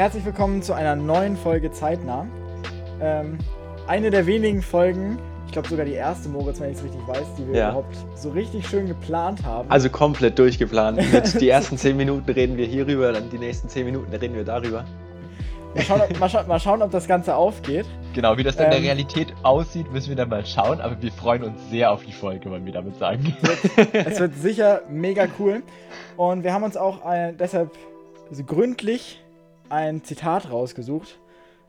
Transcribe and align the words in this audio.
Herzlich 0.00 0.24
willkommen 0.24 0.62
zu 0.62 0.72
einer 0.72 0.96
neuen 0.96 1.36
Folge 1.36 1.72
Zeitnah. 1.72 2.26
Ähm, 3.02 3.36
eine 3.86 4.10
der 4.10 4.24
wenigen 4.24 4.62
Folgen, 4.62 5.18
ich 5.44 5.52
glaube 5.52 5.68
sogar 5.68 5.84
die 5.84 5.92
erste, 5.92 6.30
Moritz, 6.30 6.58
wenn 6.58 6.70
ich 6.70 6.78
es 6.78 6.84
richtig 6.84 7.06
weiß, 7.06 7.34
die 7.36 7.46
wir 7.46 7.54
Ja. 7.54 7.68
überhaupt 7.68 7.94
so 8.14 8.30
richtig 8.30 8.66
schön 8.66 8.86
geplant 8.86 9.44
haben. 9.44 9.70
Also 9.70 9.90
komplett 9.90 10.38
durchgeplant. 10.38 10.96
Mit 11.12 11.38
die 11.38 11.50
ersten 11.50 11.76
10 11.76 11.98
Minuten 11.98 12.30
reden 12.30 12.56
wir 12.56 12.64
hierüber, 12.64 13.12
dann 13.12 13.28
die 13.28 13.36
nächsten 13.36 13.68
10 13.68 13.84
Minuten 13.84 14.10
reden 14.10 14.34
wir 14.34 14.44
darüber. 14.44 14.86
mal, 15.74 15.82
schauen, 15.84 16.00
ob, 16.00 16.18
mal, 16.18 16.30
scha 16.30 16.42
mal 16.44 16.60
schauen, 16.60 16.80
ob 16.80 16.90
das 16.90 17.06
Ganze 17.06 17.36
aufgeht. 17.36 17.84
Genau, 18.14 18.38
wie 18.38 18.42
das 18.42 18.56
dann 18.56 18.68
in 18.68 18.72
Ähm. 18.72 18.78
der 18.78 18.92
Realität 18.92 19.34
aussieht, 19.42 19.92
müssen 19.92 20.08
wir 20.08 20.16
dann 20.16 20.30
mal 20.30 20.46
schauen, 20.46 20.80
aber 20.80 20.96
wir 21.02 21.12
freuen 21.12 21.42
uns 21.44 21.68
sehr 21.68 21.92
auf 21.92 22.06
die 22.06 22.12
Folge, 22.12 22.50
wollen 22.50 22.64
wir 22.64 22.72
damit 22.72 22.96
sagen. 22.96 23.36
Es 23.92 24.18
wird 24.18 24.34
sicher 24.34 24.80
mega 24.88 25.26
cool. 25.38 25.62
Und 26.16 26.42
wir 26.42 26.54
haben 26.54 26.62
uns 26.62 26.78
auch 26.78 27.04
ein, 27.04 27.36
deshalb 27.36 27.70
gründlich 28.46 29.20
ein 29.70 30.04
Zitat 30.04 30.50
rausgesucht. 30.50 31.18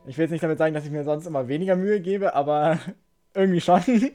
Ich 0.06 0.18
will 0.18 0.24
jetzt 0.24 0.32
nicht 0.32 0.42
damit 0.42 0.58
sagen, 0.58 0.74
dass 0.74 0.84
ich 0.84 0.90
mir 0.90 1.04
sonst 1.04 1.26
immer 1.26 1.48
weniger 1.48 1.76
Mühe 1.76 2.00
gebe, 2.00 2.34
aber 2.34 2.78
irgendwie 3.34 3.60
schon. 3.60 3.82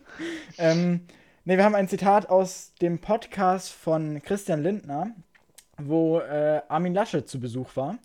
ähm, 0.57 1.01
ne, 1.45 1.57
wir 1.57 1.63
haben 1.63 1.75
ein 1.75 1.87
Zitat 1.87 2.29
aus 2.29 2.73
dem 2.81 2.99
Podcast 2.99 3.71
von 3.71 4.21
Christian 4.21 4.61
Lindner, 4.61 5.11
wo 5.77 6.19
äh, 6.19 6.61
Armin 6.67 6.93
Laschet 6.93 7.27
zu 7.27 7.39
Besuch 7.39 7.75
war. 7.75 7.97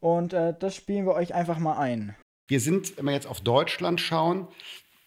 Und 0.00 0.32
äh, 0.32 0.54
das 0.58 0.76
spielen 0.76 1.06
wir 1.06 1.14
euch 1.14 1.34
einfach 1.34 1.58
mal 1.58 1.78
ein. 1.78 2.14
Wir 2.48 2.60
sind, 2.60 2.96
wenn 2.96 3.06
wir 3.06 3.12
jetzt 3.12 3.26
auf 3.26 3.40
Deutschland 3.40 4.00
schauen, 4.00 4.46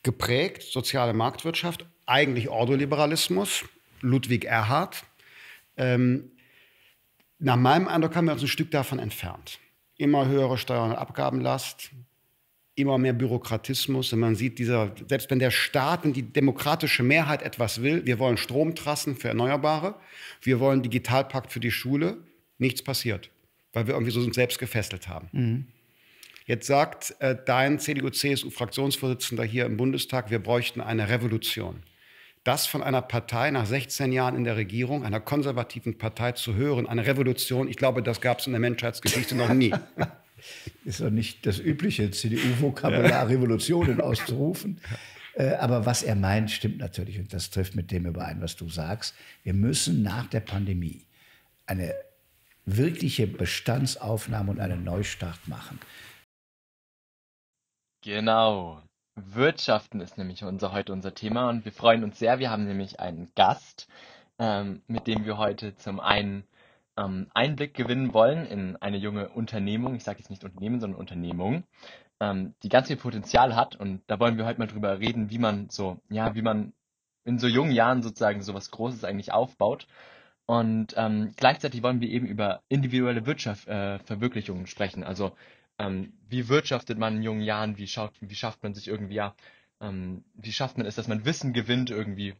geprägt, 0.03 0.63
soziale 0.63 1.13
Marktwirtschaft, 1.13 1.85
eigentlich 2.05 2.49
Ordoliberalismus, 2.49 3.65
Ludwig 4.01 4.45
Erhard. 4.45 5.03
Ähm, 5.77 6.31
nach 7.37 7.55
meinem 7.55 7.87
Eindruck 7.87 8.15
haben 8.15 8.25
wir 8.25 8.33
uns 8.33 8.41
ein 8.41 8.47
Stück 8.47 8.71
davon 8.71 8.99
entfernt. 8.99 9.59
Immer 9.99 10.27
höhere 10.27 10.57
Steuern- 10.57 10.89
und 10.89 10.97
Abgabenlast, 10.97 11.91
immer 12.73 12.97
mehr 12.97 13.13
Bürokratismus. 13.13 14.11
Und 14.13 14.19
man 14.19 14.35
sieht, 14.35 14.57
dieser, 14.57 14.91
selbst 15.07 15.29
wenn 15.29 15.37
der 15.37 15.51
Staat 15.51 16.05
und 16.05 16.15
die 16.15 16.23
demokratische 16.23 17.03
Mehrheit 17.03 17.43
etwas 17.43 17.83
will, 17.83 18.05
wir 18.07 18.17
wollen 18.17 18.37
Stromtrassen 18.37 19.15
für 19.15 19.27
Erneuerbare, 19.27 19.95
wir 20.41 20.59
wollen 20.59 20.81
Digitalpakt 20.81 21.51
für 21.51 21.59
die 21.59 21.69
Schule, 21.69 22.17
nichts 22.57 22.81
passiert, 22.81 23.29
weil 23.73 23.85
wir 23.85 23.93
irgendwie 23.93 24.11
so 24.11 24.19
uns 24.21 24.33
selbst 24.35 24.57
gefesselt 24.57 25.07
haben. 25.07 25.27
Jetzt 26.45 26.65
sagt 26.65 27.15
äh, 27.19 27.37
dein 27.45 27.77
CDU-CSU-Fraktionsvorsitzender 27.77 29.43
hier 29.43 29.67
im 29.67 29.77
Bundestag, 29.77 30.31
wir 30.31 30.39
bräuchten 30.39 30.81
eine 30.81 31.07
Revolution. 31.07 31.83
Das 32.43 32.65
von 32.65 32.81
einer 32.81 33.01
Partei 33.01 33.51
nach 33.51 33.65
16 33.65 34.11
Jahren 34.11 34.35
in 34.35 34.43
der 34.43 34.55
Regierung, 34.55 35.03
einer 35.03 35.19
konservativen 35.19 35.97
Partei 35.97 36.31
zu 36.31 36.55
hören, 36.55 36.87
eine 36.87 37.05
Revolution, 37.05 37.67
ich 37.67 37.75
glaube, 37.75 38.01
das 38.01 38.21
gab 38.21 38.39
es 38.39 38.47
in 38.47 38.53
der 38.53 38.61
Menschheitsgeschichte 38.61 39.35
noch 39.35 39.53
nie. 39.53 39.73
ist 40.85 41.01
doch 41.01 41.09
nicht 41.09 41.45
das 41.45 41.59
übliche 41.59 42.11
CDU-Vokabular, 42.11 43.27
Revolutionen 43.27 43.99
auszurufen. 44.01 44.79
Äh, 45.33 45.53
Aber 45.55 45.85
was 45.85 46.03
er 46.03 46.15
meint, 46.15 46.49
stimmt 46.51 46.77
natürlich 46.77 47.19
und 47.19 47.33
das 47.33 47.49
trifft 47.49 47.75
mit 47.75 47.91
dem 47.91 48.05
überein, 48.05 48.41
was 48.41 48.55
du 48.55 48.69
sagst. 48.69 49.15
Wir 49.43 49.53
müssen 49.53 50.01
nach 50.01 50.27
der 50.27 50.41
Pandemie 50.41 51.05
eine 51.65 51.93
wirkliche 52.65 53.27
Bestandsaufnahme 53.27 54.51
und 54.51 54.59
einen 54.59 54.83
Neustart 54.83 55.47
machen. 55.47 55.79
Genau. 58.01 58.81
Wirtschaften 59.27 60.01
ist 60.01 60.17
nämlich 60.17 60.43
unser, 60.43 60.71
heute 60.71 60.93
unser 60.93 61.13
Thema 61.13 61.49
und 61.49 61.65
wir 61.65 61.71
freuen 61.71 62.03
uns 62.03 62.19
sehr. 62.19 62.39
Wir 62.39 62.49
haben 62.49 62.65
nämlich 62.65 62.99
einen 62.99 63.31
Gast, 63.35 63.87
ähm, 64.37 64.81
mit 64.87 65.07
dem 65.07 65.25
wir 65.25 65.37
heute 65.37 65.75
zum 65.75 65.99
einen 65.99 66.43
ähm, 66.97 67.27
Einblick 67.33 67.73
gewinnen 67.73 68.13
wollen 68.13 68.45
in 68.45 68.75
eine 68.77 68.97
junge 68.97 69.29
Unternehmung, 69.29 69.95
ich 69.95 70.03
sage 70.03 70.19
jetzt 70.19 70.29
nicht 70.29 70.43
Unternehmen, 70.43 70.79
sondern 70.79 70.99
Unternehmung, 70.99 71.63
ähm, 72.19 72.53
die 72.63 72.69
ganz 72.69 72.87
viel 72.87 72.97
Potenzial 72.97 73.55
hat 73.55 73.75
und 73.75 74.01
da 74.07 74.19
wollen 74.19 74.37
wir 74.37 74.45
heute 74.45 74.59
mal 74.59 74.67
drüber 74.67 74.99
reden, 74.99 75.29
wie 75.29 75.39
man 75.39 75.69
so, 75.69 75.99
ja, 76.09 76.35
wie 76.35 76.41
man 76.41 76.73
in 77.25 77.39
so 77.39 77.47
jungen 77.47 77.71
Jahren 77.71 78.01
sozusagen 78.01 78.41
so 78.41 78.53
was 78.53 78.71
Großes 78.71 79.03
eigentlich 79.03 79.31
aufbaut. 79.31 79.87
Und 80.45 80.95
ähm, 80.97 81.33
gleichzeitig 81.37 81.83
wollen 81.83 82.01
wir 82.01 82.09
eben 82.09 82.25
über 82.25 82.63
individuelle 82.69 83.27
Wirtschaft, 83.27 83.67
äh, 83.67 83.99
sprechen. 84.65 85.03
Also 85.03 85.33
ähm, 85.79 86.13
wie 86.27 86.49
wirtschaftet 86.49 86.97
man 86.97 87.17
in 87.17 87.23
jungen 87.23 87.41
Jahren, 87.41 87.77
wie, 87.77 87.87
schaut, 87.87 88.11
wie 88.19 88.35
schafft 88.35 88.61
man 88.61 88.73
sich 88.73 88.87
irgendwie, 88.87 89.15
ja, 89.15 89.35
ähm, 89.81 90.23
wie 90.35 90.51
schafft 90.51 90.77
man 90.77 90.85
es, 90.85 90.95
dass 90.95 91.07
man 91.07 91.25
Wissen 91.25 91.53
gewinnt 91.53 91.89
irgendwie 91.89 92.35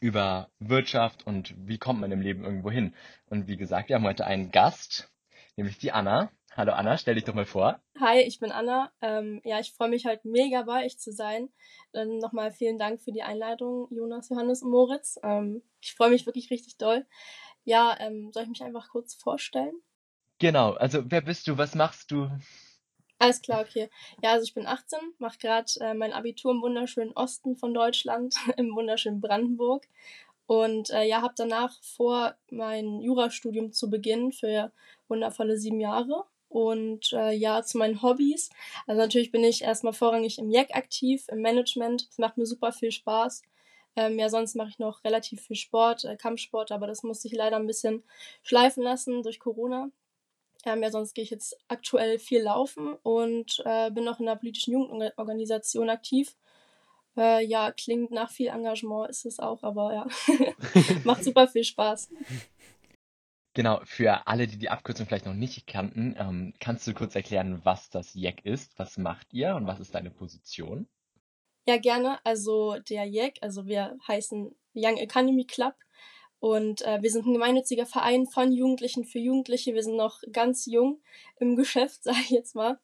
über 0.00 0.50
Wirtschaft 0.58 1.26
und 1.26 1.54
wie 1.66 1.78
kommt 1.78 2.00
man 2.00 2.12
im 2.12 2.20
Leben 2.20 2.44
irgendwo 2.44 2.70
hin. 2.70 2.94
Und 3.26 3.48
wie 3.48 3.56
gesagt, 3.56 3.88
wir 3.88 3.96
haben 3.96 4.04
heute 4.04 4.26
einen 4.26 4.50
Gast, 4.50 5.10
nämlich 5.56 5.78
die 5.78 5.92
Anna. 5.92 6.30
Hallo 6.54 6.72
Anna, 6.72 6.96
stell 6.96 7.16
dich 7.16 7.24
doch 7.24 7.34
mal 7.34 7.44
vor. 7.44 7.80
Hi, 8.00 8.20
ich 8.20 8.38
bin 8.40 8.50
Anna. 8.50 8.90
Ähm, 9.02 9.42
ja, 9.44 9.58
ich 9.60 9.72
freue 9.72 9.90
mich 9.90 10.06
halt 10.06 10.24
mega 10.24 10.62
bei 10.62 10.86
euch 10.86 10.98
zu 10.98 11.12
sein. 11.12 11.50
Dann 11.92 12.18
nochmal 12.18 12.52
vielen 12.52 12.78
Dank 12.78 13.00
für 13.00 13.12
die 13.12 13.22
Einladung, 13.22 13.88
Jonas, 13.90 14.30
Johannes 14.30 14.62
und 14.62 14.70
Moritz. 14.70 15.18
Ähm, 15.22 15.62
ich 15.82 15.94
freue 15.94 16.10
mich 16.10 16.24
wirklich 16.24 16.50
richtig 16.50 16.78
doll. 16.78 17.06
Ja, 17.64 17.96
ähm, 18.00 18.30
soll 18.32 18.44
ich 18.44 18.48
mich 18.48 18.62
einfach 18.62 18.88
kurz 18.88 19.14
vorstellen? 19.14 19.74
Genau, 20.38 20.72
also 20.72 21.02
wer 21.06 21.22
bist 21.22 21.46
du, 21.46 21.56
was 21.56 21.74
machst 21.74 22.10
du? 22.10 22.28
Alles 23.18 23.40
klar, 23.40 23.62
okay. 23.62 23.88
Ja, 24.22 24.32
also 24.32 24.44
ich 24.44 24.52
bin 24.52 24.66
18, 24.66 24.98
mache 25.18 25.38
gerade 25.38 25.70
äh, 25.80 25.94
mein 25.94 26.12
Abitur 26.12 26.52
im 26.52 26.60
wunderschönen 26.60 27.12
Osten 27.12 27.56
von 27.56 27.72
Deutschland, 27.72 28.34
im 28.58 28.74
wunderschönen 28.76 29.20
Brandenburg. 29.20 29.88
Und 30.46 30.90
äh, 30.90 31.04
ja, 31.04 31.22
habe 31.22 31.34
danach 31.36 31.82
vor, 31.82 32.36
mein 32.50 33.00
Jurastudium 33.00 33.72
zu 33.72 33.90
beginnen 33.90 34.32
für 34.32 34.70
wundervolle 35.08 35.56
sieben 35.58 35.80
Jahre. 35.80 36.24
Und 36.48 37.12
äh, 37.12 37.32
ja, 37.32 37.62
zu 37.62 37.78
meinen 37.78 38.02
Hobbys. 38.02 38.50
Also 38.86 39.00
natürlich 39.00 39.32
bin 39.32 39.42
ich 39.42 39.62
erstmal 39.62 39.92
vorrangig 39.94 40.38
im 40.38 40.50
JEC 40.50 40.74
aktiv, 40.76 41.26
im 41.28 41.40
Management. 41.40 42.06
Es 42.10 42.18
macht 42.18 42.36
mir 42.36 42.46
super 42.46 42.70
viel 42.72 42.92
Spaß. 42.92 43.42
Ähm, 43.96 44.18
ja, 44.18 44.28
sonst 44.28 44.54
mache 44.54 44.68
ich 44.68 44.78
noch 44.78 45.02
relativ 45.04 45.40
viel 45.40 45.56
Sport, 45.56 46.04
äh, 46.04 46.16
Kampfsport, 46.16 46.70
aber 46.70 46.86
das 46.86 47.02
musste 47.02 47.28
ich 47.28 47.34
leider 47.34 47.56
ein 47.56 47.66
bisschen 47.66 48.04
schleifen 48.42 48.82
lassen 48.82 49.22
durch 49.22 49.40
Corona. 49.40 49.90
Ähm, 50.66 50.82
ja, 50.82 50.90
sonst 50.90 51.14
gehe 51.14 51.22
ich 51.22 51.30
jetzt 51.30 51.56
aktuell 51.68 52.18
viel 52.18 52.42
laufen 52.42 52.94
und 53.04 53.62
äh, 53.64 53.90
bin 53.92 54.04
noch 54.04 54.18
in 54.18 54.26
der 54.26 54.34
politischen 54.34 54.72
Jugendorganisation 54.72 55.88
aktiv. 55.88 56.36
Äh, 57.16 57.46
ja, 57.46 57.70
klingt 57.70 58.10
nach 58.10 58.30
viel 58.30 58.48
Engagement, 58.48 59.08
ist 59.08 59.24
es 59.24 59.38
auch, 59.38 59.62
aber 59.62 59.94
ja, 59.94 60.06
macht 61.04 61.24
super 61.24 61.46
viel 61.46 61.64
Spaß. 61.64 62.10
Genau, 63.54 63.80
für 63.84 64.26
alle, 64.26 64.48
die 64.48 64.58
die 64.58 64.68
Abkürzung 64.68 65.06
vielleicht 65.06 65.24
noch 65.24 65.34
nicht 65.34 65.66
kannten, 65.66 66.14
ähm, 66.18 66.52
kannst 66.60 66.86
du 66.86 66.92
kurz 66.92 67.14
erklären, 67.14 67.60
was 67.64 67.88
das 67.88 68.12
JEC 68.12 68.44
ist, 68.44 68.78
was 68.78 68.98
macht 68.98 69.32
ihr 69.32 69.54
und 69.54 69.66
was 69.66 69.80
ist 69.80 69.94
deine 69.94 70.10
Position? 70.10 70.88
Ja, 71.66 71.78
gerne. 71.78 72.18
Also 72.24 72.78
der 72.80 73.04
JEC, 73.04 73.38
also 73.40 73.66
wir 73.66 73.96
heißen 74.06 74.54
Young 74.74 74.96
Economy 74.98 75.46
Club 75.46 75.74
und 76.40 76.82
äh, 76.82 77.02
wir 77.02 77.10
sind 77.10 77.26
ein 77.26 77.32
gemeinnütziger 77.32 77.86
Verein 77.86 78.26
von 78.26 78.52
Jugendlichen 78.52 79.04
für 79.04 79.18
Jugendliche. 79.18 79.74
Wir 79.74 79.82
sind 79.82 79.96
noch 79.96 80.20
ganz 80.32 80.66
jung 80.66 81.00
im 81.38 81.56
Geschäft, 81.56 82.02
sage 82.04 82.18
ich 82.20 82.30
jetzt 82.30 82.54
mal. 82.54 82.78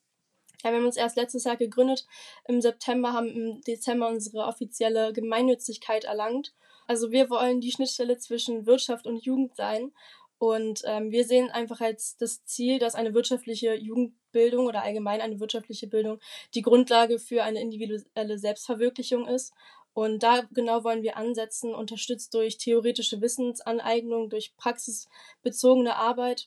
Ja, 0.64 0.70
wir 0.70 0.78
haben 0.78 0.86
uns 0.86 0.96
erst 0.96 1.16
letztes 1.16 1.44
Jahr 1.44 1.56
gegründet 1.56 2.06
im 2.46 2.60
September, 2.60 3.12
haben 3.12 3.28
im 3.28 3.60
Dezember 3.62 4.08
unsere 4.08 4.46
offizielle 4.46 5.12
Gemeinnützigkeit 5.12 6.04
erlangt. 6.04 6.54
Also 6.86 7.10
wir 7.10 7.30
wollen 7.30 7.60
die 7.60 7.72
Schnittstelle 7.72 8.18
zwischen 8.18 8.66
Wirtschaft 8.66 9.06
und 9.06 9.24
Jugend 9.24 9.56
sein. 9.56 9.92
Und 10.38 10.82
ähm, 10.86 11.12
wir 11.12 11.24
sehen 11.24 11.50
einfach 11.50 11.80
als 11.80 12.16
das 12.16 12.44
Ziel, 12.44 12.80
dass 12.80 12.96
eine 12.96 13.14
wirtschaftliche 13.14 13.74
Jugendbildung 13.74 14.66
oder 14.66 14.82
allgemein 14.82 15.20
eine 15.20 15.38
wirtschaftliche 15.38 15.86
Bildung 15.86 16.18
die 16.54 16.62
Grundlage 16.62 17.20
für 17.20 17.44
eine 17.44 17.60
individuelle 17.60 18.38
Selbstverwirklichung 18.38 19.28
ist. 19.28 19.52
Und 19.94 20.22
da 20.22 20.42
genau 20.52 20.84
wollen 20.84 21.02
wir 21.02 21.16
ansetzen, 21.16 21.74
unterstützt 21.74 22.32
durch 22.34 22.56
theoretische 22.56 23.20
Wissensaneignung, 23.20 24.30
durch 24.30 24.56
praxisbezogene 24.56 25.96
Arbeit 25.96 26.46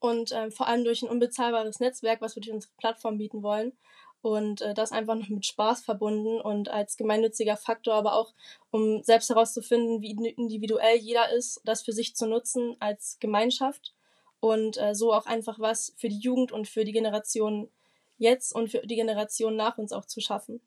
und 0.00 0.32
ähm, 0.32 0.52
vor 0.52 0.66
allem 0.66 0.84
durch 0.84 1.02
ein 1.02 1.08
unbezahlbares 1.08 1.80
Netzwerk, 1.80 2.20
was 2.20 2.36
wir 2.36 2.42
durch 2.42 2.54
unsere 2.54 2.72
Plattform 2.76 3.18
bieten 3.18 3.42
wollen. 3.42 3.72
Und 4.20 4.60
äh, 4.62 4.74
das 4.74 4.92
einfach 4.92 5.14
noch 5.14 5.28
mit 5.28 5.46
Spaß 5.46 5.82
verbunden 5.84 6.40
und 6.40 6.68
als 6.68 6.96
gemeinnütziger 6.96 7.56
Faktor, 7.56 7.94
aber 7.94 8.14
auch 8.14 8.34
um 8.70 9.02
selbst 9.02 9.30
herauszufinden, 9.30 10.02
wie 10.02 10.10
individuell 10.10 10.96
jeder 10.96 11.30
ist, 11.30 11.60
das 11.64 11.82
für 11.82 11.92
sich 11.92 12.16
zu 12.16 12.26
nutzen 12.26 12.76
als 12.80 13.18
Gemeinschaft 13.20 13.94
und 14.40 14.76
äh, 14.76 14.94
so 14.94 15.12
auch 15.12 15.26
einfach 15.26 15.58
was 15.60 15.94
für 15.96 16.08
die 16.08 16.18
Jugend 16.18 16.50
und 16.50 16.68
für 16.68 16.84
die 16.84 16.92
Generation 16.92 17.70
jetzt 18.18 18.52
und 18.54 18.70
für 18.70 18.84
die 18.84 18.96
Generation 18.96 19.54
nach 19.54 19.78
uns 19.78 19.92
auch 19.92 20.04
zu 20.04 20.20
schaffen. 20.20 20.60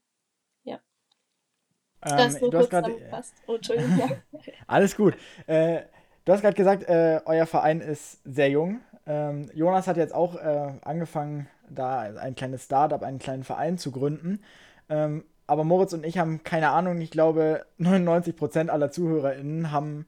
Das 2.03 2.39
so 2.39 2.47
Ähm, 2.47 2.51
du 2.51 2.57
hast 2.57 2.69
kurz 2.69 2.69
gerade 2.69 2.87
zusammengefasst. 2.87 3.35
Oh, 3.47 3.55
Entschuldigung. 3.55 3.95
Ja. 3.95 4.09
Alles 4.67 4.95
gut. 4.95 5.15
Äh, 5.47 5.81
du 6.25 6.33
hast 6.33 6.41
gerade 6.41 6.55
gesagt, 6.55 6.83
äh, 6.83 7.21
euer 7.25 7.45
Verein 7.45 7.81
ist 7.81 8.19
sehr 8.25 8.49
jung. 8.49 8.81
Ähm, 9.05 9.49
Jonas 9.53 9.87
hat 9.87 9.97
jetzt 9.97 10.13
auch 10.13 10.35
äh, 10.35 10.73
angefangen, 10.81 11.47
da 11.69 11.99
ein 12.01 12.35
kleines 12.35 12.65
Startup, 12.65 13.01
einen 13.01 13.19
kleinen 13.19 13.43
Verein 13.43 13.77
zu 13.77 13.91
gründen. 13.91 14.43
Ähm, 14.89 15.23
aber 15.47 15.63
Moritz 15.63 15.93
und 15.93 16.05
ich 16.05 16.17
haben 16.17 16.43
keine 16.43 16.69
Ahnung. 16.69 17.01
Ich 17.01 17.11
glaube, 17.11 17.65
99% 17.79 18.69
aller 18.69 18.91
ZuhörerInnen 18.91 19.71
haben 19.71 20.07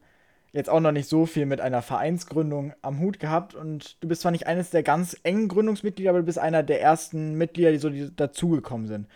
jetzt 0.52 0.70
auch 0.70 0.80
noch 0.80 0.92
nicht 0.92 1.08
so 1.08 1.26
viel 1.26 1.46
mit 1.46 1.60
einer 1.60 1.82
Vereinsgründung 1.82 2.74
am 2.80 3.00
Hut 3.00 3.18
gehabt 3.18 3.54
und 3.54 4.02
du 4.02 4.08
bist 4.08 4.22
zwar 4.22 4.30
nicht 4.30 4.46
eines 4.46 4.70
der 4.70 4.84
ganz 4.84 5.18
engen 5.24 5.48
Gründungsmitglieder, 5.48 6.10
aber 6.10 6.20
du 6.20 6.26
bist 6.26 6.38
einer 6.38 6.62
der 6.62 6.80
ersten 6.80 7.34
Mitglieder, 7.34 7.72
die 7.72 7.78
so 7.78 7.90
die 7.90 8.14
dazugekommen 8.14 8.86
sind. 8.86 9.08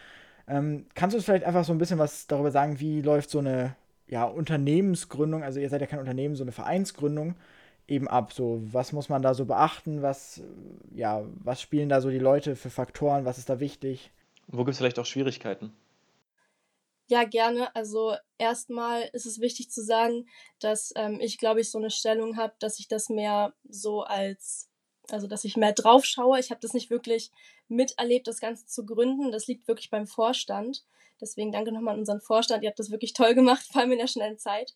Ähm, 0.48 0.86
kannst 0.94 1.14
du 1.14 1.18
uns 1.18 1.24
vielleicht 1.26 1.44
einfach 1.44 1.64
so 1.64 1.72
ein 1.72 1.78
bisschen 1.78 1.98
was 1.98 2.26
darüber 2.26 2.50
sagen, 2.50 2.80
wie 2.80 3.02
läuft 3.02 3.30
so 3.30 3.38
eine 3.38 3.76
ja, 4.06 4.24
Unternehmensgründung, 4.24 5.42
also 5.42 5.60
ihr 5.60 5.68
seid 5.68 5.82
ja 5.82 5.86
kein 5.86 5.98
Unternehmen, 5.98 6.36
so 6.36 6.44
eine 6.44 6.52
Vereinsgründung 6.52 7.34
eben 7.86 8.08
ab? 8.08 8.32
So, 8.32 8.60
was 8.72 8.92
muss 8.92 9.08
man 9.08 9.22
da 9.22 9.34
so 9.34 9.44
beachten? 9.44 10.02
Was, 10.02 10.42
ja, 10.94 11.22
was 11.44 11.60
spielen 11.60 11.88
da 11.88 12.00
so 12.00 12.10
die 12.10 12.18
Leute 12.18 12.56
für 12.56 12.70
Faktoren? 12.70 13.24
Was 13.24 13.38
ist 13.38 13.50
da 13.50 13.60
wichtig? 13.60 14.10
Wo 14.46 14.64
gibt 14.64 14.72
es 14.72 14.78
vielleicht 14.78 14.98
auch 14.98 15.06
Schwierigkeiten? 15.06 15.72
Ja, 17.10 17.24
gerne. 17.24 17.74
Also 17.74 18.14
erstmal 18.36 19.08
ist 19.14 19.24
es 19.24 19.40
wichtig 19.40 19.70
zu 19.70 19.82
sagen, 19.82 20.26
dass 20.60 20.92
ähm, 20.94 21.18
ich, 21.20 21.38
glaube 21.38 21.60
ich, 21.60 21.70
so 21.70 21.78
eine 21.78 21.90
Stellung 21.90 22.36
habe, 22.36 22.54
dass 22.58 22.78
ich 22.78 22.88
das 22.88 23.08
mehr 23.08 23.54
so 23.68 24.02
als, 24.02 24.67
also 25.10 25.26
dass 25.26 25.44
ich 25.44 25.56
mehr 25.56 25.72
drauf 25.72 26.04
schaue. 26.04 26.38
Ich 26.38 26.50
habe 26.50 26.60
das 26.60 26.74
nicht 26.74 26.90
wirklich 26.90 27.30
miterlebt, 27.68 28.26
das 28.26 28.40
Ganze 28.40 28.66
zu 28.66 28.84
gründen. 28.84 29.32
Das 29.32 29.46
liegt 29.46 29.68
wirklich 29.68 29.90
beim 29.90 30.06
Vorstand. 30.06 30.84
Deswegen 31.20 31.52
danke 31.52 31.72
nochmal 31.72 31.94
an 31.94 32.00
unseren 32.00 32.20
Vorstand. 32.20 32.62
Ihr 32.62 32.68
habt 32.68 32.78
das 32.78 32.90
wirklich 32.90 33.12
toll 33.12 33.34
gemacht, 33.34 33.66
vor 33.72 33.80
allem 33.80 33.92
in 33.92 33.98
der 33.98 34.06
schnellen 34.06 34.38
Zeit. 34.38 34.74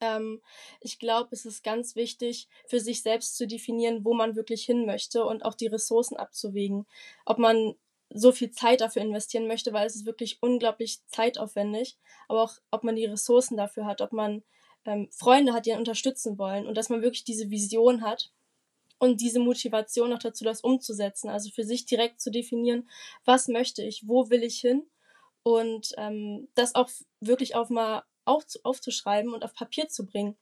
Ähm, 0.00 0.42
ich 0.80 0.98
glaube, 0.98 1.28
es 1.32 1.44
ist 1.44 1.62
ganz 1.62 1.96
wichtig, 1.96 2.48
für 2.66 2.80
sich 2.80 3.02
selbst 3.02 3.36
zu 3.36 3.46
definieren, 3.46 4.04
wo 4.04 4.14
man 4.14 4.36
wirklich 4.36 4.64
hin 4.64 4.86
möchte 4.86 5.24
und 5.24 5.44
auch 5.44 5.54
die 5.54 5.68
Ressourcen 5.68 6.16
abzuwägen. 6.16 6.86
Ob 7.24 7.38
man 7.38 7.74
so 8.10 8.32
viel 8.32 8.50
Zeit 8.50 8.80
dafür 8.80 9.02
investieren 9.02 9.48
möchte, 9.48 9.72
weil 9.72 9.86
es 9.86 9.96
ist 9.96 10.06
wirklich 10.06 10.38
unglaublich 10.40 11.00
zeitaufwendig, 11.08 11.98
aber 12.28 12.42
auch, 12.42 12.54
ob 12.70 12.84
man 12.84 12.96
die 12.96 13.06
Ressourcen 13.06 13.56
dafür 13.56 13.86
hat, 13.86 14.00
ob 14.00 14.12
man 14.12 14.44
ähm, 14.84 15.08
Freunde 15.10 15.52
hat, 15.52 15.66
die 15.66 15.72
einen 15.72 15.80
unterstützen 15.80 16.38
wollen 16.38 16.66
und 16.66 16.76
dass 16.76 16.90
man 16.90 17.02
wirklich 17.02 17.24
diese 17.24 17.50
Vision 17.50 18.02
hat 18.02 18.30
und 18.98 19.20
diese 19.20 19.40
Motivation 19.40 20.12
auch 20.12 20.18
dazu, 20.18 20.44
das 20.44 20.60
umzusetzen. 20.62 21.28
Also 21.28 21.50
für 21.50 21.64
sich 21.64 21.86
direkt 21.86 22.20
zu 22.20 22.30
definieren, 22.30 22.88
was 23.24 23.48
möchte 23.48 23.82
ich, 23.82 24.06
wo 24.06 24.30
will 24.30 24.42
ich 24.42 24.60
hin 24.60 24.86
und 25.42 25.92
ähm, 25.98 26.48
das 26.54 26.74
auch 26.74 26.88
wirklich 27.20 27.54
auf 27.54 27.70
mal 27.70 28.04
auf, 28.24 28.44
aufzuschreiben 28.62 29.34
und 29.34 29.44
auf 29.44 29.54
Papier 29.54 29.88
zu 29.88 30.06
bringen. 30.06 30.36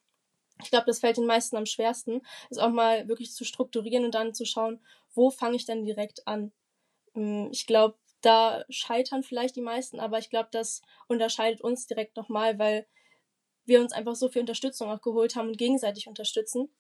Ich 0.63 0.71
glaube, 0.71 0.87
das 0.87 1.01
fällt 1.01 1.17
den 1.17 1.27
meisten 1.27 1.57
am 1.57 1.67
schwersten, 1.67 2.23
es 2.51 2.59
auch 2.59 2.71
mal 2.71 3.09
wirklich 3.09 3.33
zu 3.33 3.45
strukturieren 3.45 4.05
und 4.05 4.15
dann 4.15 4.35
zu 4.35 4.45
schauen, 4.45 4.81
wo 5.15 5.31
fange 5.31 5.57
ich 5.57 5.67
denn 5.67 5.85
direkt 5.85 6.27
an. 6.29 6.53
Hm, 7.15 7.51
ich 7.53 7.67
glaube, 7.67 7.97
da 8.21 8.65
scheitern 8.71 9.25
vielleicht 9.25 9.57
die 9.57 9.63
meisten, 9.63 9.99
aber 9.99 10.19
ich 10.19 10.31
glaube, 10.31 10.49
das 10.53 10.83
unterscheidet 11.09 11.61
uns 11.61 11.87
direkt 11.87 12.17
nochmal, 12.17 12.59
weil 12.59 12.87
wir 13.65 13.81
uns 13.81 13.93
einfach 13.93 14.15
so 14.15 14.29
viel 14.29 14.41
Unterstützung 14.41 14.91
auch 14.91 15.03
geholt 15.03 15.35
haben 15.37 15.49
und 15.49 15.59
gegenseitig 15.59 16.09
unterstützen 16.09 16.71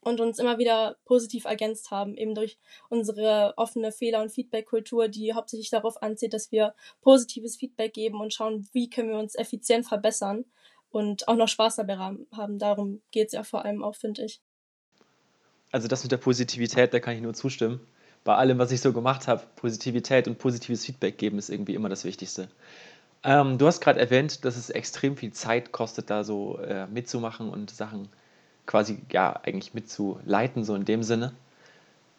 und 0.00 0.20
uns 0.20 0.38
immer 0.38 0.58
wieder 0.58 0.96
positiv 1.04 1.44
ergänzt 1.44 1.90
haben, 1.90 2.16
eben 2.16 2.34
durch 2.34 2.58
unsere 2.88 3.54
offene 3.56 3.92
Fehler- 3.92 4.22
und 4.22 4.30
Feedback-Kultur, 4.30 5.08
die 5.08 5.34
hauptsächlich 5.34 5.70
darauf 5.70 6.02
anzieht, 6.02 6.32
dass 6.32 6.52
wir 6.52 6.74
positives 7.00 7.56
Feedback 7.56 7.94
geben 7.94 8.20
und 8.20 8.32
schauen, 8.32 8.68
wie 8.72 8.88
können 8.88 9.10
wir 9.10 9.18
uns 9.18 9.34
effizient 9.34 9.86
verbessern 9.86 10.44
und 10.90 11.28
auch 11.28 11.36
noch 11.36 11.48
Spaß 11.48 11.76
dabei 11.76 11.96
haben. 11.96 12.58
Darum 12.58 13.02
geht 13.10 13.28
es 13.28 13.32
ja 13.32 13.42
vor 13.42 13.64
allem 13.64 13.82
auch, 13.82 13.94
finde 13.94 14.24
ich. 14.24 14.40
Also 15.70 15.88
das 15.88 16.02
mit 16.02 16.12
der 16.12 16.16
Positivität, 16.16 16.94
da 16.94 17.00
kann 17.00 17.14
ich 17.14 17.20
nur 17.20 17.34
zustimmen. 17.34 17.80
Bei 18.24 18.36
allem, 18.36 18.58
was 18.58 18.72
ich 18.72 18.80
so 18.80 18.92
gemacht 18.92 19.28
habe, 19.28 19.44
Positivität 19.56 20.28
und 20.28 20.38
positives 20.38 20.84
Feedback 20.84 21.18
geben 21.18 21.38
ist 21.38 21.50
irgendwie 21.50 21.74
immer 21.74 21.88
das 21.88 22.04
Wichtigste. 22.04 22.48
Ähm, 23.24 23.58
du 23.58 23.66
hast 23.66 23.80
gerade 23.80 24.00
erwähnt, 24.00 24.44
dass 24.44 24.56
es 24.56 24.70
extrem 24.70 25.16
viel 25.16 25.32
Zeit 25.32 25.72
kostet, 25.72 26.10
da 26.10 26.24
so 26.24 26.58
äh, 26.58 26.86
mitzumachen 26.86 27.50
und 27.50 27.70
Sachen 27.70 28.08
quasi 28.68 28.98
ja 29.10 29.40
eigentlich 29.42 29.74
mitzuleiten, 29.74 30.62
so 30.62 30.76
in 30.76 30.84
dem 30.84 31.02
Sinne. 31.02 31.32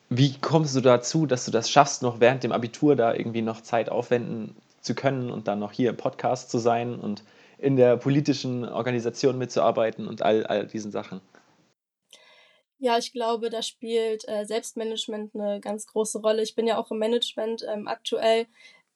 Wie 0.10 0.34
kommst 0.40 0.76
du 0.76 0.82
dazu, 0.82 1.28
dass 1.28 1.46
du 1.46 1.52
das 1.52 1.70
schaffst, 1.70 2.02
noch 2.02 2.20
während 2.20 2.44
dem 2.44 2.52
Abitur 2.52 2.96
da 2.96 3.14
irgendwie 3.14 3.44
noch 3.44 3.62
Zeit 3.62 3.90
aufwenden 3.90 4.56
zu 4.82 4.96
können 4.96 5.30
und 5.30 5.48
dann 5.48 5.60
noch 5.60 5.72
hier 5.72 5.92
im 5.92 5.98
Podcast 5.98 6.50
zu 6.50 6.58
sein 6.58 7.00
und 7.00 7.24
in 7.60 7.76
der 7.76 7.98
politischen 7.98 8.68
Organisation 8.68 9.38
mitzuarbeiten 9.38 10.08
und 10.08 10.24
all, 10.24 10.46
all 10.48 10.66
diesen 10.66 10.92
Sachen? 10.92 11.22
Ja, 12.80 12.98
ich 12.98 13.12
glaube, 13.12 13.50
da 13.50 13.62
spielt 13.62 14.28
äh, 14.28 14.46
Selbstmanagement 14.46 15.36
eine 15.36 15.60
ganz 15.60 15.86
große 15.86 16.20
Rolle. 16.20 16.42
Ich 16.42 16.56
bin 16.56 16.66
ja 16.66 16.78
auch 16.78 16.90
im 16.90 16.98
Management 16.98 17.64
ähm, 17.72 17.88
aktuell 17.88 18.48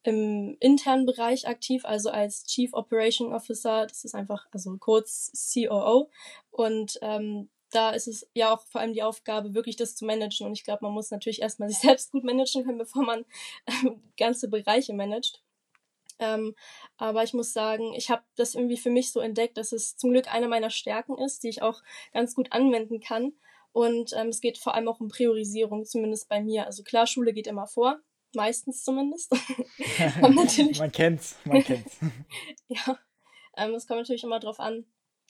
im 0.04 0.58
internen 0.60 1.06
Bereich 1.06 1.48
aktiv, 1.48 1.86
also 1.86 2.10
als 2.10 2.46
Chief 2.46 2.74
Operation 2.74 3.34
Officer. 3.34 3.86
Das 3.88 4.04
ist 4.04 4.16
einfach, 4.16 4.46
also 4.52 4.76
kurz 4.78 5.32
COO. 5.54 6.10
Und 6.52 7.00
ähm, 7.02 7.50
da 7.72 7.92
ist 7.92 8.08
es 8.08 8.30
ja 8.34 8.54
auch 8.54 8.62
vor 8.68 8.82
allem 8.82 8.94
die 8.94 9.04
Aufgabe, 9.04 9.54
wirklich 9.54 9.78
das 9.78 9.96
zu 9.96 10.06
managen. 10.06 10.46
Und 10.46 10.54
ich 10.54 10.64
glaube, 10.64 10.86
man 10.86 10.94
muss 10.94 11.10
natürlich 11.10 11.42
erstmal 11.42 11.70
sich 11.70 11.80
selbst 11.80 12.12
gut 12.12 12.24
managen 12.24 12.64
können, 12.64 12.78
bevor 12.78 13.04
man 13.04 13.26
ähm, 13.68 14.02
ganze 14.18 14.50
Bereiche 14.50 14.94
managt. 14.94 15.42
Ähm, 16.20 16.56
aber 16.98 17.24
ich 17.24 17.34
muss 17.34 17.54
sagen, 17.54 17.94
ich 17.94 18.10
habe 18.10 18.24
das 18.36 18.56
irgendwie 18.56 18.78
für 18.78 18.92
mich 18.92 19.12
so 19.12 19.20
entdeckt, 19.20 19.58
dass 19.58 19.72
es 19.72 19.98
zum 19.98 20.12
Glück 20.12 20.32
eine 20.34 20.48
meiner 20.48 20.70
Stärken 20.70 21.18
ist, 21.18 21.44
die 21.44 21.50
ich 21.50 21.62
auch 21.62 21.82
ganz 22.14 22.36
gut 22.36 22.52
anwenden 22.52 23.00
kann. 23.00 23.34
Und 23.72 24.12
ähm, 24.16 24.28
es 24.28 24.40
geht 24.40 24.60
vor 24.60 24.76
allem 24.76 24.88
auch 24.88 25.00
um 25.00 25.08
Priorisierung, 25.08 25.86
zumindest 25.86 26.30
bei 26.30 26.42
mir. 26.42 26.68
Also 26.68 26.84
klar, 26.84 27.08
Schule 27.08 27.34
geht 27.34 27.48
immer 27.48 27.66
vor, 27.66 28.00
meistens 28.36 28.84
zumindest. 28.84 29.32
man 30.22 30.92
kennt's, 30.92 31.36
man 31.46 31.64
kennt's. 31.64 31.98
ja, 32.68 33.00
ähm, 33.58 33.74
es 33.74 33.88
kommt 33.88 34.00
natürlich 34.00 34.24
immer 34.24 34.40
drauf 34.40 34.60
an, 34.60 34.86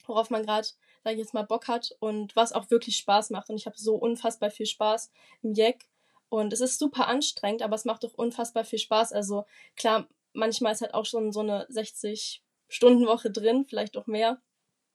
worauf 0.06 0.30
man 0.30 0.44
gerade, 0.44 0.68
sage 1.04 1.16
ich 1.16 1.20
jetzt 1.20 1.34
mal, 1.34 1.44
Bock 1.44 1.68
hat 1.68 1.96
und 2.00 2.36
was 2.36 2.54
auch 2.54 2.70
wirklich 2.70 2.98
Spaß 2.98 3.30
macht. 3.32 3.50
Und 3.50 3.56
ich 3.56 3.66
habe 3.66 3.78
so 3.78 3.96
unfassbar 3.96 4.52
viel 4.52 4.66
Spaß 4.66 5.12
im 5.42 5.54
Jack. 5.54 5.86
Und 6.30 6.52
es 6.52 6.62
ist 6.62 6.80
super 6.80 7.08
anstrengend, 7.08 7.62
aber 7.62 7.76
es 7.76 7.86
macht 7.86 8.04
auch 8.06 8.14
unfassbar 8.16 8.64
viel 8.64 8.80
Spaß. 8.80 9.14
Also 9.14 9.46
klar, 9.76 10.08
manchmal 10.34 10.74
ist 10.74 10.82
halt 10.82 10.94
auch 10.94 11.06
schon 11.06 11.32
so 11.32 11.42
eine 11.42 11.68
60-Stunden-Woche 11.68 13.30
drin, 13.30 13.66
vielleicht 13.68 13.98
auch 13.98 14.08
mehr. 14.08 14.42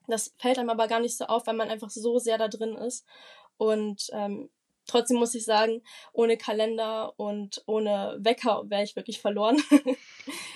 Das 0.08 0.34
fällt 0.38 0.58
einem 0.58 0.70
aber 0.70 0.88
gar 0.88 1.00
nicht 1.00 1.16
so 1.16 1.26
auf, 1.26 1.46
weil 1.46 1.54
man 1.54 1.70
einfach 1.70 1.90
so 1.90 2.18
sehr 2.18 2.38
da 2.38 2.48
drin 2.48 2.74
ist. 2.74 3.06
Und 3.56 4.08
ähm, 4.12 4.50
trotzdem 4.88 5.18
muss 5.18 5.34
ich 5.34 5.44
sagen, 5.44 5.82
ohne 6.12 6.36
Kalender 6.36 7.12
und 7.16 7.62
ohne 7.66 8.16
Wecker 8.18 8.64
wäre 8.68 8.82
ich 8.82 8.96
wirklich 8.96 9.20
verloren. 9.20 9.58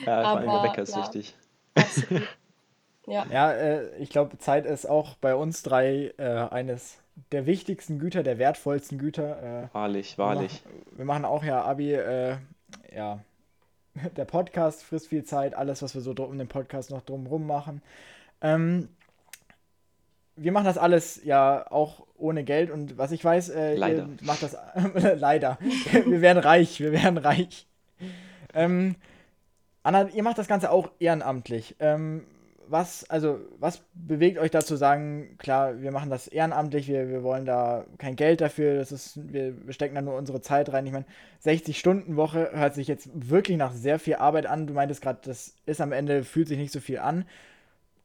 ja, 0.07 0.23
vor 0.23 0.39
allem 0.39 0.51
der 0.51 0.63
Wecker 0.65 0.83
ist 0.83 0.97
ja, 0.97 1.03
wichtig. 1.03 1.35
Absolut. 1.77 2.29
Ja, 3.07 3.27
ja 3.31 3.53
äh, 3.53 3.97
ich 3.99 4.11
glaube, 4.11 4.39
Zeit 4.39 4.67
ist 4.67 4.87
auch 4.87 5.15
bei 5.17 5.35
uns 5.35 5.63
drei 5.63 6.15
äh, 6.19 6.25
eines 6.25 6.99
der 7.31 7.47
wichtigsten 7.47 7.99
Güter, 7.99 8.23
der 8.23 8.39
wertvollsten 8.39 8.99
Güter. 8.99 9.65
Äh, 9.65 9.75
wahrlich, 9.75 10.19
wahrlich. 10.19 10.63
Wir 10.65 10.71
machen, 10.71 10.99
wir 10.99 11.05
machen 11.05 11.25
auch 11.25 11.45
ja 11.45 11.63
Abi, 11.63 11.95
äh, 11.95 12.37
ja, 12.95 13.21
der 14.17 14.25
Podcast 14.25 14.83
frisst 14.83 15.09
viel 15.09 15.25
Zeit, 15.25 15.55
alles, 15.55 15.83
was 15.83 15.95
wir 15.95 16.03
so 16.03 16.13
um 16.13 16.39
den 16.39 16.49
Podcast 16.49 16.91
noch 16.91 17.03
drumherum 17.03 17.47
machen. 17.47 17.83
Ähm, 18.41 18.89
wir 20.37 20.53
machen 20.53 20.65
das 20.65 20.79
alles 20.79 21.23
ja 21.25 21.71
auch 21.71 22.07
ohne 22.17 22.45
Geld 22.45 22.71
und 22.71 22.99
was 22.99 23.13
ich 23.13 23.25
weiß, 23.25 23.51
äh, 23.51 23.75
leider. 23.75 24.03
ihr 24.03 24.27
macht 24.27 24.43
das 24.43 24.57
leider. 25.17 25.59
wir 26.07 26.21
werden 26.21 26.39
reich, 26.39 26.81
wir 26.81 26.93
werden 26.93 27.19
reich. 27.19 27.67
Ähm, 28.55 28.97
Anna, 29.83 30.09
ihr 30.09 30.23
macht 30.23 30.39
das 30.39 30.49
Ganze 30.49 30.71
auch 30.71 30.91
ehrenamtlich. 30.99 31.77
Ähm, 31.81 32.25
was, 32.69 33.09
also, 33.11 33.39
was 33.59 33.83
bewegt 33.93 34.39
euch 34.39 34.51
dazu 34.51 34.77
sagen, 34.77 35.37
klar, 35.39 35.83
wir 35.83 35.91
machen 35.91 36.11
das 36.11 36.27
ehrenamtlich, 36.29 36.89
wir, 36.89 37.09
wir 37.09 37.23
wollen 37.23 37.45
da 37.45 37.85
kein 37.99 38.17
Geld 38.17 38.41
dafür, 38.41 38.77
das 38.77 38.93
ist, 38.93 39.33
wir, 39.33 39.67
wir 39.67 39.75
stecken 39.75 39.95
da 39.95 40.01
nur 40.01 40.17
unsere 40.17 40.41
Zeit 40.41 40.73
rein. 40.73 40.87
Ich 40.87 40.93
meine, 40.93 41.05
60-Stunden-Woche 41.45 42.51
hört 42.53 42.75
sich 42.75 42.89
jetzt 42.89 43.11
wirklich 43.13 43.59
nach 43.59 43.73
sehr 43.73 43.99
viel 43.99 44.15
Arbeit 44.15 44.47
an. 44.47 44.67
Du 44.67 44.75
meintest 44.75 45.03
gerade, 45.03 45.19
das 45.23 45.55
ist 45.67 45.81
am 45.81 45.93
Ende, 45.93 46.25
fühlt 46.25 46.49
sich 46.49 46.59
nicht 46.59 46.73
so 46.73 46.81
viel 46.81 46.99
an. 46.99 47.27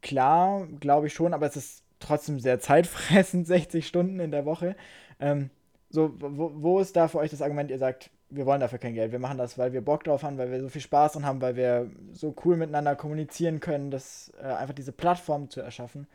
Klar, 0.02 0.68
glaube 0.80 1.08
ich 1.08 1.14
schon, 1.14 1.34
aber 1.34 1.46
es 1.46 1.56
ist 1.56 1.84
trotzdem 2.00 2.40
sehr 2.40 2.60
zeitfressend, 2.60 3.48
60 3.48 3.88
Stunden 3.88 4.20
in 4.20 4.32
der 4.32 4.46
Woche. 4.46 4.76
Ähm, 5.20 5.50
so, 5.90 6.14
wo, 6.20 6.52
wo 6.56 6.80
ist 6.80 6.96
da 6.96 7.08
für 7.08 7.20
euch 7.20 7.32
das 7.32 7.42
Argument, 7.42 7.72
ihr 7.72 7.80
sagt, 7.80 8.10
wir 8.30 8.46
wollen 8.46 8.60
dafür 8.60 8.80
kein 8.80 8.94
Geld, 8.94 9.12
wir 9.12 9.20
machen 9.20 9.38
das, 9.38 9.58
weil 9.58 9.72
wir 9.72 9.82
Bock 9.82 10.04
drauf 10.04 10.24
haben, 10.24 10.38
weil 10.38 10.52
wir 10.52 10.60
so 10.60 10.70
viel 10.70 10.82
Spaß 10.82 11.14
dran 11.14 11.26
haben, 11.26 11.42
weil 11.42 11.56
wir 11.56 11.90
so 12.12 12.36
cool 12.44 12.58
miteinander 12.58 12.96
kommunizieren 12.96 13.60
können, 13.60 13.90
dass 13.90 14.34
äh, 14.42 14.48
einfach 14.48 14.76
diese 14.76 14.92
Plattform 14.92 15.50
zu 15.50 15.62
erschaffen. 15.62 16.08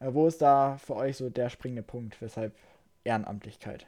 Äh, 0.00 0.12
wo 0.12 0.26
ist 0.26 0.42
da 0.42 0.76
für 0.76 0.96
euch 0.96 1.16
so 1.16 1.30
der 1.30 1.48
springende 1.48 1.82
Punkt, 1.82 2.20
weshalb 2.20 2.52
Ehrenamtlichkeit? 3.04 3.86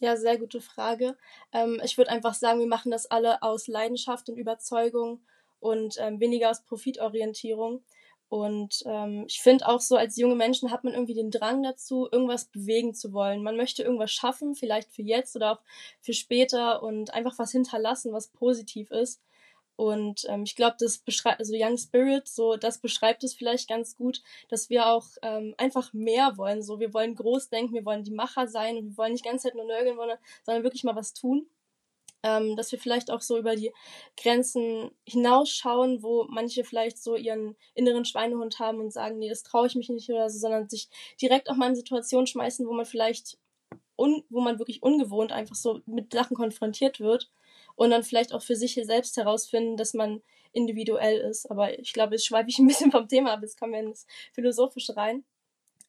Ja, 0.00 0.16
sehr 0.16 0.38
gute 0.38 0.60
Frage. 0.60 1.16
Ähm, 1.52 1.80
ich 1.84 1.96
würde 1.96 2.10
einfach 2.10 2.34
sagen, 2.34 2.58
wir 2.58 2.66
machen 2.66 2.90
das 2.90 3.10
alle 3.10 3.42
aus 3.42 3.68
Leidenschaft 3.68 4.28
und 4.28 4.36
Überzeugung 4.36 5.20
und 5.60 5.96
ähm, 6.00 6.18
weniger 6.18 6.50
aus 6.50 6.64
Profitorientierung. 6.64 7.84
Und 8.32 8.82
ähm, 8.86 9.26
ich 9.28 9.42
finde 9.42 9.68
auch 9.68 9.82
so, 9.82 9.94
als 9.94 10.16
junge 10.16 10.36
Menschen 10.36 10.70
hat 10.70 10.84
man 10.84 10.94
irgendwie 10.94 11.12
den 11.12 11.30
Drang 11.30 11.62
dazu, 11.62 12.08
irgendwas 12.10 12.46
bewegen 12.46 12.94
zu 12.94 13.12
wollen. 13.12 13.42
Man 13.42 13.58
möchte 13.58 13.82
irgendwas 13.82 14.10
schaffen, 14.10 14.54
vielleicht 14.54 14.90
für 14.90 15.02
jetzt 15.02 15.36
oder 15.36 15.52
auch 15.52 15.60
für 16.00 16.14
später 16.14 16.82
und 16.82 17.12
einfach 17.12 17.38
was 17.38 17.52
hinterlassen, 17.52 18.14
was 18.14 18.28
positiv 18.28 18.90
ist. 18.90 19.20
Und 19.76 20.24
ähm, 20.30 20.44
ich 20.44 20.56
glaube, 20.56 20.76
das 20.80 20.96
beschreibt, 20.96 21.40
also 21.40 21.52
Young 21.54 21.76
Spirit, 21.76 22.26
so 22.26 22.56
das 22.56 22.78
beschreibt 22.78 23.22
es 23.22 23.34
vielleicht 23.34 23.68
ganz 23.68 23.96
gut, 23.96 24.22
dass 24.48 24.70
wir 24.70 24.86
auch 24.86 25.08
ähm, 25.20 25.54
einfach 25.58 25.92
mehr 25.92 26.38
wollen. 26.38 26.62
So, 26.62 26.80
wir 26.80 26.94
wollen 26.94 27.14
groß 27.14 27.50
denken, 27.50 27.74
wir 27.74 27.84
wollen 27.84 28.02
die 28.02 28.14
Macher 28.14 28.48
sein 28.48 28.78
und 28.78 28.86
wir 28.86 28.96
wollen 28.96 29.12
nicht 29.12 29.26
die 29.26 29.28
ganze 29.28 29.48
Zeit 29.48 29.56
nur 29.56 29.66
nörgeln 29.66 29.98
sondern 30.46 30.64
wirklich 30.64 30.84
mal 30.84 30.96
was 30.96 31.12
tun. 31.12 31.50
Ähm, 32.24 32.56
dass 32.56 32.70
wir 32.70 32.78
vielleicht 32.78 33.10
auch 33.10 33.20
so 33.20 33.36
über 33.36 33.56
die 33.56 33.72
Grenzen 34.16 34.92
hinausschauen, 35.04 36.02
wo 36.02 36.24
manche 36.28 36.62
vielleicht 36.64 37.02
so 37.02 37.16
ihren 37.16 37.56
inneren 37.74 38.04
Schweinehund 38.04 38.58
haben 38.60 38.80
und 38.80 38.92
sagen, 38.92 39.18
nee, 39.18 39.28
das 39.28 39.42
traue 39.42 39.66
ich 39.66 39.74
mich 39.74 39.88
nicht 39.88 40.08
oder 40.08 40.30
so, 40.30 40.38
sondern 40.38 40.68
sich 40.68 40.88
direkt 41.20 41.50
auch 41.50 41.56
mal 41.56 41.68
in 41.68 41.74
Situationen 41.74 42.26
schmeißen, 42.28 42.66
wo 42.66 42.72
man 42.72 42.86
vielleicht, 42.86 43.38
un 43.96 44.22
wo 44.30 44.40
man 44.40 44.58
wirklich 44.58 44.82
ungewohnt 44.82 45.32
einfach 45.32 45.56
so 45.56 45.80
mit 45.86 46.12
Sachen 46.12 46.36
konfrontiert 46.36 47.00
wird 47.00 47.30
und 47.74 47.90
dann 47.90 48.04
vielleicht 48.04 48.32
auch 48.32 48.42
für 48.42 48.56
sich 48.56 48.74
selbst 48.74 49.16
herausfinden, 49.16 49.76
dass 49.76 49.94
man 49.94 50.22
individuell 50.52 51.18
ist. 51.18 51.50
Aber 51.50 51.78
ich 51.78 51.92
glaube, 51.92 52.14
jetzt 52.14 52.26
schweife 52.26 52.48
ich 52.48 52.58
ein 52.58 52.66
bisschen 52.66 52.92
vom 52.92 53.08
Thema 53.08 53.32
ab, 53.32 53.40
jetzt 53.42 53.58
kommen 53.58 53.72
wir 53.72 53.80
ins 53.80 54.06
Philosophische 54.32 54.96
rein. 54.96 55.24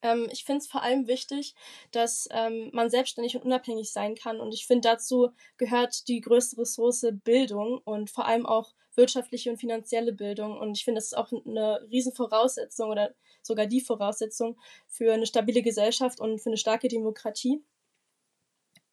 Ähm, 0.04 0.28
ich 0.30 0.44
finde 0.44 0.58
es 0.58 0.68
vor 0.68 0.82
allem 0.82 1.08
wichtig, 1.08 1.54
dass 1.90 2.28
ähm, 2.30 2.70
man 2.72 2.90
selbstständig 2.90 3.34
und 3.36 3.44
unabhängig 3.44 3.90
sein 3.90 4.14
kann. 4.14 4.38
Und 4.38 4.52
ich 4.52 4.66
finde, 4.66 4.88
dazu 4.88 5.30
gehört 5.56 6.06
die 6.06 6.20
größte 6.20 6.58
Ressource 6.58 7.06
Bildung 7.24 7.80
und 7.84 8.10
vor 8.10 8.26
allem 8.26 8.46
auch 8.46 8.74
wirtschaftliche 8.94 9.50
und 9.50 9.56
finanzielle 9.56 10.12
Bildung. 10.12 10.58
Und 10.58 10.76
ich 10.76 10.84
finde, 10.84 10.98
das 10.98 11.06
ist 11.06 11.16
auch 11.16 11.32
eine 11.32 11.80
Riesenvoraussetzung 11.90 12.90
oder 12.90 13.14
sogar 13.42 13.66
die 13.66 13.80
Voraussetzung 13.80 14.58
für 14.86 15.12
eine 15.12 15.26
stabile 15.26 15.62
Gesellschaft 15.62 16.20
und 16.20 16.38
für 16.38 16.50
eine 16.50 16.58
starke 16.58 16.88
Demokratie. 16.88 17.64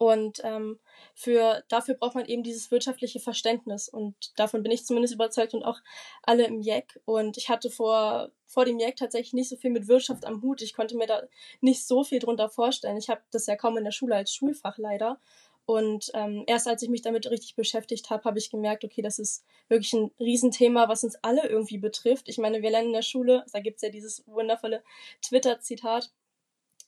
Und 0.02 0.42
ähm, 0.44 0.80
für, 1.14 1.64
dafür 1.68 1.94
braucht 1.94 2.16
man 2.16 2.26
eben 2.26 2.42
dieses 2.42 2.72
wirtschaftliche 2.72 3.20
Verständnis. 3.20 3.88
Und 3.88 4.16
davon 4.36 4.64
bin 4.64 4.72
ich 4.72 4.84
zumindest 4.84 5.14
überzeugt 5.14 5.54
und 5.54 5.62
auch 5.62 5.78
alle 6.24 6.48
im 6.48 6.60
JEC. 6.60 7.00
Und 7.06 7.38
ich 7.38 7.50
hatte 7.50 7.70
vor, 7.70 8.32
vor 8.48 8.66
dem 8.66 8.80
JEC 8.80 8.96
tatsächlich 8.96 9.34
nicht 9.34 9.50
so 9.50 9.58
viel 9.58 9.70
mit 9.70 9.88
Wirtschaft 9.88 10.26
am 10.26 10.42
Hut. 10.42 10.64
Ich 10.64 10.74
konnte 10.74 10.98
mir 10.98 11.06
da 11.06 11.22
nicht 11.60 11.86
so 11.86 12.04
viel 12.04 12.18
drunter 12.18 12.50
vorstellen. 12.50 12.98
Ich 12.98 13.10
habe 13.10 13.22
das 13.30 13.46
ja 13.46 13.56
kaum 13.56 13.78
in 13.78 13.84
der 13.84 13.92
Schule 13.92 14.16
als 14.16 14.34
Schulfach 14.34 14.80
leider. 14.80 15.20
Und 15.68 16.10
ähm, 16.16 16.46
erst 16.48 16.68
als 16.68 16.82
ich 16.82 16.90
mich 16.90 17.04
damit 17.04 17.30
richtig 17.30 17.54
beschäftigt 17.54 18.10
habe, 18.10 18.24
habe 18.24 18.40
ich 18.40 18.50
gemerkt, 18.50 18.84
okay, 18.84 19.04
das 19.04 19.20
ist 19.20 19.46
wirklich 19.68 19.94
ein 19.94 20.10
Riesenthema, 20.20 20.90
was 20.90 21.04
uns 21.04 21.16
alle 21.22 21.48
irgendwie 21.48 21.78
betrifft. 21.78 22.28
Ich 22.28 22.40
meine, 22.40 22.64
wir 22.64 22.72
lernen 22.72 22.88
in 22.88 22.94
der 22.94 23.04
Schule, 23.04 23.46
da 23.54 23.60
gibt's 23.60 23.84
ja 23.84 23.90
dieses 23.90 24.24
wundervolle 24.26 24.82
Twitter-Zitat, 25.22 26.12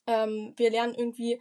ähm, 0.07 0.53
wir 0.57 0.69
lernen 0.69 0.95
irgendwie 0.95 1.39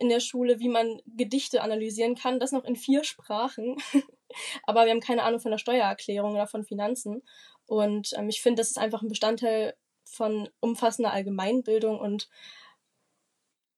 in 0.00 0.08
der 0.08 0.20
Schule, 0.20 0.58
wie 0.58 0.68
man 0.68 1.00
Gedichte 1.06 1.62
analysieren 1.62 2.14
kann, 2.14 2.40
das 2.40 2.52
noch 2.52 2.64
in 2.64 2.74
vier 2.74 3.04
Sprachen. 3.04 3.76
Aber 4.64 4.84
wir 4.84 4.90
haben 4.90 5.00
keine 5.00 5.22
Ahnung 5.22 5.40
von 5.40 5.50
der 5.50 5.58
Steuererklärung 5.58 6.32
oder 6.32 6.46
von 6.46 6.64
Finanzen. 6.64 7.22
Und 7.66 8.12
ähm, 8.16 8.28
ich 8.28 8.40
finde, 8.40 8.60
das 8.60 8.70
ist 8.70 8.78
einfach 8.78 9.02
ein 9.02 9.08
Bestandteil 9.08 9.74
von 10.04 10.48
umfassender 10.60 11.12
Allgemeinbildung 11.12 12.00
und 12.00 12.28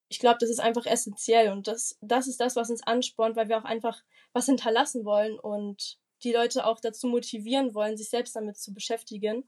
ich 0.09 0.19
glaube, 0.19 0.39
das 0.41 0.51
ist 0.51 0.61
einfach 0.61 0.87
essentiell 0.87 1.51
und 1.51 1.67
das, 1.69 1.99
das 2.01 2.27
ist 2.27 2.41
das, 2.41 2.55
was 2.55 2.71
uns 2.71 2.87
anspornt, 2.87 3.35
weil 3.35 3.49
wir 3.49 3.59
auch 3.59 3.65
einfach 3.65 4.03
was 4.33 4.47
hinterlassen 4.47 5.05
wollen 5.05 5.39
und 5.39 5.99
die 6.23 6.33
Leute 6.33 6.67
auch 6.67 6.81
dazu 6.81 7.07
motivieren 7.07 7.75
wollen, 7.75 7.97
sich 7.97 8.11
selbst 8.11 8.37
damit 8.37 8.57
zu 8.59 8.73
beschäftigen 8.73 9.45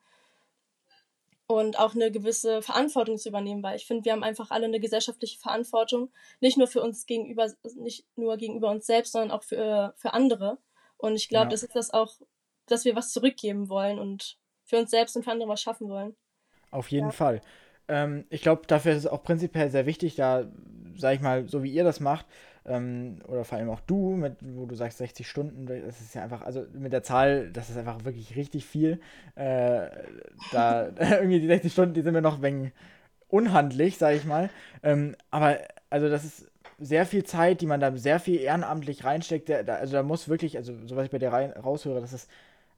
und 1.47 1.79
auch 1.79 1.95
eine 1.95 2.11
gewisse 2.11 2.63
Verantwortung 2.63 3.19
zu 3.19 3.29
übernehmen, 3.29 3.63
weil 3.63 3.77
ich 3.77 3.87
finde, 3.87 4.05
wir 4.05 4.13
haben 4.13 4.23
einfach 4.23 4.51
alle 4.51 4.65
eine 4.65 4.81
gesellschaftliche 4.81 5.39
Verantwortung, 5.39 6.11
nicht 6.41 6.57
nur 6.57 6.67
für 6.67 6.83
uns 6.83 7.07
gegenüber, 7.07 7.53
nicht 7.77 8.07
nur 8.17 8.37
gegenüber 8.37 8.71
uns 8.71 8.87
selbst, 8.87 9.13
sondern 9.13 9.31
auch 9.31 9.43
für, 9.43 9.95
für 9.97 10.15
andere. 10.15 10.59
Und 10.97 11.17
ich 11.17 11.29
glaube, 11.29 11.47
ja. 11.47 11.51
das 11.51 11.63
ist 11.63 11.77
das 11.77 11.93
auch, 11.93 12.15
dass 12.67 12.85
wir 12.85 12.97
was 12.97 13.13
zurückgeben 13.13 13.69
wollen 13.69 13.99
und 13.99 14.39
für 14.65 14.79
uns 14.79 14.91
selbst 14.91 15.17
und 15.17 15.25
für 15.25 15.33
andere 15.33 15.49
was 15.49 15.61
schaffen 15.61 15.89
wollen. 15.89 16.17
Auf 16.71 16.91
jeden 16.91 17.09
ja. 17.09 17.13
Fall. 17.13 17.41
Ähm, 17.89 18.25
ich 18.31 18.41
glaube, 18.41 18.63
dafür 18.67 18.93
ist 18.93 18.99
es 18.99 19.07
auch 19.07 19.23
prinzipiell 19.23 19.71
sehr 19.71 19.85
wichtig, 19.85 20.17
da, 20.17 20.51
sag 20.97 21.15
ich 21.15 21.21
mal, 21.21 21.47
so 21.47 21.63
wie 21.63 21.73
ihr 21.73 21.85
das 21.85 22.01
macht, 22.01 22.27
ähm, 22.66 23.18
oder 23.26 23.44
vor 23.44 23.59
allem 23.59 23.71
auch 23.71 23.80
du, 23.80 24.12
mit, 24.12 24.37
wo 24.40 24.66
du 24.66 24.75
sagst 24.75 24.99
60 24.99 25.28
Stunden, 25.28 25.66
das 25.66 26.00
ist 26.00 26.14
ja 26.14 26.23
einfach, 26.23 26.42
also 26.42 26.64
mit 26.73 26.92
der 26.92 27.02
Zahl, 27.02 27.50
das 27.50 27.71
ist 27.71 27.76
einfach 27.76 28.04
wirklich 28.04 28.37
richtig 28.37 28.64
viel. 28.64 29.00
Äh, 29.35 29.88
da 30.52 30.88
irgendwie 30.99 31.40
die 31.40 31.47
60 31.47 31.73
Stunden, 31.73 31.94
die 31.94 32.02
sind 32.02 32.14
mir 32.14 32.23
noch 32.23 32.42
wegen 32.42 32.73
unhandlich, 33.28 33.99
sag 33.99 34.14
ich 34.14 34.25
mal. 34.25 34.50
Ähm, 34.83 35.16
aber 35.30 35.59
also 35.90 36.09
das 36.09 36.25
ist 36.25 36.50
sehr 36.78 37.06
viel 37.06 37.25
Zeit, 37.25 37.61
die 37.61 37.66
man 37.66 37.80
da 37.80 37.97
sehr 37.97 38.21
viel 38.21 38.40
ehrenamtlich 38.40 39.04
reinsteckt. 39.04 39.49
Der, 39.49 39.62
da, 39.64 39.76
also 39.76 39.92
da 39.94 40.02
muss 40.02 40.28
wirklich, 40.28 40.56
also 40.56 40.75
so 40.87 40.97
was 40.97 41.06
ich 41.06 41.11
bei 41.11 41.18
dir 41.18 41.33
rein, 41.33 41.52
raushöre, 41.52 42.00
das 42.00 42.12
ist 42.12 42.30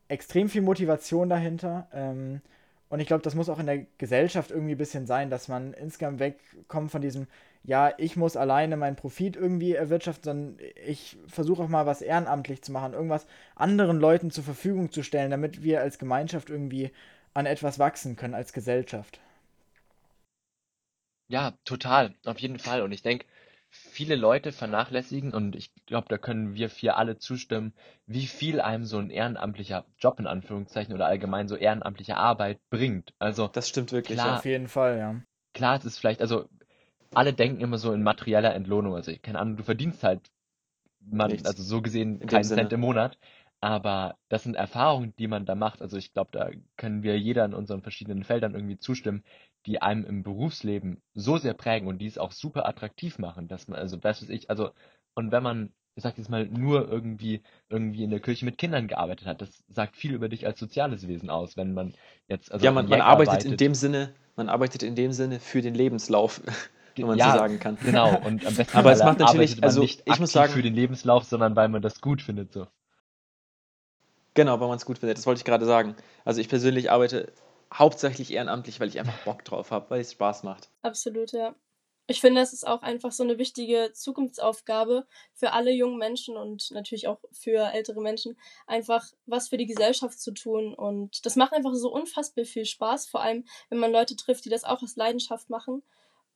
extrem 0.08 0.48
viel 0.48 0.62
Motivation 0.62 1.28
dahinter. 1.28 1.88
Ähm, 1.92 2.40
und 2.88 3.00
ich 3.00 3.06
glaube, 3.06 3.22
das 3.22 3.34
muss 3.34 3.48
auch 3.48 3.58
in 3.58 3.66
der 3.66 3.86
Gesellschaft 3.98 4.50
irgendwie 4.50 4.74
ein 4.74 4.78
bisschen 4.78 5.06
sein, 5.06 5.30
dass 5.30 5.48
man 5.48 5.72
insgesamt 5.74 6.20
wegkommt 6.20 6.90
von 6.90 7.02
diesem, 7.02 7.26
ja, 7.66 7.92
ich 7.98 8.16
muss 8.16 8.36
alleine 8.36 8.76
meinen 8.76 8.96
Profit 8.96 9.36
irgendwie 9.36 9.72
erwirtschaften, 9.74 10.24
sondern 10.24 10.58
ich 10.86 11.18
versuche 11.26 11.62
auch 11.64 11.68
mal 11.68 11.84
was 11.86 12.00
ehrenamtlich 12.00 12.62
zu 12.62 12.72
machen, 12.72 12.94
irgendwas 12.94 13.26
anderen 13.56 13.98
Leuten 14.00 14.30
zur 14.30 14.44
Verfügung 14.44 14.92
zu 14.92 15.02
stellen, 15.02 15.30
damit 15.30 15.62
wir 15.62 15.80
als 15.80 15.98
Gemeinschaft 15.98 16.48
irgendwie 16.48 16.92
an 17.34 17.46
etwas 17.46 17.78
wachsen 17.78 18.16
können, 18.16 18.34
als 18.34 18.52
Gesellschaft. 18.52 19.20
Ja, 21.28 21.52
total, 21.64 22.14
auf 22.24 22.38
jeden 22.38 22.58
Fall. 22.58 22.82
Und 22.82 22.92
ich 22.92 23.02
denke, 23.02 23.26
viele 23.70 24.14
Leute 24.14 24.52
vernachlässigen, 24.52 25.32
und 25.34 25.56
ich 25.56 25.72
glaube, 25.86 26.06
da 26.08 26.18
können 26.18 26.54
wir 26.54 26.70
vier 26.70 26.96
alle 26.96 27.18
zustimmen, 27.18 27.74
wie 28.06 28.26
viel 28.26 28.60
einem 28.60 28.84
so 28.84 28.98
ein 28.98 29.10
ehrenamtlicher 29.10 29.84
Job 29.98 30.20
in 30.20 30.26
Anführungszeichen 30.26 30.94
oder 30.94 31.06
allgemein 31.06 31.48
so 31.48 31.56
ehrenamtliche 31.56 32.16
Arbeit 32.16 32.60
bringt. 32.70 33.12
Also 33.18 33.48
das 33.48 33.68
stimmt 33.68 33.92
wirklich. 33.92 34.18
Klar, 34.18 34.38
auf 34.38 34.44
jeden 34.44 34.68
Fall, 34.68 34.98
ja. 34.98 35.16
Klar, 35.52 35.78
es 35.78 35.84
ist 35.84 35.98
vielleicht, 35.98 36.20
also 36.20 36.48
alle 37.14 37.32
denken 37.32 37.60
immer 37.60 37.78
so 37.78 37.92
in 37.92 38.02
materieller 38.02 38.54
Entlohnung. 38.54 38.94
Also, 38.94 39.12
keine 39.22 39.38
Ahnung, 39.38 39.56
du 39.56 39.62
verdienst 39.62 40.02
halt, 40.02 40.20
man, 41.00 41.30
also 41.30 41.62
so 41.62 41.82
gesehen, 41.82 42.20
keinen 42.20 42.44
Cent 42.44 42.72
im 42.72 42.80
Monat. 42.80 43.18
Aber 43.60 44.16
das 44.28 44.42
sind 44.42 44.54
Erfahrungen, 44.54 45.14
die 45.18 45.28
man 45.28 45.46
da 45.46 45.54
macht. 45.54 45.80
Also 45.80 45.96
ich 45.96 46.12
glaube, 46.12 46.30
da 46.32 46.50
können 46.76 47.02
wir 47.02 47.18
jeder 47.18 47.44
in 47.44 47.54
unseren 47.54 47.80
verschiedenen 47.80 48.22
Feldern 48.22 48.54
irgendwie 48.54 48.78
zustimmen, 48.78 49.24
die 49.64 49.80
einem 49.80 50.04
im 50.04 50.22
Berufsleben 50.22 51.00
so 51.14 51.38
sehr 51.38 51.54
prägen 51.54 51.88
und 51.88 51.98
die 51.98 52.06
es 52.06 52.18
auch 52.18 52.32
super 52.32 52.68
attraktiv 52.68 53.18
machen, 53.18 53.48
dass 53.48 53.66
man, 53.66 53.78
also 53.78 54.02
was 54.04 54.22
weiß 54.22 54.28
ich, 54.28 54.50
also, 54.50 54.70
und 55.14 55.32
wenn 55.32 55.42
man, 55.42 55.72
ich 55.94 56.02
sag 56.02 56.18
jetzt 56.18 56.28
mal, 56.28 56.46
nur 56.46 56.86
irgendwie, 56.88 57.40
irgendwie 57.70 58.04
in 58.04 58.10
der 58.10 58.20
Kirche 58.20 58.44
mit 58.44 58.58
Kindern 58.58 58.88
gearbeitet 58.88 59.26
hat, 59.26 59.40
das 59.40 59.64
sagt 59.68 59.96
viel 59.96 60.12
über 60.12 60.28
dich 60.28 60.46
als 60.46 60.60
soziales 60.60 61.08
Wesen 61.08 61.30
aus, 61.30 61.56
wenn 61.56 61.72
man 61.72 61.94
jetzt, 62.28 62.52
also. 62.52 62.64
Ja, 62.64 62.72
man, 62.72 62.88
man 62.88 63.00
arbeitet, 63.00 63.30
arbeitet 63.30 63.50
in 63.50 63.56
dem 63.56 63.74
Sinne, 63.74 64.12
man 64.36 64.50
arbeitet 64.50 64.82
in 64.82 64.94
dem 64.94 65.12
Sinne 65.12 65.40
für 65.40 65.62
den 65.62 65.74
Lebenslauf 65.74 66.42
wenn 67.02 67.08
man 67.08 67.18
ja, 67.18 67.32
so 67.32 67.38
sagen 67.38 67.58
kann. 67.58 67.78
Genau, 67.84 68.16
und 68.24 68.46
am 68.46 68.54
besten 68.54 68.76
Aber 68.76 68.92
es 68.92 69.02
macht 69.02 69.18
natürlich, 69.18 69.62
also 69.62 69.80
nicht 69.80 70.02
ich 70.04 70.18
muss 70.18 70.32
sagen, 70.32 70.52
für 70.52 70.62
den 70.62 70.74
Lebenslauf, 70.74 71.24
sondern 71.24 71.56
weil 71.56 71.68
man 71.68 71.82
das 71.82 72.00
gut 72.00 72.22
findet 72.22 72.52
so. 72.52 72.66
Genau, 74.34 74.60
weil 74.60 74.68
man 74.68 74.76
es 74.76 74.84
gut 74.84 74.98
findet. 74.98 75.16
Das 75.16 75.26
wollte 75.26 75.38
ich 75.38 75.44
gerade 75.44 75.64
sagen. 75.64 75.96
Also 76.24 76.40
ich 76.40 76.48
persönlich 76.48 76.90
arbeite 76.90 77.32
hauptsächlich 77.72 78.32
ehrenamtlich, 78.32 78.80
weil 78.80 78.88
ich 78.88 78.98
einfach 78.98 79.18
Bock 79.24 79.44
drauf 79.44 79.70
habe, 79.70 79.90
weil 79.90 80.00
es 80.00 80.12
Spaß 80.12 80.42
macht. 80.42 80.68
Absolut, 80.82 81.32
ja. 81.32 81.54
Ich 82.08 82.20
finde, 82.20 82.40
es 82.40 82.52
ist 82.52 82.64
auch 82.64 82.82
einfach 82.82 83.10
so 83.10 83.24
eine 83.24 83.36
wichtige 83.36 83.90
Zukunftsaufgabe 83.92 85.06
für 85.34 85.52
alle 85.52 85.72
jungen 85.72 85.98
Menschen 85.98 86.36
und 86.36 86.70
natürlich 86.70 87.08
auch 87.08 87.18
für 87.32 87.72
ältere 87.72 88.00
Menschen, 88.00 88.38
einfach 88.68 89.04
was 89.26 89.48
für 89.48 89.56
die 89.56 89.66
Gesellschaft 89.66 90.20
zu 90.20 90.30
tun. 90.32 90.72
Und 90.72 91.26
das 91.26 91.34
macht 91.34 91.52
einfach 91.52 91.74
so 91.74 91.92
unfassbar 91.92 92.44
viel 92.44 92.64
Spaß, 92.64 93.08
vor 93.08 93.22
allem 93.22 93.44
wenn 93.70 93.78
man 93.78 93.90
Leute 93.90 94.14
trifft, 94.14 94.44
die 94.44 94.50
das 94.50 94.62
auch 94.62 94.82
aus 94.82 94.94
Leidenschaft 94.94 95.50
machen. 95.50 95.82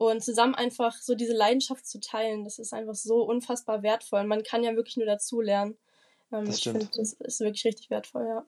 Und 0.01 0.25
zusammen 0.25 0.55
einfach 0.55 0.95
so 0.95 1.15
diese 1.15 1.35
Leidenschaft 1.35 1.87
zu 1.87 2.01
teilen, 2.01 2.43
das 2.43 2.59
ist 2.59 2.73
einfach 2.73 2.95
so 2.95 3.23
unfassbar 3.23 3.83
wertvoll. 3.83 4.25
Man 4.25 4.43
kann 4.43 4.65
ja 4.65 4.75
wirklich 4.75 4.97
nur 4.97 5.05
dazu 5.05 5.43
lernen. 5.43 5.77
Ähm, 6.33 6.47
das 6.47 6.57
ich 6.57 6.63
finde, 6.63 6.89
das 6.97 7.13
ist 7.13 7.41
wirklich 7.41 7.67
richtig 7.67 7.91
wertvoll, 7.91 8.25
ja. 8.27 8.47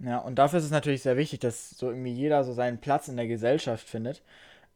Ja, 0.00 0.18
und 0.18 0.40
dafür 0.40 0.58
ist 0.58 0.64
es 0.64 0.72
natürlich 0.72 1.02
sehr 1.02 1.16
wichtig, 1.16 1.38
dass 1.38 1.70
so 1.70 1.90
irgendwie 1.90 2.12
jeder 2.12 2.42
so 2.42 2.52
seinen 2.52 2.80
Platz 2.80 3.06
in 3.06 3.16
der 3.16 3.28
Gesellschaft 3.28 3.88
findet. 3.88 4.22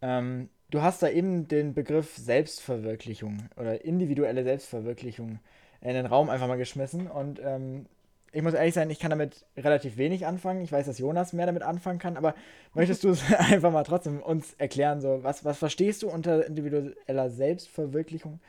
Ähm, 0.00 0.48
du 0.70 0.80
hast 0.80 1.02
da 1.02 1.08
eben 1.08 1.48
den 1.48 1.74
Begriff 1.74 2.16
Selbstverwirklichung 2.16 3.48
oder 3.56 3.84
individuelle 3.84 4.44
Selbstverwirklichung 4.44 5.40
in 5.80 5.94
den 5.94 6.06
Raum 6.06 6.30
einfach 6.30 6.46
mal 6.46 6.56
geschmissen 6.56 7.10
und 7.10 7.40
ähm, 7.42 7.86
ich 8.32 8.42
muss 8.42 8.54
ehrlich 8.54 8.74
sein, 8.74 8.88
ich 8.88 8.98
kann 8.98 9.10
damit 9.10 9.44
relativ 9.56 9.98
wenig 9.98 10.26
anfangen. 10.26 10.62
Ich 10.62 10.72
weiß, 10.72 10.86
dass 10.86 10.98
Jonas 10.98 11.34
mehr 11.34 11.46
damit 11.46 11.62
anfangen 11.62 11.98
kann, 11.98 12.16
aber 12.16 12.34
möchtest 12.74 13.04
du 13.04 13.10
es 13.10 13.22
einfach 13.38 13.70
mal 13.70 13.84
trotzdem 13.84 14.22
uns 14.22 14.54
erklären? 14.54 15.00
So, 15.00 15.22
was, 15.22 15.44
was 15.44 15.58
verstehst 15.58 16.02
du 16.02 16.08
unter 16.08 16.46
individueller 16.46 17.30
Selbstverwirklichung? 17.30 18.40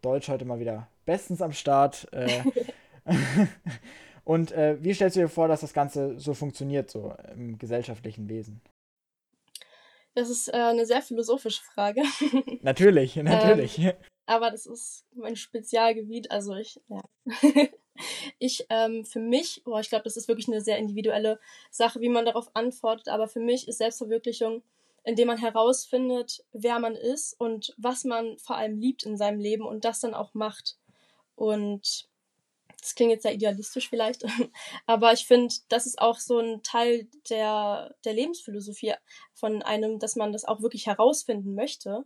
Deutsch 0.00 0.28
heute 0.28 0.44
mal 0.44 0.60
wieder 0.60 0.88
bestens 1.04 1.42
am 1.42 1.52
Start. 1.52 2.06
Äh, 2.12 2.42
und 4.24 4.52
äh, 4.52 4.82
wie 4.82 4.94
stellst 4.94 5.16
du 5.16 5.20
dir 5.20 5.28
vor, 5.28 5.48
dass 5.48 5.60
das 5.60 5.72
Ganze 5.72 6.18
so 6.18 6.34
funktioniert, 6.34 6.90
so 6.90 7.14
im 7.34 7.58
gesellschaftlichen 7.58 8.28
Wesen? 8.28 8.60
Das 10.14 10.30
ist 10.30 10.48
äh, 10.48 10.56
eine 10.56 10.86
sehr 10.86 11.02
philosophische 11.02 11.62
Frage. 11.64 12.02
natürlich, 12.62 13.16
natürlich. 13.16 13.78
Ähm, 13.78 13.92
aber 14.26 14.50
das 14.50 14.66
ist 14.66 15.04
mein 15.14 15.34
Spezialgebiet, 15.34 16.30
also 16.30 16.54
ich, 16.54 16.80
ja. 16.88 17.02
Ich, 18.38 18.66
ähm, 18.70 19.04
für 19.04 19.20
mich, 19.20 19.62
boah, 19.64 19.80
ich 19.80 19.88
glaube, 19.88 20.04
das 20.04 20.16
ist 20.16 20.28
wirklich 20.28 20.48
eine 20.48 20.60
sehr 20.60 20.78
individuelle 20.78 21.38
Sache, 21.70 22.00
wie 22.00 22.08
man 22.08 22.24
darauf 22.24 22.50
antwortet, 22.54 23.08
aber 23.08 23.28
für 23.28 23.40
mich 23.40 23.68
ist 23.68 23.78
Selbstverwirklichung, 23.78 24.62
indem 25.04 25.28
man 25.28 25.38
herausfindet, 25.38 26.44
wer 26.52 26.78
man 26.78 26.94
ist 26.94 27.38
und 27.38 27.74
was 27.76 28.04
man 28.04 28.38
vor 28.38 28.56
allem 28.56 28.78
liebt 28.78 29.04
in 29.04 29.16
seinem 29.16 29.40
Leben 29.40 29.64
und 29.66 29.84
das 29.84 30.00
dann 30.00 30.14
auch 30.14 30.34
macht. 30.34 30.76
Und 31.34 32.08
das 32.80 32.94
klingt 32.94 33.12
jetzt 33.12 33.22
sehr 33.22 33.34
idealistisch 33.34 33.88
vielleicht, 33.88 34.24
aber 34.86 35.12
ich 35.12 35.26
finde, 35.26 35.54
das 35.68 35.86
ist 35.86 36.00
auch 36.00 36.18
so 36.18 36.38
ein 36.38 36.62
Teil 36.62 37.06
der, 37.30 37.94
der 38.04 38.14
Lebensphilosophie 38.14 38.94
von 39.32 39.62
einem, 39.62 39.98
dass 39.98 40.16
man 40.16 40.32
das 40.32 40.44
auch 40.44 40.62
wirklich 40.62 40.86
herausfinden 40.86 41.54
möchte 41.54 42.04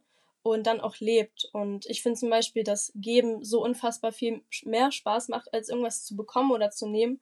und 0.53 0.67
dann 0.67 0.81
auch 0.81 0.99
lebt. 0.99 1.49
Und 1.53 1.87
ich 1.87 2.03
finde 2.03 2.19
zum 2.19 2.31
Beispiel, 2.31 2.65
dass 2.65 2.93
Geben 2.95 3.45
so 3.45 3.62
unfassbar 3.62 4.12
viel 4.12 4.43
mehr 4.65 4.93
Spaß 4.93 5.29
macht, 5.29 5.53
als 5.53 5.69
irgendwas 5.69 6.05
zu 6.05 6.17
bekommen 6.17 6.53
oder 6.53 6.71
zu 6.71 6.87
nehmen. 6.87 7.21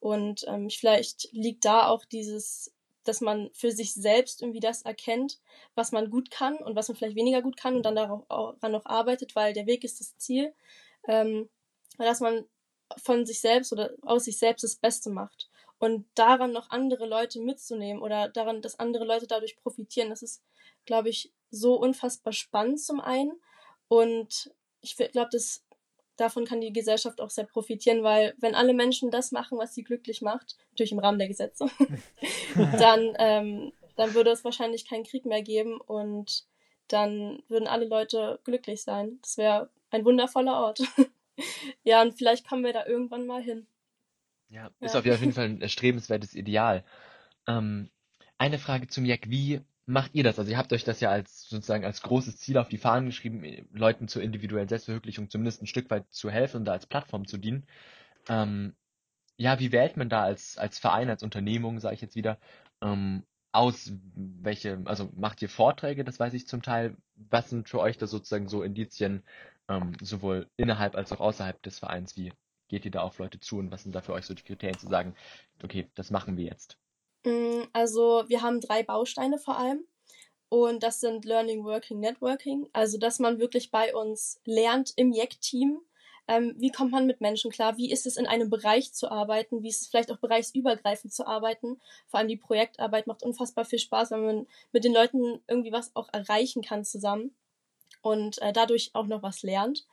Und 0.00 0.44
ähm, 0.48 0.70
vielleicht 0.70 1.28
liegt 1.32 1.64
da 1.64 1.88
auch 1.88 2.04
dieses, 2.04 2.72
dass 3.04 3.20
man 3.20 3.50
für 3.52 3.70
sich 3.70 3.94
selbst 3.94 4.42
irgendwie 4.42 4.60
das 4.60 4.82
erkennt, 4.82 5.40
was 5.74 5.92
man 5.92 6.10
gut 6.10 6.30
kann 6.30 6.56
und 6.56 6.76
was 6.76 6.88
man 6.88 6.96
vielleicht 6.96 7.16
weniger 7.16 7.42
gut 7.42 7.56
kann 7.56 7.76
und 7.76 7.82
dann 7.84 7.96
daran 7.96 8.24
noch 8.72 8.86
arbeitet, 8.86 9.36
weil 9.36 9.52
der 9.52 9.66
Weg 9.66 9.84
ist 9.84 10.00
das 10.00 10.16
Ziel. 10.18 10.54
Ähm, 11.06 11.48
dass 11.98 12.20
man 12.20 12.44
von 12.96 13.26
sich 13.26 13.40
selbst 13.40 13.72
oder 13.72 13.90
aus 14.02 14.24
sich 14.24 14.38
selbst 14.38 14.64
das 14.64 14.76
Beste 14.76 15.10
macht. 15.10 15.50
Und 15.78 16.06
daran 16.14 16.52
noch 16.52 16.70
andere 16.70 17.06
Leute 17.06 17.40
mitzunehmen 17.40 18.02
oder 18.02 18.28
daran, 18.28 18.62
dass 18.62 18.78
andere 18.78 19.04
Leute 19.04 19.26
dadurch 19.26 19.56
profitieren, 19.56 20.10
das 20.10 20.22
ist, 20.22 20.42
glaube 20.86 21.10
ich, 21.10 21.32
so 21.54 21.74
unfassbar 21.74 22.32
spannend 22.32 22.80
zum 22.80 23.00
einen. 23.00 23.32
Und 23.88 24.52
ich 24.80 24.96
glaube, 24.96 25.30
dass 25.30 25.64
davon 26.16 26.44
kann 26.44 26.60
die 26.60 26.72
Gesellschaft 26.72 27.20
auch 27.20 27.30
sehr 27.30 27.44
profitieren, 27.44 28.02
weil 28.02 28.34
wenn 28.38 28.54
alle 28.54 28.74
Menschen 28.74 29.10
das 29.10 29.32
machen, 29.32 29.58
was 29.58 29.74
sie 29.74 29.82
glücklich 29.82 30.22
macht, 30.22 30.56
natürlich 30.70 30.92
im 30.92 30.98
Rahmen 30.98 31.18
der 31.18 31.28
Gesetze, 31.28 31.66
dann, 32.54 33.14
ähm, 33.18 33.72
dann 33.96 34.14
würde 34.14 34.30
es 34.30 34.44
wahrscheinlich 34.44 34.88
keinen 34.88 35.04
Krieg 35.04 35.24
mehr 35.24 35.42
geben 35.42 35.80
und 35.80 36.44
dann 36.88 37.42
würden 37.48 37.66
alle 37.66 37.86
Leute 37.86 38.40
glücklich 38.44 38.82
sein. 38.82 39.18
Das 39.22 39.38
wäre 39.38 39.70
ein 39.90 40.04
wundervoller 40.04 40.60
Ort. 40.60 40.82
ja, 41.84 42.02
und 42.02 42.12
vielleicht 42.12 42.46
kommen 42.46 42.64
wir 42.64 42.72
da 42.72 42.86
irgendwann 42.86 43.26
mal 43.26 43.42
hin. 43.42 43.66
Ja, 44.48 44.70
ist 44.80 44.94
ja. 44.94 45.00
auf 45.00 45.06
jeden 45.06 45.32
Fall 45.32 45.46
ein 45.46 45.62
erstrebenswertes 45.62 46.34
Ideal. 46.34 46.84
Ähm, 47.48 47.90
eine 48.38 48.58
Frage 48.58 48.86
zum 48.88 49.04
Jack, 49.04 49.30
wie 49.30 49.60
macht 49.86 50.14
ihr 50.14 50.24
das? 50.24 50.38
Also 50.38 50.50
ihr 50.50 50.58
habt 50.58 50.72
euch 50.72 50.84
das 50.84 51.00
ja 51.00 51.10
als 51.10 51.48
sozusagen 51.48 51.84
als 51.84 52.02
großes 52.02 52.38
Ziel 52.38 52.58
auf 52.58 52.68
die 52.68 52.78
Fahnen 52.78 53.06
geschrieben, 53.06 53.68
Leuten 53.72 54.08
zur 54.08 54.22
individuellen 54.22 54.68
Selbstverwirklichung 54.68 55.30
zumindest 55.30 55.62
ein 55.62 55.66
Stück 55.66 55.90
weit 55.90 56.06
zu 56.10 56.30
helfen 56.30 56.58
und 56.58 56.64
da 56.64 56.72
als 56.72 56.86
Plattform 56.86 57.26
zu 57.26 57.38
dienen. 57.38 57.66
Ähm, 58.28 58.74
ja, 59.36 59.58
wie 59.60 59.72
wählt 59.72 59.96
man 59.96 60.08
da 60.08 60.22
als, 60.22 60.58
als 60.58 60.78
Verein, 60.78 61.10
als 61.10 61.22
Unternehmung, 61.22 61.80
sage 61.80 61.94
ich 61.96 62.00
jetzt 62.00 62.16
wieder, 62.16 62.38
ähm, 62.82 63.24
aus, 63.52 63.92
welche, 64.16 64.82
also 64.86 65.10
macht 65.16 65.42
ihr 65.42 65.48
Vorträge, 65.48 66.04
das 66.04 66.18
weiß 66.18 66.34
ich 66.34 66.48
zum 66.48 66.62
Teil. 66.62 66.96
Was 67.14 67.50
sind 67.50 67.68
für 67.68 67.80
euch 67.80 67.98
da 67.98 68.06
sozusagen 68.06 68.48
so 68.48 68.62
Indizien, 68.62 69.22
ähm, 69.68 69.92
sowohl 70.00 70.48
innerhalb 70.56 70.96
als 70.96 71.12
auch 71.12 71.20
außerhalb 71.20 71.62
des 71.62 71.78
Vereins? 71.78 72.16
Wie 72.16 72.32
geht 72.68 72.84
ihr 72.84 72.90
da 72.90 73.02
auf 73.02 73.18
Leute 73.18 73.40
zu 73.40 73.58
und 73.58 73.70
was 73.70 73.84
sind 73.84 73.94
da 73.94 74.00
für 74.00 74.12
euch 74.12 74.26
so 74.26 74.34
die 74.34 74.42
Kriterien 74.42 74.78
zu 74.78 74.88
sagen, 74.88 75.14
okay, 75.62 75.88
das 75.94 76.10
machen 76.10 76.36
wir 76.36 76.44
jetzt? 76.44 76.78
Mm, 77.24 77.62
also 77.72 78.24
wir 78.28 78.42
haben 78.42 78.60
drei 78.60 78.82
Bausteine 78.82 79.38
vor 79.38 79.58
allem. 79.58 79.86
Und 80.48 80.82
das 80.82 81.00
sind 81.00 81.24
Learning, 81.24 81.64
Working, 81.64 81.98
Networking. 81.98 82.68
Also, 82.72 82.98
dass 82.98 83.18
man 83.18 83.40
wirklich 83.40 83.70
bei 83.70 83.94
uns 83.94 84.40
lernt 84.44 84.92
im 84.96 85.12
JEC-Team. 85.12 85.80
Ähm, 86.28 86.54
wie 86.56 86.70
kommt 86.70 86.92
man 86.92 87.06
mit 87.06 87.20
Menschen 87.20 87.50
klar? 87.50 87.76
Wie 87.76 87.90
ist 87.90 88.06
es 88.06 88.16
in 88.16 88.26
einem 88.26 88.50
Bereich 88.50 88.94
zu 88.94 89.10
arbeiten? 89.10 89.62
Wie 89.62 89.68
ist 89.68 89.82
es 89.82 89.88
vielleicht 89.88 90.12
auch 90.12 90.18
bereichsübergreifend 90.18 91.12
zu 91.12 91.26
arbeiten? 91.26 91.80
Vor 92.06 92.18
allem 92.18 92.28
die 92.28 92.36
Projektarbeit 92.36 93.06
macht 93.06 93.22
unfassbar 93.22 93.64
viel 93.64 93.78
Spaß, 93.78 94.12
wenn 94.12 94.24
man 94.24 94.46
mit 94.72 94.84
den 94.84 94.94
Leuten 94.94 95.40
irgendwie 95.48 95.72
was 95.72 95.94
auch 95.96 96.08
erreichen 96.12 96.62
kann 96.62 96.84
zusammen 96.84 97.34
und 98.00 98.40
äh, 98.40 98.52
dadurch 98.52 98.90
auch 98.94 99.06
noch 99.06 99.22
was 99.22 99.42
lernt. 99.42 99.86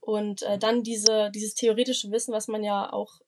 Und 0.00 0.42
äh, 0.42 0.58
dann 0.58 0.82
diese, 0.82 1.30
dieses 1.32 1.54
theoretische 1.54 2.10
Wissen, 2.10 2.32
was 2.32 2.48
man 2.48 2.64
ja 2.64 2.92
auch 2.92 3.20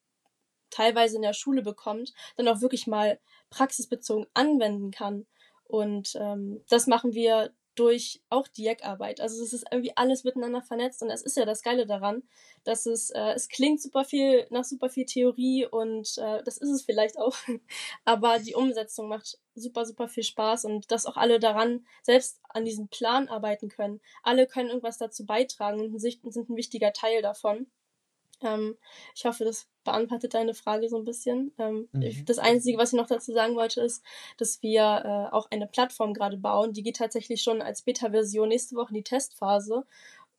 teilweise 0.71 1.17
in 1.17 1.23
der 1.23 1.33
Schule 1.33 1.63
bekommt, 1.63 2.15
dann 2.37 2.49
auch 2.49 2.61
wirklich 2.61 2.87
mal 2.87 3.19
praxisbezogen 3.51 4.27
anwenden 4.35 4.91
kann. 4.91 5.27
Und 5.65 6.17
ähm, 6.19 6.63
das 6.69 6.87
machen 6.87 7.15
wir 7.15 7.53
durch 7.79 8.21
auch 8.29 8.49
die 8.49 8.65
Jack-Arbeit. 8.65 9.21
Also 9.21 9.43
es 9.43 9.53
ist 9.53 9.65
irgendwie 9.71 9.97
alles 9.97 10.25
miteinander 10.25 10.63
vernetzt 10.63 11.01
und 11.03 11.11
es 11.11 11.23
ist 11.23 11.37
ja 11.37 11.45
das 11.45 11.63
Geile 11.63 11.87
daran, 11.87 12.25
dass 12.65 12.87
es, 12.87 13.11
äh, 13.11 13.33
es 13.35 13.49
klingt 13.49 13.81
super 13.81 14.05
viel 14.05 14.47
nach 14.51 14.65
super 14.65 14.91
viel 14.91 15.05
Theorie 15.05 15.65
und 15.65 16.19
äh, 16.19 16.43
das 16.43 16.59
ist 16.59 16.71
es 16.71 16.83
vielleicht 16.83 17.19
auch, 17.19 17.37
aber 18.05 18.41
die 18.41 18.57
Umsetzung 18.57 19.09
macht 19.09 19.39
super, 19.55 19.87
super 19.87 20.09
viel 20.09 20.25
Spaß 20.25 20.65
und 20.65 20.91
dass 20.91 21.07
auch 21.07 21.17
alle 21.17 21.39
daran 21.39 21.87
selbst 22.03 22.41
an 22.49 22.65
diesem 22.65 22.89
Plan 22.89 23.29
arbeiten 23.29 23.69
können. 23.69 24.01
Alle 24.25 24.49
können 24.49 24.71
irgendwas 24.71 24.99
dazu 24.99 25.25
beitragen 25.25 25.81
und 25.81 26.01
sind 26.01 26.51
ein 26.51 26.57
wichtiger 26.57 26.93
Teil 26.93 27.23
davon. 27.23 27.69
Ähm, 28.43 28.77
ich 29.15 29.25
hoffe, 29.25 29.45
das 29.45 29.67
beantwortet 29.85 30.35
deine 30.35 30.55
Frage 30.55 30.89
so 30.89 30.97
ein 30.97 31.05
bisschen. 31.05 31.53
Ähm, 31.59 31.89
mhm. 31.93 32.03
ich, 32.03 32.25
das 32.25 32.39
Einzige, 32.39 32.79
was 32.79 32.93
ich 32.93 32.99
noch 32.99 33.07
dazu 33.07 33.33
sagen 33.33 33.57
wollte, 33.57 33.81
ist, 33.81 34.05
dass 34.37 34.63
wir 34.63 34.83
äh, 34.83 35.35
auch 35.35 35.51
eine 35.51 35.67
Plattform 35.67 36.15
gerade 36.15 36.37
bauen. 36.37 36.73
Die 36.73 36.83
geht 36.83 36.97
tatsächlich 36.97 37.43
schon 37.43 37.63
als 37.63 37.83
Beta-Version 37.83 38.49
nächste 38.49 38.77
Woche 38.77 38.91
in 38.91 38.97
die 38.97 39.03
Testphase. 39.03 39.85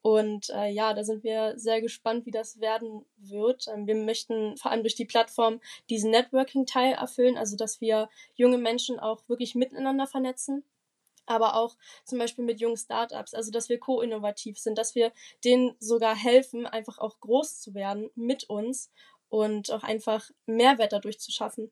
Und 0.01 0.49
äh, 0.51 0.69
ja, 0.69 0.93
da 0.93 1.03
sind 1.03 1.23
wir 1.23 1.59
sehr 1.59 1.81
gespannt, 1.81 2.25
wie 2.25 2.31
das 2.31 2.61
werden 2.61 3.05
wird. 3.17 3.67
Ähm, 3.67 3.85
wir 3.85 3.95
möchten 3.95 4.55
vor 4.55 4.71
allem 4.71 4.83
durch 4.83 4.95
die 4.95 5.05
Plattform 5.05 5.59
diesen 5.89 6.11
Networking-Teil 6.11 6.93
erfüllen, 6.93 7.37
also 7.37 7.57
dass 7.57 7.81
wir 7.81 8.09
junge 8.35 8.57
Menschen 8.57 8.99
auch 8.99 9.27
wirklich 9.27 9.55
miteinander 9.55 10.07
vernetzen 10.07 10.63
aber 11.29 11.55
auch 11.55 11.77
zum 12.05 12.17
Beispiel 12.17 12.43
mit 12.43 12.59
jungen 12.59 12.77
Startups, 12.77 13.33
also 13.33 13.51
dass 13.51 13.69
wir 13.69 13.79
co-innovativ 13.79 14.57
sind, 14.57 14.77
dass 14.77 14.95
wir 14.95 15.13
denen 15.43 15.75
sogar 15.79 16.15
helfen, 16.15 16.65
einfach 16.65 16.97
auch 16.97 17.19
groß 17.19 17.61
zu 17.61 17.73
werden 17.75 18.09
mit 18.15 18.49
uns 18.49 18.91
und 19.29 19.71
auch 19.71 19.83
einfach 19.83 20.29
Mehrwert 20.47 20.91
dadurch 20.91 21.19
zu 21.19 21.31
schaffen. 21.31 21.71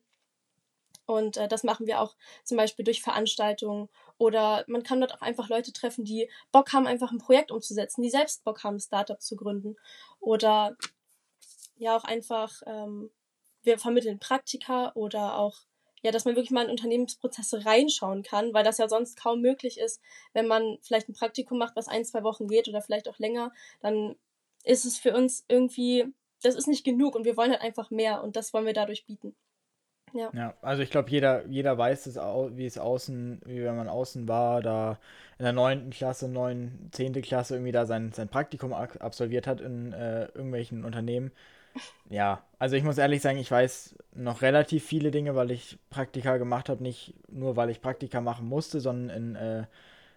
Und 1.06 1.38
äh, 1.38 1.48
das 1.48 1.64
machen 1.64 1.86
wir 1.86 2.00
auch 2.00 2.14
zum 2.44 2.56
Beispiel 2.56 2.84
durch 2.84 3.02
Veranstaltungen 3.02 3.88
oder 4.16 4.64
man 4.68 4.82
kann 4.82 5.00
dort 5.00 5.14
auch 5.14 5.22
einfach 5.22 5.48
Leute 5.48 5.72
treffen, 5.72 6.04
die 6.04 6.30
Bock 6.52 6.72
haben, 6.72 6.86
einfach 6.86 7.10
ein 7.10 7.18
Projekt 7.18 7.50
umzusetzen, 7.50 8.02
die 8.02 8.10
selbst 8.10 8.44
Bock 8.44 8.62
haben, 8.62 8.76
ein 8.76 8.80
Startup 8.80 9.20
zu 9.20 9.34
gründen. 9.34 9.76
Oder 10.20 10.76
ja 11.76 11.96
auch 11.96 12.04
einfach, 12.04 12.62
ähm, 12.66 13.10
wir 13.62 13.78
vermitteln 13.78 14.18
Praktika 14.18 14.92
oder 14.94 15.36
auch 15.36 15.62
ja, 16.02 16.10
dass 16.10 16.24
man 16.24 16.36
wirklich 16.36 16.50
mal 16.50 16.64
in 16.64 16.70
Unternehmensprozesse 16.70 17.64
reinschauen 17.64 18.22
kann, 18.22 18.52
weil 18.54 18.64
das 18.64 18.78
ja 18.78 18.88
sonst 18.88 19.20
kaum 19.20 19.40
möglich 19.40 19.78
ist, 19.78 20.00
wenn 20.32 20.46
man 20.46 20.78
vielleicht 20.82 21.08
ein 21.08 21.14
Praktikum 21.14 21.58
macht, 21.58 21.76
was 21.76 21.88
ein, 21.88 22.04
zwei 22.04 22.22
Wochen 22.22 22.48
geht 22.48 22.68
oder 22.68 22.82
vielleicht 22.82 23.08
auch 23.08 23.18
länger, 23.18 23.52
dann 23.80 24.16
ist 24.64 24.84
es 24.84 24.98
für 24.98 25.14
uns 25.14 25.44
irgendwie, 25.48 26.06
das 26.42 26.54
ist 26.54 26.68
nicht 26.68 26.84
genug 26.84 27.14
und 27.14 27.24
wir 27.24 27.36
wollen 27.36 27.50
halt 27.50 27.62
einfach 27.62 27.90
mehr 27.90 28.22
und 28.22 28.36
das 28.36 28.52
wollen 28.52 28.66
wir 28.66 28.74
dadurch 28.74 29.06
bieten. 29.06 29.34
Ja. 30.14 30.30
ja, 30.32 30.54
also 30.62 30.82
ich 30.82 30.90
glaube, 30.90 31.10
jeder, 31.10 31.46
jeder 31.48 31.76
weiß, 31.76 32.06
es, 32.06 32.16
wie 32.16 32.64
es 32.64 32.78
außen, 32.78 33.42
wie 33.44 33.62
wenn 33.62 33.76
man 33.76 33.88
außen 33.88 34.26
war, 34.26 34.62
da 34.62 34.98
in 35.38 35.44
der 35.44 35.52
neunten 35.52 35.90
Klasse, 35.90 36.28
neun, 36.28 36.88
zehnte 36.92 37.20
Klasse 37.20 37.56
irgendwie 37.56 37.72
da 37.72 37.84
sein, 37.84 38.12
sein 38.12 38.28
Praktikum 38.28 38.72
absolviert 38.72 39.46
hat 39.46 39.60
in 39.60 39.92
äh, 39.92 40.26
irgendwelchen 40.26 40.84
Unternehmen 40.86 41.30
ja, 42.10 42.42
also 42.58 42.76
ich 42.76 42.84
muss 42.84 42.98
ehrlich 42.98 43.22
sagen, 43.22 43.38
ich 43.38 43.50
weiß 43.50 43.96
noch 44.14 44.42
relativ 44.42 44.84
viele 44.84 45.10
Dinge, 45.10 45.34
weil 45.34 45.50
ich 45.50 45.78
Praktika 45.90 46.36
gemacht 46.36 46.68
habe. 46.68 46.82
Nicht 46.82 47.14
nur, 47.28 47.56
weil 47.56 47.70
ich 47.70 47.80
Praktika 47.80 48.20
machen 48.20 48.48
musste, 48.48 48.80
sondern 48.80 49.16
in, 49.16 49.36
äh, 49.36 49.64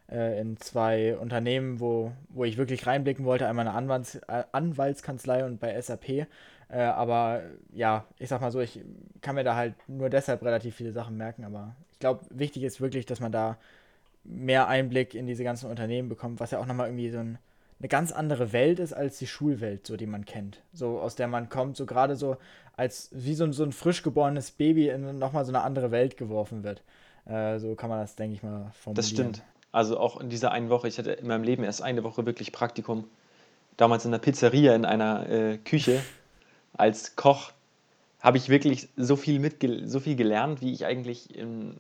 äh, 0.10 0.40
in 0.42 0.58
zwei 0.58 1.18
Unternehmen, 1.18 1.80
wo, 1.80 2.12
wo 2.30 2.44
ich 2.44 2.58
wirklich 2.58 2.88
reinblicken 2.88 3.26
wollte. 3.26 3.48
Einmal 3.48 3.68
eine 3.68 3.76
Anwalts 3.76 4.16
äh, 4.28 4.44
Anwaltskanzlei 4.52 5.46
und 5.46 5.60
bei 5.60 5.80
SAP. 5.80 6.10
Äh, 6.10 6.28
aber 6.70 7.44
ja, 7.74 8.06
ich 8.18 8.30
sag 8.30 8.42
mal 8.42 8.52
so, 8.52 8.60
ich 8.60 8.80
kann 9.22 9.36
mir 9.36 9.44
da 9.44 9.56
halt 9.56 9.76
nur 9.88 10.10
deshalb 10.10 10.42
relativ 10.44 10.76
viele 10.76 10.92
Sachen 10.92 11.18
merken. 11.18 11.44
Aber 11.44 11.76
ich 11.92 12.00
glaube, 12.00 12.26
wichtig 12.30 12.64
ist 12.64 12.82
wirklich, 12.82 13.06
dass 13.06 13.20
man 13.20 13.32
da 13.32 13.58
mehr 14.24 14.68
Einblick 14.68 15.16
in 15.16 15.28
diese 15.28 15.44
ganzen 15.44 15.70
Unternehmen 15.70 16.10
bekommt, 16.10 16.40
was 16.40 16.52
ja 16.52 16.60
auch 16.60 16.66
nochmal 16.66 16.88
irgendwie 16.88 17.10
so 17.10 17.20
ein 17.20 17.40
eine 17.82 17.88
ganz 17.88 18.12
andere 18.12 18.54
Welt 18.54 18.80
ist 18.80 18.94
als 18.94 19.18
die 19.18 19.26
Schulwelt, 19.26 19.88
so 19.88 19.98
die 19.98 20.06
man 20.06 20.26
kennt. 20.26 20.62
So 20.72 21.00
aus 21.00 21.16
der 21.16 21.28
man 21.28 21.50
kommt, 21.50 21.78
so 21.78 21.88
gerade 21.88 22.16
so 22.16 22.38
als 22.78 23.10
wie 23.12 23.34
so, 23.34 23.52
so 23.52 23.64
ein 23.64 23.72
frisch 23.72 24.04
geborenes 24.04 24.52
Baby 24.52 24.90
in 24.90 25.18
nochmal 25.18 25.46
so 25.46 25.52
eine 25.52 25.64
andere 25.64 25.90
Welt 25.90 26.16
geworfen 26.16 26.64
wird. 26.64 26.84
Äh, 27.26 27.58
so 27.58 27.74
kann 27.74 27.90
man 27.90 28.00
das, 28.00 28.16
denke 28.16 28.36
ich 28.36 28.44
mal, 28.44 28.72
formulieren. 28.74 28.96
Das 28.96 29.10
stimmt. 29.10 29.44
Also 29.72 30.00
auch 30.00 30.20
in 30.20 30.30
dieser 30.30 30.52
einen 30.52 30.70
Woche, 30.70 30.88
ich 30.88 31.00
hatte 31.00 31.14
in 31.14 31.26
meinem 31.28 31.44
Leben 31.44 31.64
erst 31.64 31.82
eine 31.82 32.04
Woche 32.04 32.26
wirklich 32.26 32.52
Praktikum. 32.52 33.06
Damals 33.78 34.06
in 34.06 34.12
der 34.12 34.20
Pizzeria 34.20 34.76
in 34.76 34.86
einer 34.86 35.28
äh, 35.28 35.58
Küche 35.58 36.04
als 36.74 37.16
Koch 37.16 37.52
habe 38.20 38.38
ich 38.38 38.50
wirklich 38.50 38.90
so 38.96 39.16
viel 39.16 39.40
mitge 39.40 39.88
so 39.88 40.00
viel 40.00 40.16
gelernt, 40.16 40.62
wie 40.62 40.72
ich 40.72 40.86
eigentlich 40.86 41.36
in 41.36 41.78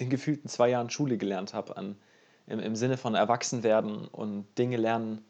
den 0.00 0.10
gefühlten 0.10 0.48
zwei 0.48 0.70
Jahren 0.70 0.90
Schule 0.90 1.16
gelernt 1.16 1.54
habe 1.54 1.76
an 1.76 1.96
im, 2.52 2.60
im 2.60 2.76
Sinne 2.76 2.96
von 2.96 3.14
Erwachsenwerden 3.14 4.06
und 4.08 4.46
Dinge 4.58 4.76
lernen, 4.76 5.24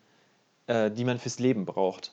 äh, 0.66 0.90
die 0.90 1.04
man 1.04 1.18
fürs 1.18 1.38
Leben 1.38 1.64
braucht. 1.64 2.12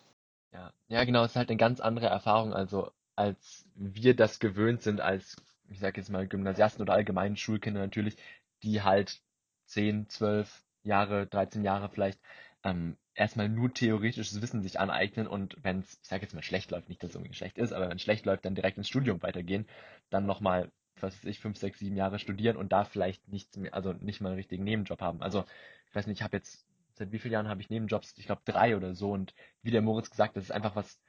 Ja, 0.54 0.72
ja, 0.88 1.04
genau, 1.04 1.24
es 1.24 1.32
ist 1.32 1.36
halt 1.36 1.50
eine 1.50 1.58
ganz 1.58 1.80
andere 1.80 2.08
Erfahrung, 2.08 2.54
also 2.54 2.92
als 3.16 3.66
wir 3.76 4.16
das 4.16 4.40
gewöhnt 4.40 4.82
sind 4.82 5.02
als, 5.02 5.36
ich 5.70 5.80
sag 5.80 5.98
jetzt 5.98 6.10
mal, 6.10 6.28
Gymnasiasten 6.28 6.82
oder 6.82 6.94
allgemeinen 6.94 7.36
Schulkinder 7.36 7.82
natürlich, 7.82 8.16
die 8.64 8.82
halt 8.82 9.20
10, 9.66 10.10
12 10.10 10.64
Jahre, 10.84 11.28
13 11.28 11.64
Jahre 11.64 11.90
vielleicht 11.90 12.20
ähm, 12.64 12.98
erstmal 13.16 13.50
nur 13.50 13.74
theoretisches 13.74 14.42
Wissen 14.42 14.62
sich 14.62 14.80
aneignen 14.80 15.28
und 15.28 15.58
wenn 15.64 15.80
es, 15.80 16.00
ich 16.02 16.08
sage 16.08 16.24
jetzt 16.24 16.34
mal, 16.34 16.44
schlecht 16.44 16.72
läuft, 16.72 16.88
nicht, 16.88 17.04
dass 17.04 17.12
es 17.12 17.16
irgendwie 17.16 17.34
schlecht 17.34 17.58
ist, 17.58 17.74
aber 17.74 17.90
wenn 17.90 17.98
es 17.98 18.02
schlecht 18.02 18.26
läuft, 18.26 18.46
dann 18.46 18.56
direkt 18.56 18.78
ins 18.78 18.88
Studium 18.88 19.22
weitergehen, 19.22 19.68
dann 20.10 20.26
nochmal, 20.26 20.72
was 21.04 21.16
weiß 21.18 21.26
ich, 21.26 21.40
fünf, 21.40 21.58
sechs, 21.58 21.80
sieben 21.80 21.96
Jahre 21.96 22.20
studieren 22.20 22.58
und 22.58 22.72
da 22.72 22.86
vielleicht 22.86 23.28
nichts 23.28 23.58
mehr, 23.58 23.74
also 23.74 23.94
nicht 23.94 24.22
mal 24.22 24.30
einen 24.30 24.38
richtigen 24.38 24.64
Nebenjob 24.64 25.02
haben. 25.02 25.22
Also, 25.22 25.46
ich 25.90 25.96
weiß 25.96 26.08
nicht, 26.08 26.20
ich 26.20 26.24
habe 26.24 26.38
jetzt, 26.38 26.66
seit 26.94 27.12
wie 27.12 27.20
vielen 27.20 27.34
Jahren 27.34 27.48
habe 27.50 27.62
ich 27.62 27.70
Nebenjobs? 27.70 28.14
Ich 28.18 28.26
glaube 28.26 28.42
drei 28.46 28.76
oder 28.78 28.96
so 28.96 29.12
und 29.12 29.34
wie 29.62 29.72
der 29.72 29.82
Moritz 29.82 30.10
gesagt, 30.10 30.36
das 30.38 30.46
ist 30.46 30.52
einfach 30.52 30.76
was, 30.76 31.00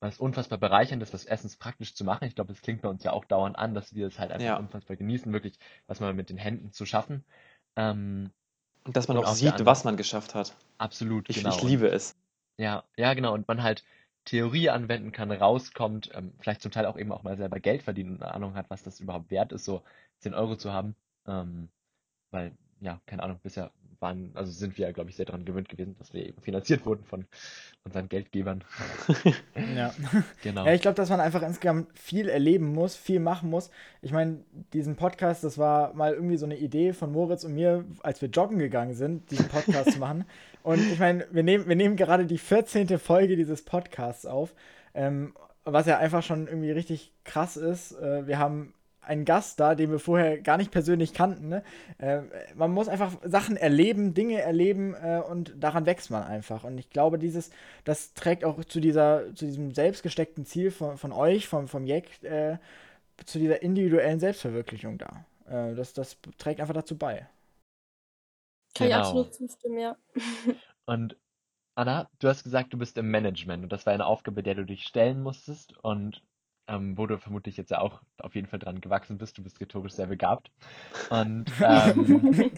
was 0.00 0.18
unfassbar 0.18 0.58
bereicherndes, 0.58 1.08
ist, 1.10 1.14
was 1.14 1.24
erstens 1.24 1.56
praktisch 1.56 1.94
zu 1.94 2.04
machen. 2.04 2.24
Ich 2.26 2.34
glaube, 2.34 2.52
das 2.52 2.62
klingt 2.62 2.82
bei 2.82 2.88
uns 2.88 3.02
ja 3.04 3.12
auch 3.12 3.24
dauernd 3.24 3.58
an, 3.58 3.74
dass 3.74 3.94
wir 3.94 4.06
es 4.06 4.18
halt 4.18 4.30
einfach 4.32 4.46
Ja. 4.46 4.56
unfassbar 4.56 4.96
genießen, 4.96 5.32
wirklich 5.32 5.58
was 5.86 6.00
mal 6.00 6.14
mit 6.14 6.30
den 6.30 6.38
Händen 6.38 6.72
zu 6.72 6.86
schaffen. 6.86 7.24
Ähm, 7.76 8.30
Und 8.84 8.96
dass 8.96 9.08
man 9.08 9.16
Und 9.16 9.24
auch 9.24 9.34
sieht, 9.34 9.64
was 9.66 9.84
man 9.84 9.96
geschafft 9.96 10.34
hat. 10.34 10.54
absolut, 10.78 11.28
Ich, 11.28 11.36
genau. 11.36 11.56
ich 11.56 11.62
liebe 11.62 11.88
es. 11.88 12.16
Ja, 12.58 12.84
ja, 12.96 13.14
genau. 13.14 13.34
Und 13.34 13.46
man 13.48 13.62
halt 13.62 13.84
Theorie 14.28 14.68
anwenden 14.70 15.10
kann, 15.12 15.30
rauskommt, 15.32 16.10
ähm, 16.14 16.34
vielleicht 16.38 16.60
zum 16.62 16.70
Teil 16.70 16.86
auch 16.86 16.98
eben 16.98 17.12
auch 17.12 17.22
mal 17.22 17.36
selber 17.38 17.60
Geld 17.60 17.82
verdienen 17.82 18.12
und 18.16 18.22
eine 18.22 18.34
Ahnung 18.34 18.54
hat, 18.54 18.68
was 18.70 18.82
das 18.82 19.00
überhaupt 19.00 19.30
wert 19.30 19.52
ist, 19.52 19.64
so 19.64 19.82
10 20.20 20.34
Euro 20.34 20.56
zu 20.56 20.72
haben. 20.72 20.96
Ähm, 21.26 21.70
weil, 22.30 22.52
ja, 22.80 23.00
keine 23.06 23.22
Ahnung, 23.22 23.40
bisher 23.42 23.72
waren, 24.00 24.30
also 24.34 24.52
sind 24.52 24.78
wir 24.78 24.86
ja, 24.86 24.92
glaube 24.92 25.10
ich, 25.10 25.16
sehr 25.16 25.26
daran 25.26 25.44
gewöhnt 25.44 25.68
gewesen, 25.68 25.96
dass 25.98 26.12
wir 26.12 26.26
eben 26.26 26.40
finanziert 26.40 26.86
wurden 26.86 27.04
von 27.04 27.26
unseren 27.84 28.08
Geldgebern. 28.08 28.64
Ja. 29.76 29.92
Genau. 30.42 30.64
Ja, 30.64 30.72
ich 30.72 30.82
glaube, 30.82 30.94
dass 30.94 31.10
man 31.10 31.20
einfach 31.20 31.42
insgesamt 31.42 31.96
viel 31.98 32.28
erleben 32.28 32.72
muss, 32.72 32.96
viel 32.96 33.20
machen 33.20 33.50
muss. 33.50 33.70
Ich 34.02 34.12
meine, 34.12 34.38
diesen 34.72 34.96
Podcast, 34.96 35.42
das 35.44 35.58
war 35.58 35.94
mal 35.94 36.14
irgendwie 36.14 36.36
so 36.36 36.46
eine 36.46 36.56
Idee 36.56 36.92
von 36.92 37.12
Moritz 37.12 37.44
und 37.44 37.54
mir, 37.54 37.84
als 38.02 38.22
wir 38.22 38.28
joggen 38.28 38.58
gegangen 38.58 38.94
sind, 38.94 39.30
diesen 39.30 39.48
Podcast 39.48 39.92
zu 39.92 39.98
machen. 39.98 40.24
Und 40.62 40.80
ich 40.80 40.98
meine, 40.98 41.26
wir 41.30 41.42
nehmen, 41.42 41.68
wir 41.68 41.76
nehmen 41.76 41.96
gerade 41.96 42.26
die 42.26 42.38
14. 42.38 42.98
Folge 42.98 43.36
dieses 43.36 43.64
Podcasts 43.64 44.26
auf, 44.26 44.54
ähm, 44.94 45.34
was 45.64 45.86
ja 45.86 45.98
einfach 45.98 46.22
schon 46.22 46.46
irgendwie 46.46 46.70
richtig 46.70 47.12
krass 47.24 47.56
ist. 47.56 47.92
Äh, 47.92 48.26
wir 48.26 48.38
haben 48.38 48.74
einen 49.08 49.24
Gast 49.24 49.60
da, 49.60 49.74
den 49.74 49.90
wir 49.90 49.98
vorher 49.98 50.38
gar 50.40 50.56
nicht 50.58 50.70
persönlich 50.70 51.14
kannten. 51.14 51.48
Ne? 51.48 51.64
Äh, 51.98 52.22
man 52.54 52.70
muss 52.72 52.88
einfach 52.88 53.12
Sachen 53.24 53.56
erleben, 53.56 54.14
Dinge 54.14 54.40
erleben 54.40 54.94
äh, 54.94 55.20
und 55.28 55.54
daran 55.58 55.86
wächst 55.86 56.10
man 56.10 56.22
einfach. 56.22 56.64
Und 56.64 56.78
ich 56.78 56.90
glaube, 56.90 57.18
dieses, 57.18 57.50
das 57.84 58.14
trägt 58.14 58.44
auch 58.44 58.64
zu 58.64 58.80
dieser, 58.80 59.34
zu 59.34 59.46
diesem 59.46 59.72
selbstgesteckten 59.72 60.46
Ziel 60.46 60.70
von, 60.70 60.98
von 60.98 61.12
euch, 61.12 61.48
vom, 61.48 61.68
vom 61.68 61.86
Jack, 61.86 62.22
äh, 62.22 62.58
zu 63.24 63.38
dieser 63.38 63.62
individuellen 63.62 64.20
Selbstverwirklichung 64.20 64.98
da. 64.98 65.24
Äh, 65.48 65.74
das, 65.74 65.92
das 65.94 66.18
trägt 66.38 66.60
einfach 66.60 66.74
dazu 66.74 66.96
bei. 66.96 67.28
Kann 68.74 68.88
ich 68.88 68.94
Genau. 68.94 69.00
absolut 69.00 69.34
zustimmen, 69.34 69.78
ja. 69.78 69.96
Und 70.86 71.16
Anna, 71.74 72.08
du 72.18 72.28
hast 72.28 72.44
gesagt, 72.44 72.72
du 72.72 72.78
bist 72.78 72.98
im 72.98 73.10
Management 73.10 73.62
und 73.64 73.72
das 73.72 73.86
war 73.86 73.92
eine 73.92 74.06
Aufgabe, 74.06 74.42
der 74.42 74.54
du 74.56 74.64
dich 74.64 74.82
stellen 74.84 75.22
musstest 75.22 75.76
und 75.78 76.22
ähm, 76.68 76.96
wo 76.96 77.06
du 77.06 77.18
vermutlich 77.18 77.56
jetzt 77.56 77.70
ja 77.70 77.80
auch 77.80 78.00
auf 78.18 78.34
jeden 78.34 78.46
Fall 78.46 78.58
dran 78.58 78.80
gewachsen 78.80 79.18
bist. 79.18 79.38
Du 79.38 79.42
bist 79.42 79.60
rhetorisch 79.60 79.94
sehr 79.94 80.06
begabt. 80.06 80.50
Und 81.10 81.46
ähm, 81.60 82.50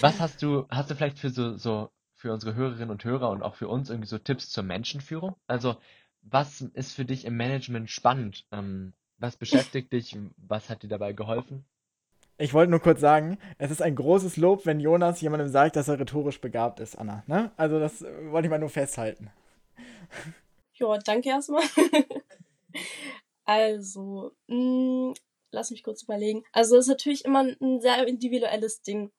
was 0.00 0.20
hast 0.20 0.42
du, 0.42 0.66
hast 0.70 0.90
du 0.90 0.94
vielleicht 0.94 1.18
für 1.18 1.30
so, 1.30 1.56
so 1.56 1.90
für 2.14 2.32
unsere 2.32 2.54
Hörerinnen 2.54 2.90
und 2.90 3.04
Hörer 3.04 3.30
und 3.30 3.42
auch 3.42 3.56
für 3.56 3.68
uns 3.68 3.90
irgendwie 3.90 4.08
so 4.08 4.18
Tipps 4.18 4.50
zur 4.50 4.64
Menschenführung? 4.64 5.36
Also, 5.46 5.76
was 6.22 6.60
ist 6.60 6.94
für 6.94 7.04
dich 7.04 7.24
im 7.24 7.36
Management 7.36 7.90
spannend? 7.90 8.46
Ähm, 8.52 8.92
was 9.18 9.36
beschäftigt 9.36 9.92
dich? 9.92 10.16
Was 10.36 10.70
hat 10.70 10.82
dir 10.82 10.88
dabei 10.88 11.12
geholfen? 11.12 11.64
Ich 12.40 12.54
wollte 12.54 12.70
nur 12.70 12.80
kurz 12.80 13.00
sagen, 13.00 13.38
es 13.58 13.72
ist 13.72 13.82
ein 13.82 13.96
großes 13.96 14.36
Lob, 14.36 14.64
wenn 14.64 14.78
Jonas 14.78 15.20
jemandem 15.20 15.48
sagt, 15.48 15.74
dass 15.74 15.88
er 15.88 15.98
rhetorisch 15.98 16.40
begabt 16.40 16.78
ist, 16.78 16.96
Anna. 16.96 17.24
Ne? 17.26 17.50
Also 17.56 17.80
das 17.80 18.02
wollte 18.02 18.46
ich 18.46 18.50
mal 18.50 18.60
nur 18.60 18.68
festhalten. 18.68 19.32
Ja, 20.74 20.96
danke 20.98 21.30
erstmal. 21.30 21.64
also, 23.48 24.32
mh, 24.48 25.14
lass 25.52 25.70
mich 25.70 25.82
kurz 25.82 26.02
überlegen. 26.02 26.44
Also, 26.52 26.76
es 26.76 26.84
ist 26.86 26.90
natürlich 26.90 27.24
immer 27.24 27.44
ein 27.44 27.80
sehr 27.80 28.06
individuelles 28.06 28.82
Ding, 28.82 29.10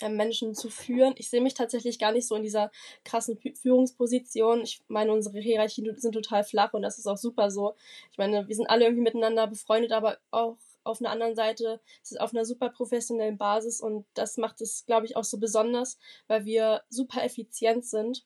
äh, 0.00 0.08
Menschen 0.08 0.54
zu 0.54 0.70
führen. 0.70 1.14
Ich 1.18 1.30
sehe 1.30 1.42
mich 1.42 1.54
tatsächlich 1.54 1.98
gar 1.98 2.12
nicht 2.12 2.26
so 2.28 2.36
in 2.36 2.42
dieser 2.42 2.70
krassen 3.04 3.36
Fü- 3.38 3.56
Führungsposition. 3.58 4.62
Ich 4.62 4.82
meine, 4.88 5.12
unsere 5.12 5.40
Hierarchien 5.40 5.96
sind 5.98 6.12
total 6.12 6.44
flach 6.44 6.72
und 6.74 6.82
das 6.82 6.98
ist 6.98 7.06
auch 7.06 7.18
super 7.18 7.50
so. 7.50 7.74
Ich 8.12 8.18
meine, 8.18 8.48
wir 8.48 8.56
sind 8.56 8.70
alle 8.70 8.84
irgendwie 8.86 9.02
miteinander 9.04 9.46
befreundet, 9.46 9.92
aber 9.92 10.18
auch 10.30 10.56
auf 10.84 11.00
einer 11.00 11.10
anderen 11.10 11.36
Seite 11.36 11.80
ist 12.02 12.12
es 12.12 12.18
auf 12.18 12.34
einer 12.34 12.44
super 12.46 12.70
professionellen 12.70 13.38
Basis 13.38 13.80
und 13.80 14.06
das 14.14 14.36
macht 14.38 14.60
es, 14.62 14.84
glaube 14.86 15.06
ich, 15.06 15.16
auch 15.16 15.24
so 15.24 15.38
besonders, 15.38 15.98
weil 16.28 16.44
wir 16.46 16.82
super 16.90 17.22
effizient 17.24 17.84
sind 17.86 18.24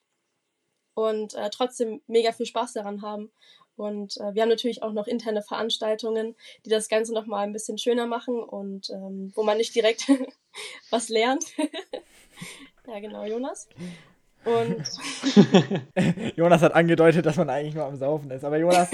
und 0.95 1.35
äh, 1.35 1.49
trotzdem 1.51 2.01
mega 2.07 2.31
viel 2.31 2.45
Spaß 2.47 2.73
daran 2.73 3.01
haben. 3.01 3.31
Und 3.77 4.17
äh, 4.17 4.33
wir 4.33 4.41
haben 4.41 4.49
natürlich 4.49 4.83
auch 4.83 4.91
noch 4.91 5.07
interne 5.07 5.41
Veranstaltungen, 5.41 6.35
die 6.65 6.69
das 6.69 6.89
Ganze 6.89 7.13
nochmal 7.13 7.45
ein 7.45 7.53
bisschen 7.53 7.77
schöner 7.77 8.07
machen 8.07 8.43
und 8.43 8.89
ähm, 8.89 9.31
wo 9.35 9.43
man 9.43 9.57
nicht 9.57 9.75
direkt 9.75 10.11
was 10.89 11.09
lernt. 11.09 11.45
ja, 12.87 12.99
genau, 12.99 13.23
Jonas. 13.23 13.69
Und 14.47 16.35
Jonas 16.37 16.61
hat 16.61 16.73
angedeutet, 16.73 17.25
dass 17.25 17.35
man 17.37 17.49
eigentlich 17.49 17.75
nur 17.75 17.85
am 17.85 17.95
Saufen 17.97 18.31
ist. 18.31 18.43
Aber 18.45 18.57
Jonas, 18.57 18.89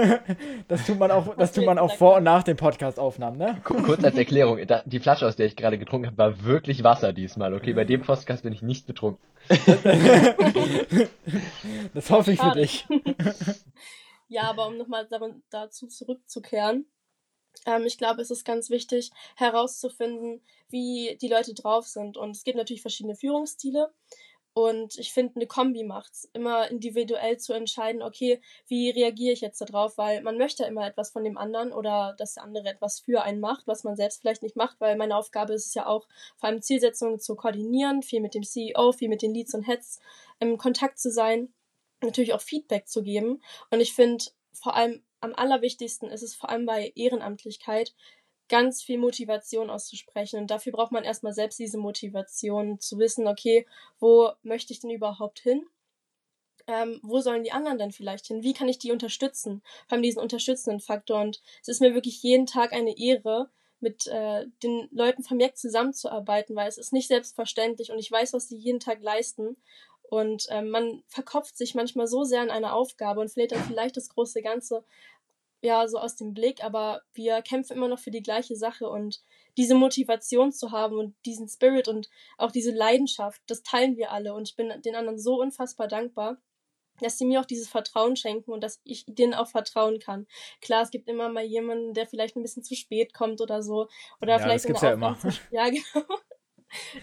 das 0.68 0.86
tut 0.86 0.98
man 0.98 1.10
auch, 1.10 1.34
das 1.36 1.52
tut 1.52 1.64
man 1.64 1.78
auch 1.78 1.94
vor 1.96 2.16
und 2.16 2.24
nach 2.24 2.42
den 2.42 2.56
Podcast-Aufnahmen, 2.56 3.38
ne? 3.38 3.60
Ku- 3.64 3.82
Kurz 3.82 4.04
als 4.04 4.16
Erklärung, 4.16 4.58
die 4.84 5.00
Flasche, 5.00 5.26
aus 5.26 5.36
der 5.36 5.46
ich 5.46 5.56
gerade 5.56 5.78
getrunken 5.78 6.06
habe, 6.08 6.18
war 6.18 6.44
wirklich 6.44 6.84
Wasser 6.84 7.12
diesmal, 7.12 7.54
okay? 7.54 7.72
Bei 7.72 7.84
dem 7.84 8.02
Podcast 8.02 8.42
bin 8.42 8.52
ich 8.52 8.62
nicht 8.62 8.86
betrunken. 8.86 9.22
Das 11.94 12.10
hoffe 12.10 12.32
ich 12.32 12.38
für 12.38 12.46
Schade. 12.46 12.60
dich. 12.60 12.86
ja, 14.28 14.42
aber 14.42 14.66
um 14.66 14.76
nochmal 14.76 15.06
dazu 15.50 15.86
zurückzukehren, 15.86 16.86
ähm, 17.64 17.84
ich 17.86 17.96
glaube, 17.98 18.20
es 18.22 18.30
ist 18.30 18.44
ganz 18.44 18.70
wichtig 18.70 19.10
herauszufinden, 19.36 20.42
wie 20.68 21.16
die 21.20 21.28
Leute 21.28 21.54
drauf 21.54 21.86
sind. 21.86 22.16
Und 22.16 22.30
es 22.36 22.44
gibt 22.44 22.56
natürlich 22.58 22.82
verschiedene 22.82 23.16
Führungsstile. 23.16 23.92
Und 24.58 24.96
ich 24.96 25.12
finde, 25.12 25.34
eine 25.36 25.46
Kombi 25.46 25.84
macht's. 25.84 26.30
Immer 26.32 26.70
individuell 26.70 27.36
zu 27.36 27.52
entscheiden, 27.52 28.02
okay, 28.02 28.40
wie 28.66 28.88
reagiere 28.88 29.34
ich 29.34 29.42
jetzt 29.42 29.60
darauf? 29.60 29.98
Weil 29.98 30.22
man 30.22 30.38
möchte 30.38 30.64
immer 30.64 30.86
etwas 30.86 31.10
von 31.10 31.24
dem 31.24 31.36
anderen 31.36 31.74
oder 31.74 32.14
dass 32.16 32.36
der 32.36 32.44
andere 32.44 32.66
etwas 32.66 33.00
für 33.00 33.22
einen 33.22 33.38
macht, 33.38 33.66
was 33.66 33.84
man 33.84 33.96
selbst 33.96 34.22
vielleicht 34.22 34.42
nicht 34.42 34.56
macht, 34.56 34.80
weil 34.80 34.96
meine 34.96 35.14
Aufgabe 35.14 35.52
ist 35.52 35.66
es 35.66 35.74
ja 35.74 35.84
auch, 35.84 36.08
vor 36.38 36.48
allem 36.48 36.62
Zielsetzungen 36.62 37.20
zu 37.20 37.36
koordinieren, 37.36 38.02
viel 38.02 38.22
mit 38.22 38.32
dem 38.32 38.44
CEO, 38.44 38.92
viel 38.92 39.10
mit 39.10 39.20
den 39.20 39.34
Leads 39.34 39.52
und 39.52 39.64
Heads 39.64 40.00
im 40.40 40.56
Kontakt 40.56 40.98
zu 40.98 41.10
sein, 41.10 41.52
natürlich 42.00 42.32
auch 42.32 42.40
Feedback 42.40 42.88
zu 42.88 43.02
geben. 43.02 43.42
Und 43.70 43.80
ich 43.80 43.92
finde, 43.92 44.24
vor 44.54 44.74
allem 44.74 45.02
am 45.20 45.34
allerwichtigsten 45.34 46.08
ist 46.08 46.22
es 46.22 46.34
vor 46.34 46.48
allem 46.48 46.64
bei 46.64 46.92
Ehrenamtlichkeit, 46.94 47.94
ganz 48.48 48.82
viel 48.82 48.98
Motivation 48.98 49.70
auszusprechen. 49.70 50.40
Und 50.40 50.50
dafür 50.50 50.72
braucht 50.72 50.92
man 50.92 51.04
erstmal 51.04 51.32
selbst 51.32 51.58
diese 51.58 51.78
Motivation, 51.78 52.78
zu 52.80 52.98
wissen, 52.98 53.26
okay, 53.26 53.66
wo 53.98 54.30
möchte 54.42 54.72
ich 54.72 54.80
denn 54.80 54.90
überhaupt 54.90 55.40
hin? 55.40 55.66
Ähm, 56.68 57.00
wo 57.02 57.20
sollen 57.20 57.44
die 57.44 57.52
anderen 57.52 57.78
denn 57.78 57.92
vielleicht 57.92 58.26
hin? 58.26 58.42
Wie 58.42 58.52
kann 58.52 58.68
ich 58.68 58.78
die 58.78 58.90
unterstützen? 58.90 59.62
Vor 59.86 59.96
allem 59.96 60.02
diesen 60.02 60.20
unterstützenden 60.20 60.80
Faktor. 60.80 61.20
Und 61.20 61.40
es 61.62 61.68
ist 61.68 61.80
mir 61.80 61.94
wirklich 61.94 62.22
jeden 62.22 62.46
Tag 62.46 62.72
eine 62.72 62.98
Ehre, 62.98 63.50
mit 63.80 64.06
äh, 64.06 64.46
den 64.62 64.88
Leuten 64.90 65.22
vom 65.22 65.38
Jack 65.38 65.56
zusammenzuarbeiten, 65.56 66.56
weil 66.56 66.68
es 66.68 66.78
ist 66.78 66.92
nicht 66.92 67.08
selbstverständlich 67.08 67.90
und 67.92 67.98
ich 67.98 68.10
weiß, 68.10 68.32
was 68.32 68.48
die 68.48 68.56
jeden 68.56 68.80
Tag 68.80 69.02
leisten. 69.02 69.56
Und 70.08 70.46
ähm, 70.50 70.70
man 70.70 71.02
verkopft 71.08 71.56
sich 71.56 71.74
manchmal 71.74 72.06
so 72.06 72.24
sehr 72.24 72.40
an 72.40 72.50
eine 72.50 72.72
Aufgabe 72.72 73.20
und 73.20 73.28
verliert 73.28 73.52
dann 73.52 73.64
vielleicht 73.64 73.96
das 73.96 74.08
große 74.08 74.40
Ganze 74.40 74.84
ja 75.62 75.88
so 75.88 75.98
aus 75.98 76.16
dem 76.16 76.34
Blick, 76.34 76.62
aber 76.62 77.02
wir 77.14 77.42
kämpfen 77.42 77.76
immer 77.76 77.88
noch 77.88 77.98
für 77.98 78.10
die 78.10 78.22
gleiche 78.22 78.56
Sache 78.56 78.88
und 78.88 79.22
diese 79.56 79.74
Motivation 79.74 80.52
zu 80.52 80.70
haben 80.70 80.98
und 80.98 81.14
diesen 81.24 81.48
Spirit 81.48 81.88
und 81.88 82.08
auch 82.36 82.50
diese 82.50 82.72
Leidenschaft, 82.72 83.40
das 83.46 83.62
teilen 83.62 83.96
wir 83.96 84.12
alle 84.12 84.34
und 84.34 84.48
ich 84.48 84.56
bin 84.56 84.72
den 84.82 84.94
anderen 84.94 85.18
so 85.18 85.40
unfassbar 85.40 85.88
dankbar, 85.88 86.36
dass 87.00 87.18
sie 87.18 87.26
mir 87.26 87.40
auch 87.40 87.46
dieses 87.46 87.68
Vertrauen 87.68 88.16
schenken 88.16 88.52
und 88.52 88.62
dass 88.62 88.80
ich 88.84 89.04
denen 89.06 89.34
auch 89.34 89.48
vertrauen 89.48 89.98
kann. 89.98 90.26
Klar, 90.60 90.82
es 90.82 90.90
gibt 90.90 91.08
immer 91.08 91.28
mal 91.28 91.44
jemanden, 91.44 91.94
der 91.94 92.06
vielleicht 92.06 92.36
ein 92.36 92.42
bisschen 92.42 92.62
zu 92.62 92.74
spät 92.74 93.12
kommt 93.12 93.40
oder 93.40 93.62
so 93.62 93.88
oder 94.20 94.34
Ja, 94.34 94.38
vielleicht 94.38 94.64
das 94.64 94.66
gibt's 94.66 94.82
ja 94.82 94.92
immer. 94.92 95.16
Ja, 95.50 95.64
genau. 95.68 96.06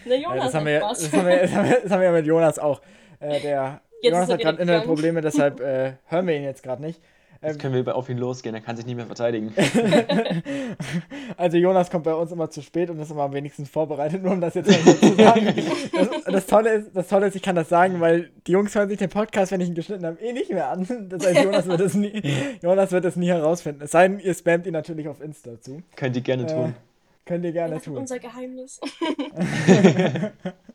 Ne, 0.04 0.16
Ja, 0.16 0.30
Jonas 0.30 0.44
das, 0.46 0.54
haben 0.54 0.66
wir, 0.66 0.80
das, 0.80 1.12
haben 1.12 1.26
wir, 1.26 1.38
das, 1.40 1.52
haben 1.52 1.68
wir, 1.68 1.80
das 1.80 1.90
haben 1.90 2.00
wir 2.00 2.06
ja 2.06 2.12
mit 2.12 2.26
Jonas 2.26 2.58
auch. 2.58 2.80
Äh, 3.20 3.40
der 3.40 3.82
Jetzt 4.02 4.12
Jonas 4.12 4.28
hat 4.30 4.40
gerade 4.40 4.62
innere. 4.62 4.82
Probleme, 4.82 5.20
deshalb 5.22 5.60
äh, 5.60 5.94
hören 6.06 6.26
wir 6.26 6.36
ihn 6.36 6.44
jetzt 6.44 6.62
gerade 6.62 6.82
nicht. 6.82 7.00
Jetzt 7.44 7.58
können 7.58 7.74
wir 7.74 7.94
auf 7.94 8.08
ihn 8.08 8.18
losgehen, 8.18 8.54
er 8.54 8.60
kann 8.60 8.76
sich 8.76 8.86
nicht 8.86 8.96
mehr 8.96 9.06
verteidigen. 9.06 9.52
also 11.36 11.56
Jonas 11.56 11.90
kommt 11.90 12.04
bei 12.04 12.14
uns 12.14 12.32
immer 12.32 12.50
zu 12.50 12.62
spät 12.62 12.90
und 12.90 12.98
ist 12.98 13.10
immer 13.10 13.24
am 13.24 13.32
wenigsten 13.32 13.66
vorbereitet, 13.66 14.22
nur 14.22 14.32
um 14.32 14.40
das 14.40 14.54
jetzt 14.54 14.70
mal 14.70 14.96
zu 14.96 15.14
sagen. 15.14 15.54
Das, 15.92 16.08
das, 16.24 16.46
Tolle 16.46 16.70
ist, 16.70 16.90
das 16.94 17.08
Tolle 17.08 17.26
ist, 17.26 17.36
ich 17.36 17.42
kann 17.42 17.56
das 17.56 17.68
sagen, 17.68 18.00
weil 18.00 18.30
die 18.46 18.52
Jungs 18.52 18.74
hören 18.74 18.88
sich 18.88 18.98
den 18.98 19.10
Podcast, 19.10 19.52
wenn 19.52 19.60
ich 19.60 19.68
ihn 19.68 19.74
geschnitten 19.74 20.06
habe, 20.06 20.20
eh 20.20 20.32
nicht 20.32 20.50
mehr 20.50 20.70
an. 20.70 20.86
Das 21.08 21.26
heißt, 21.26 21.44
Jonas 21.44 21.66
wird 21.66 21.80
es 21.80 21.94
nie, 21.94 22.22
Jonas 22.62 22.92
wird 22.92 23.04
es 23.04 23.16
nie 23.16 23.28
herausfinden. 23.28 23.82
Es 23.82 23.90
sei 23.90 24.08
denn, 24.08 24.20
ihr 24.20 24.34
spamt 24.34 24.66
ihn 24.66 24.72
natürlich 24.72 25.08
auf 25.08 25.20
Insta 25.20 25.60
zu. 25.60 25.82
Könnt 25.96 26.16
ihr 26.16 26.22
gerne 26.22 26.46
tun. 26.46 26.70
Äh, 26.70 27.26
könnt 27.26 27.44
ihr 27.44 27.52
gerne 27.52 27.74
das 27.74 27.84
tun. 27.84 27.98
unser 27.98 28.18
Geheimnis. 28.18 28.80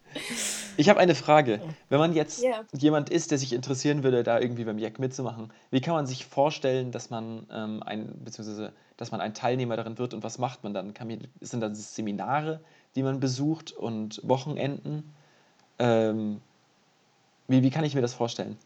ich 0.79 0.87
habe 0.87 1.01
eine 1.01 1.13
Frage. 1.13 1.59
Wenn 1.89 1.99
man 1.99 2.13
jetzt 2.13 2.41
yeah. 2.41 2.65
jemand 2.71 3.09
ist, 3.09 3.31
der 3.31 3.37
sich 3.37 3.51
interessieren 3.51 4.01
würde, 4.01 4.23
da 4.23 4.39
irgendwie 4.39 4.63
beim 4.63 4.79
Jack 4.79 4.97
mitzumachen, 4.97 5.51
wie 5.71 5.81
kann 5.81 5.93
man 5.93 6.07
sich 6.07 6.25
vorstellen, 6.25 6.91
dass 6.91 7.09
man 7.09 7.45
ähm, 7.51 7.83
ein, 7.83 8.13
beziehungsweise 8.23 8.71
dass 8.95 9.11
man 9.11 9.19
ein 9.19 9.33
Teilnehmer 9.33 9.75
darin 9.75 9.97
wird 9.97 10.13
und 10.13 10.23
was 10.23 10.37
macht 10.37 10.63
man 10.63 10.73
dann? 10.73 10.93
Kann 10.93 11.09
man, 11.09 11.27
sind 11.41 11.59
das 11.59 11.95
Seminare, 11.95 12.61
die 12.95 13.03
man 13.03 13.19
besucht 13.19 13.73
und 13.73 14.21
Wochenenden? 14.23 15.13
Ähm, 15.79 16.39
wie, 17.49 17.61
wie 17.61 17.71
kann 17.71 17.83
ich 17.83 17.93
mir 17.93 18.01
das 18.01 18.13
vorstellen? 18.13 18.57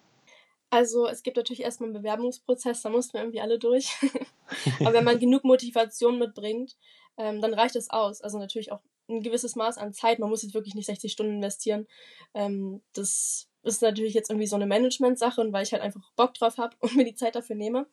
Also 0.69 1.07
es 1.07 1.23
gibt 1.23 1.37
natürlich 1.37 1.63
erstmal 1.63 1.89
einen 1.89 1.97
Bewerbungsprozess, 1.97 2.83
da 2.83 2.89
mussten 2.89 3.13
wir 3.13 3.21
irgendwie 3.21 3.41
alle 3.41 3.57
durch. 3.57 3.89
Aber 4.81 4.93
wenn 4.93 5.03
man 5.03 5.17
genug 5.17 5.43
Motivation 5.45 6.19
mitbringt, 6.19 6.75
ähm, 7.17 7.41
dann 7.41 7.55
reicht 7.55 7.75
es 7.75 7.89
aus. 7.89 8.21
Also 8.21 8.37
natürlich 8.37 8.71
auch 8.71 8.81
ein 9.09 9.21
gewisses 9.21 9.55
Maß 9.55 9.77
an 9.77 9.93
Zeit. 9.93 10.19
Man 10.19 10.29
muss 10.29 10.43
jetzt 10.43 10.53
wirklich 10.53 10.75
nicht 10.75 10.85
60 10.85 11.11
Stunden 11.11 11.35
investieren. 11.35 11.87
Ähm, 12.33 12.81
das 12.93 13.47
ist 13.63 13.81
natürlich 13.81 14.13
jetzt 14.13 14.29
irgendwie 14.29 14.47
so 14.47 14.55
eine 14.55 14.65
Management-Sache 14.65 15.41
und 15.41 15.53
weil 15.53 15.63
ich 15.63 15.73
halt 15.73 15.81
einfach 15.81 16.11
Bock 16.15 16.33
drauf 16.33 16.57
habe 16.57 16.75
und 16.79 16.95
mir 16.95 17.05
die 17.05 17.15
Zeit 17.15 17.35
dafür 17.35 17.55
nehme. 17.55 17.87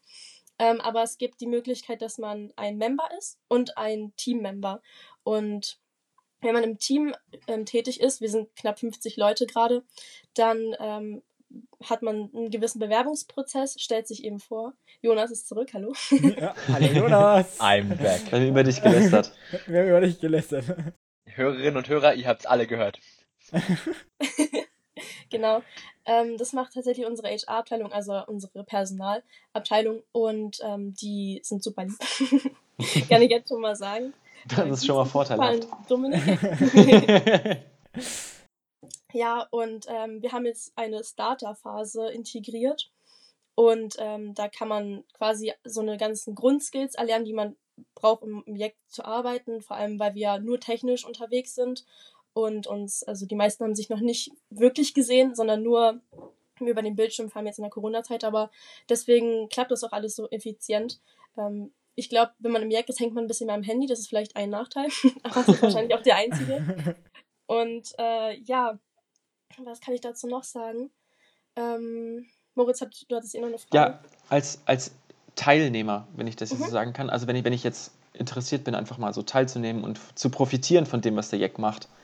Ähm, 0.59 0.81
aber 0.81 1.03
es 1.03 1.16
gibt 1.16 1.40
die 1.40 1.46
Möglichkeit, 1.46 2.03
dass 2.03 2.18
man 2.18 2.53
ein 2.57 2.77
Member 2.77 3.09
ist 3.18 3.38
und 3.49 3.79
ein 3.79 4.12
Team-Member. 4.16 4.83
Und 5.23 5.79
wenn 6.42 6.55
man 6.55 6.64
im 6.64 6.79
Team 6.79 7.14
ähm, 7.46 7.64
tätig 7.64 8.01
ist, 8.01 8.20
wir 8.20 8.29
sind 8.29 8.55
knapp 8.57 8.79
50 8.79 9.16
Leute 9.16 9.46
gerade, 9.46 9.83
dann 10.35 10.75
ähm, 10.79 11.23
hat 11.85 12.03
man 12.03 12.31
einen 12.35 12.51
gewissen 12.51 12.79
Bewerbungsprozess, 12.79 13.81
stellt 13.81 14.07
sich 14.07 14.25
eben 14.25 14.38
vor. 14.38 14.75
Jonas 15.01 15.31
ist 15.31 15.49
zurück, 15.49 15.70
hallo. 15.73 15.94
Ja, 16.11 16.55
hallo 16.68 16.87
Jonas. 16.87 17.59
I'm 17.59 17.88
back. 17.96 18.20
Wir 18.31 18.38
haben 18.38 18.49
über 18.49 18.62
dich 18.62 18.83
gelästert. 18.83 19.33
Wir 19.66 19.81
haben 19.81 19.88
über 19.88 20.01
dich 20.01 20.20
gelästert. 20.20 20.64
Hörerinnen 21.40 21.76
und 21.76 21.88
Hörer, 21.88 22.14
ihr 22.14 22.26
habt 22.26 22.40
es 22.40 22.46
alle 22.46 22.66
gehört. 22.66 23.00
genau. 25.31 25.62
Ähm, 26.05 26.37
das 26.37 26.53
macht 26.53 26.74
tatsächlich 26.74 27.07
unsere 27.07 27.29
HR-Abteilung, 27.29 27.92
also 27.92 28.24
unsere 28.26 28.64
Personalabteilung 28.64 30.03
und 30.12 30.59
ähm, 30.62 30.94
die 30.94 31.40
sind 31.42 31.62
super 31.62 31.85
lieb. 31.85 31.98
Kann 33.09 33.22
ich 33.22 33.31
jetzt 33.31 33.48
schon 33.48 33.61
mal 33.61 33.76
sagen. 33.76 34.14
Das 34.48 34.68
ist 34.68 34.87
schon 34.87 34.96
mal 34.96 35.05
vorteilhaft. 35.05 35.68
Dominik. 35.88 36.22
Ja, 39.12 39.46
und 39.50 39.87
ähm, 39.88 40.22
wir 40.22 40.33
haben 40.33 40.46
jetzt 40.46 40.72
eine 40.76 41.03
Starter-Phase 41.03 42.11
integriert. 42.11 42.90
Und 43.55 43.96
ähm, 43.98 44.35
da 44.35 44.48
kann 44.48 44.68
man 44.68 45.05
quasi 45.12 45.53
so 45.64 45.81
eine 45.81 45.96
ganzen 45.98 46.35
Grundskills 46.35 46.94
erlernen, 46.94 47.24
die 47.24 47.33
man 47.33 47.57
braucht, 47.95 48.23
um 48.23 48.43
im 48.47 48.55
Projekt 48.55 48.79
zu 48.88 49.05
arbeiten. 49.05 49.62
Vor 49.62 49.77
allem, 49.77 49.99
weil 49.99 50.14
wir 50.14 50.38
nur 50.38 50.61
technisch 50.61 51.05
unterwegs 51.05 51.55
sind 51.55 51.85
und 52.33 52.66
uns, 52.66 53.03
also 53.03 53.27
die 53.27 53.35
meisten 53.35 53.64
haben 53.64 53.75
sich 53.75 53.88
noch 53.88 54.01
nicht 54.01 54.33
wirklich 54.51 54.95
gesehen, 54.95 55.35
sondern 55.35 55.62
nur 55.62 56.01
über 56.61 56.83
den 56.83 56.97
Bildschirm, 56.97 57.31
vor 57.31 57.38
allem 57.38 57.47
jetzt 57.47 57.59
in 57.59 57.62
der 57.62 57.71
Corona-Zeit. 57.71 58.25
Aber 58.25 58.51
deswegen 58.88 59.49
klappt 59.49 59.71
das 59.71 59.85
auch 59.85 59.93
alles 59.93 60.14
so 60.16 60.29
effizient. 60.31 61.01
Ähm, 61.37 61.73
ich 61.95 62.09
glaube, 62.09 62.33
wenn 62.38 62.53
man 62.53 62.62
im 62.62 62.71
Jack 62.71 62.88
ist, 62.88 63.01
hängt 63.01 63.14
man 63.14 63.25
ein 63.25 63.29
bisschen 63.29 63.47
mehr 63.47 63.57
am 63.57 63.62
Handy. 63.62 63.87
Das 63.87 63.99
ist 63.99 64.09
vielleicht 64.09 64.37
ein 64.37 64.51
Nachteil, 64.51 64.88
aber 65.23 65.35
das 65.35 65.49
ist 65.49 65.62
wahrscheinlich 65.62 65.95
auch 65.95 66.03
der 66.03 66.16
einzige. 66.16 66.97
Und 67.47 67.93
äh, 67.99 68.38
ja, 68.40 68.79
was 69.59 69.81
kann 69.81 69.95
ich 69.95 70.01
dazu 70.01 70.29
noch 70.29 70.45
sagen? 70.45 70.90
Ähm, 71.57 72.27
Moritz, 72.55 72.81
hat, 72.81 72.95
du 73.09 73.16
hattest 73.16 73.35
eh 73.35 73.40
noch 73.40 73.49
eine 73.49 73.59
Frage. 73.59 73.77
Ja, 73.77 74.03
als, 74.29 74.61
als 74.66 74.95
Teilnehmer, 75.40 76.07
wenn 76.14 76.26
ich 76.26 76.37
das 76.37 76.50
jetzt 76.50 76.61
mhm. 76.61 76.64
so 76.64 76.70
sagen 76.70 76.92
kann. 76.92 77.09
Also 77.09 77.26
wenn 77.26 77.35
ich, 77.35 77.44
wenn 77.44 77.55
ich 77.55 77.64
jetzt 77.64 77.92
interessiert 78.12 78.64
bin, 78.64 78.74
einfach 78.74 78.98
mal 78.98 79.14
so 79.14 79.22
teilzunehmen 79.22 79.83
und 79.83 79.98
zu 80.14 80.29
profitieren 80.29 80.85
von 80.85 81.00
dem, 81.00 81.16
was 81.16 81.31
der 81.31 81.38
Jack 81.38 81.59
macht. 81.59 81.88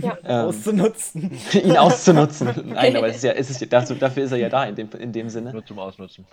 Ja. 0.00 0.16
Ähm, 0.24 0.46
auszunutzen. 0.46 1.30
ihn 1.52 1.76
auszunutzen. 1.76 2.48
Nein, 2.68 2.96
aber 2.96 3.08
es 3.08 3.16
ist 3.16 3.24
ja, 3.24 3.32
es 3.32 3.50
ist, 3.50 3.70
dazu, 3.70 3.94
dafür 3.94 4.24
ist 4.24 4.32
er 4.32 4.38
ja 4.38 4.48
da 4.48 4.64
in 4.64 4.74
dem, 4.74 4.88
in 4.98 5.12
dem 5.12 5.28
Sinne. 5.28 5.52
Nur 5.52 5.66
zum 5.66 5.78
Ausnutzen. 5.78 6.24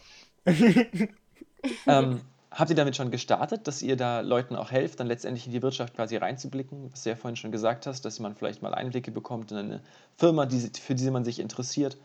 ähm, 1.85 2.21
Habt 2.55 2.69
ihr 2.69 2.75
damit 2.77 2.95
schon 2.95 3.11
gestartet, 3.11 3.67
dass 3.67 3.81
ihr 3.81 3.97
da 3.97 4.21
Leuten 4.21 4.55
auch 4.55 4.71
helft, 4.71 5.01
dann 5.01 5.07
letztendlich 5.07 5.45
in 5.45 5.51
die 5.51 5.61
Wirtschaft 5.61 5.93
quasi 5.93 6.15
reinzublicken? 6.15 6.89
Was 6.93 7.03
du 7.03 7.09
ja 7.09 7.17
vorhin 7.17 7.35
schon 7.35 7.51
gesagt 7.51 7.85
hast, 7.85 8.05
dass 8.05 8.21
man 8.21 8.33
vielleicht 8.33 8.61
mal 8.61 8.73
Einblicke 8.73 9.11
bekommt 9.11 9.51
in 9.51 9.57
eine 9.57 9.81
Firma, 10.15 10.45
die, 10.45 10.71
für 10.79 10.95
die 10.95 11.11
man 11.11 11.25
sich 11.25 11.39
interessiert. 11.39 11.97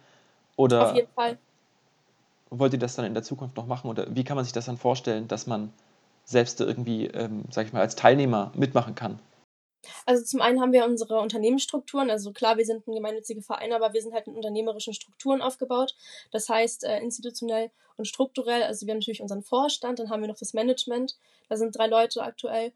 Oder 0.57 0.91
Auf 0.91 0.97
jeden 0.97 1.13
Fall. 1.15 1.39
Wollt 2.51 2.73
ihr 2.73 2.79
das 2.79 2.97
dann 2.97 3.05
in 3.05 3.15
der 3.15 3.23
Zukunft 3.23 3.57
noch 3.57 3.67
machen? 3.67 3.89
Oder 3.89 4.15
wie 4.15 4.25
kann 4.25 4.37
man 4.37 4.45
sich 4.45 4.53
das 4.53 4.67
dann 4.67 4.77
vorstellen, 4.77 5.29
dass 5.29 5.47
man 5.47 5.73
selbst 6.25 6.61
irgendwie, 6.61 7.07
ähm, 7.07 7.45
sag 7.51 7.67
ich 7.67 7.73
mal, 7.73 7.81
als 7.81 7.97
Teilnehmer 7.97 8.53
mitmachen 8.55 8.95
kann? 8.95 9.21
Also 10.05 10.25
zum 10.25 10.41
einen 10.41 10.61
haben 10.61 10.73
wir 10.73 10.85
unsere 10.85 11.21
Unternehmensstrukturen. 11.21 12.11
Also 12.11 12.33
klar, 12.33 12.59
wir 12.59 12.67
sind 12.67 12.87
ein 12.87 12.95
gemeinnütziger 12.95 13.43
Verein, 13.43 13.73
aber 13.73 13.93
wir 13.93 14.03
sind 14.03 14.13
halt 14.13 14.27
in 14.27 14.35
unternehmerischen 14.35 14.93
Strukturen 14.93 15.41
aufgebaut. 15.41 15.95
Das 16.31 16.49
heißt, 16.49 16.85
äh, 16.85 17.01
institutionell 17.01 17.71
und 17.97 18.07
strukturell. 18.07 18.63
Also 18.63 18.87
wir 18.87 18.93
haben 18.93 18.99
natürlich 18.99 19.23
unseren 19.23 19.43
Vorstand, 19.43 19.99
dann 19.99 20.11
haben 20.11 20.21
wir 20.21 20.29
noch 20.29 20.39
das 20.39 20.53
Management. 20.53 21.17
Da 21.49 21.57
sind 21.57 21.77
drei 21.77 21.87
Leute 21.87 22.23
aktuell. 22.23 22.73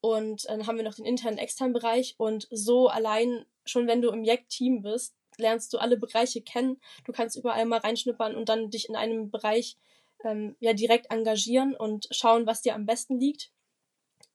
Und 0.00 0.48
dann 0.48 0.66
haben 0.66 0.76
wir 0.76 0.84
noch 0.84 0.94
den 0.94 1.04
internen, 1.04 1.38
externen 1.38 1.72
Bereich. 1.72 2.14
Und 2.18 2.46
so 2.50 2.88
allein, 2.88 3.44
schon 3.64 3.86
wenn 3.86 4.02
du 4.02 4.10
im 4.10 4.24
JEC-Team 4.24 4.82
bist, 4.82 5.14
lernst 5.38 5.72
du 5.72 5.78
alle 5.78 5.96
Bereiche 5.96 6.42
kennen. 6.42 6.80
Du 7.04 7.12
kannst 7.12 7.36
überall 7.36 7.64
mal 7.66 7.78
reinschnuppern 7.78 8.34
und 8.36 8.48
dann 8.48 8.70
dich 8.70 8.88
in 8.88 8.96
einem 8.96 9.30
Bereich 9.30 9.76
ähm, 10.24 10.56
ja 10.60 10.72
direkt 10.72 11.10
engagieren 11.10 11.74
und 11.74 12.08
schauen, 12.10 12.46
was 12.46 12.62
dir 12.62 12.74
am 12.74 12.86
besten 12.86 13.18
liegt 13.18 13.50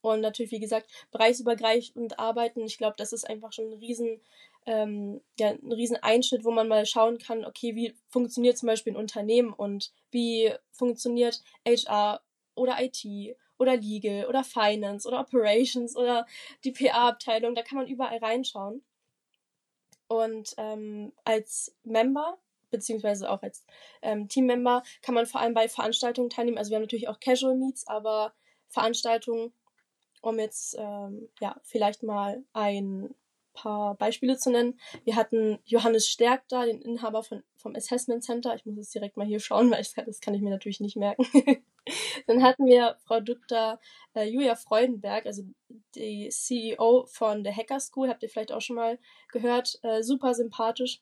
und 0.04 0.20
natürlich, 0.20 0.52
wie 0.52 0.60
gesagt, 0.60 0.90
bereichsübergreifend 1.10 2.18
arbeiten. 2.18 2.60
Ich 2.64 2.78
glaube, 2.78 2.94
das 2.98 3.12
ist 3.12 3.28
einfach 3.28 3.52
schon 3.52 3.70
ein 3.70 3.78
riesen, 3.78 4.20
ähm, 4.66 5.22
ja, 5.38 5.50
ein 5.50 5.72
riesen 5.72 5.96
Einschnitt, 5.96 6.44
wo 6.44 6.50
man 6.50 6.68
mal 6.68 6.84
schauen 6.84 7.18
kann, 7.18 7.44
okay, 7.44 7.74
wie 7.74 7.94
funktioniert 8.08 8.58
zum 8.58 8.66
Beispiel 8.66 8.92
ein 8.92 8.98
Unternehmen 8.98 9.52
und 9.52 9.92
wie 10.10 10.52
funktioniert 10.72 11.42
HR 11.66 12.20
oder 12.54 12.76
IT 12.82 13.36
oder 13.58 13.76
Legal 13.76 14.26
oder 14.26 14.44
Finance 14.44 15.08
oder 15.08 15.20
Operations 15.20 15.96
oder 15.96 16.26
die 16.64 16.72
PA-Abteilung. 16.72 17.54
Da 17.54 17.62
kann 17.62 17.78
man 17.78 17.86
überall 17.86 18.18
reinschauen. 18.18 18.82
Und 20.08 20.54
ähm, 20.58 21.12
als 21.24 21.74
Member 21.82 22.38
beziehungsweise 22.70 23.30
auch 23.30 23.42
als 23.42 23.64
ähm, 24.02 24.28
Teammember 24.28 24.82
kann 25.00 25.14
man 25.14 25.26
vor 25.26 25.40
allem 25.40 25.54
bei 25.54 25.68
Veranstaltungen 25.68 26.28
teilnehmen. 26.28 26.58
Also 26.58 26.70
wir 26.70 26.76
haben 26.76 26.82
natürlich 26.82 27.08
auch 27.08 27.20
Casual 27.20 27.56
Meets, 27.56 27.86
aber 27.86 28.34
Veranstaltungen 28.68 29.52
um 30.24 30.38
jetzt 30.38 30.74
ähm, 30.78 31.28
ja, 31.40 31.54
vielleicht 31.62 32.02
mal 32.02 32.42
ein 32.54 33.14
paar 33.54 33.94
Beispiele 33.94 34.36
zu 34.36 34.50
nennen. 34.50 34.78
Wir 35.04 35.16
hatten 35.16 35.58
Johannes 35.64 36.08
Stärk 36.08 36.42
da, 36.48 36.66
den 36.66 36.82
Inhaber 36.82 37.22
von, 37.22 37.42
vom 37.56 37.74
Assessment 37.74 38.22
Center. 38.22 38.54
Ich 38.54 38.66
muss 38.66 38.76
jetzt 38.76 38.94
direkt 38.94 39.16
mal 39.16 39.26
hier 39.26 39.40
schauen, 39.40 39.70
weil 39.70 39.80
ich, 39.80 39.94
das 39.94 40.20
kann 40.20 40.34
ich 40.34 40.42
mir 40.42 40.50
natürlich 40.50 40.80
nicht 40.80 40.96
merken. 40.96 41.24
Dann 42.26 42.42
hatten 42.42 42.66
wir 42.66 42.96
Frau 43.04 43.20
Dr. 43.20 43.78
Äh, 44.14 44.24
Julia 44.24 44.56
Freudenberg, 44.56 45.26
also 45.26 45.42
die 45.94 46.28
CEO 46.30 47.06
von 47.06 47.44
der 47.44 47.54
Hacker 47.54 47.80
School, 47.80 48.08
habt 48.08 48.22
ihr 48.22 48.28
vielleicht 48.28 48.52
auch 48.52 48.60
schon 48.60 48.76
mal 48.76 48.98
gehört. 49.30 49.78
Äh, 49.82 50.02
super 50.02 50.34
sympathisch 50.34 51.00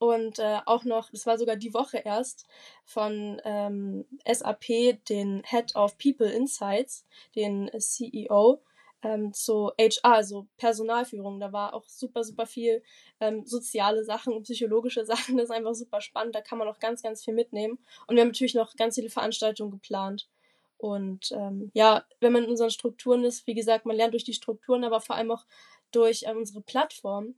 und 0.00 0.38
äh, 0.38 0.60
auch 0.64 0.84
noch, 0.84 1.10
das 1.10 1.26
war 1.26 1.36
sogar 1.36 1.56
die 1.56 1.74
Woche 1.74 1.98
erst, 1.98 2.46
von 2.84 3.40
ähm, 3.44 4.06
SAP, 4.24 5.04
den 5.10 5.42
Head 5.44 5.76
of 5.76 5.98
People 5.98 6.26
Insights, 6.26 7.06
den 7.36 7.70
CEO, 7.78 8.62
ähm, 9.02 9.32
zu 9.32 9.72
HR, 9.78 10.14
also 10.14 10.46
Personalführung. 10.56 11.40
Da 11.40 11.52
war 11.52 11.74
auch 11.74 11.88
super, 11.88 12.24
super 12.24 12.46
viel 12.46 12.82
ähm, 13.20 13.46
soziale 13.46 14.04
Sachen, 14.04 14.42
psychologische 14.42 15.04
Sachen. 15.06 15.36
Das 15.36 15.44
ist 15.44 15.50
einfach 15.50 15.74
super 15.74 16.00
spannend. 16.00 16.34
Da 16.34 16.40
kann 16.40 16.58
man 16.58 16.68
auch 16.68 16.78
ganz, 16.78 17.02
ganz 17.02 17.24
viel 17.24 17.34
mitnehmen. 17.34 17.78
Und 18.06 18.16
wir 18.16 18.22
haben 18.22 18.28
natürlich 18.28 18.54
noch 18.54 18.76
ganz 18.76 18.94
viele 18.96 19.10
Veranstaltungen 19.10 19.70
geplant. 19.70 20.28
Und 20.76 21.32
ähm, 21.32 21.70
ja, 21.74 22.04
wenn 22.20 22.32
man 22.32 22.44
in 22.44 22.50
unseren 22.50 22.70
Strukturen 22.70 23.24
ist, 23.24 23.46
wie 23.46 23.54
gesagt, 23.54 23.84
man 23.84 23.96
lernt 23.96 24.14
durch 24.14 24.24
die 24.24 24.32
Strukturen, 24.34 24.84
aber 24.84 25.00
vor 25.00 25.16
allem 25.16 25.30
auch 25.30 25.44
durch 25.92 26.22
äh, 26.24 26.34
unsere 26.34 26.62
Plattform 26.62 27.34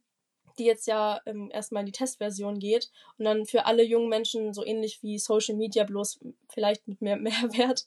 die 0.59 0.65
jetzt 0.65 0.87
ja 0.87 1.21
ähm, 1.27 1.51
erstmal 1.53 1.83
in 1.83 1.87
die 1.87 1.93
Testversion 1.93 2.59
geht 2.59 2.91
und 3.19 3.25
dann 3.25 3.47
für 3.47 3.67
alle 3.67 3.83
jungen 3.83 4.09
Menschen 4.09 4.53
so 4.53 4.65
ähnlich 4.65 5.03
wie 5.03 5.19
Social 5.19 5.57
Media, 5.57 5.85
bloß 5.85 6.21
vielleicht 6.49 6.87
mit 6.89 7.01
mehr 7.01 7.17
Mehrwert 7.19 7.87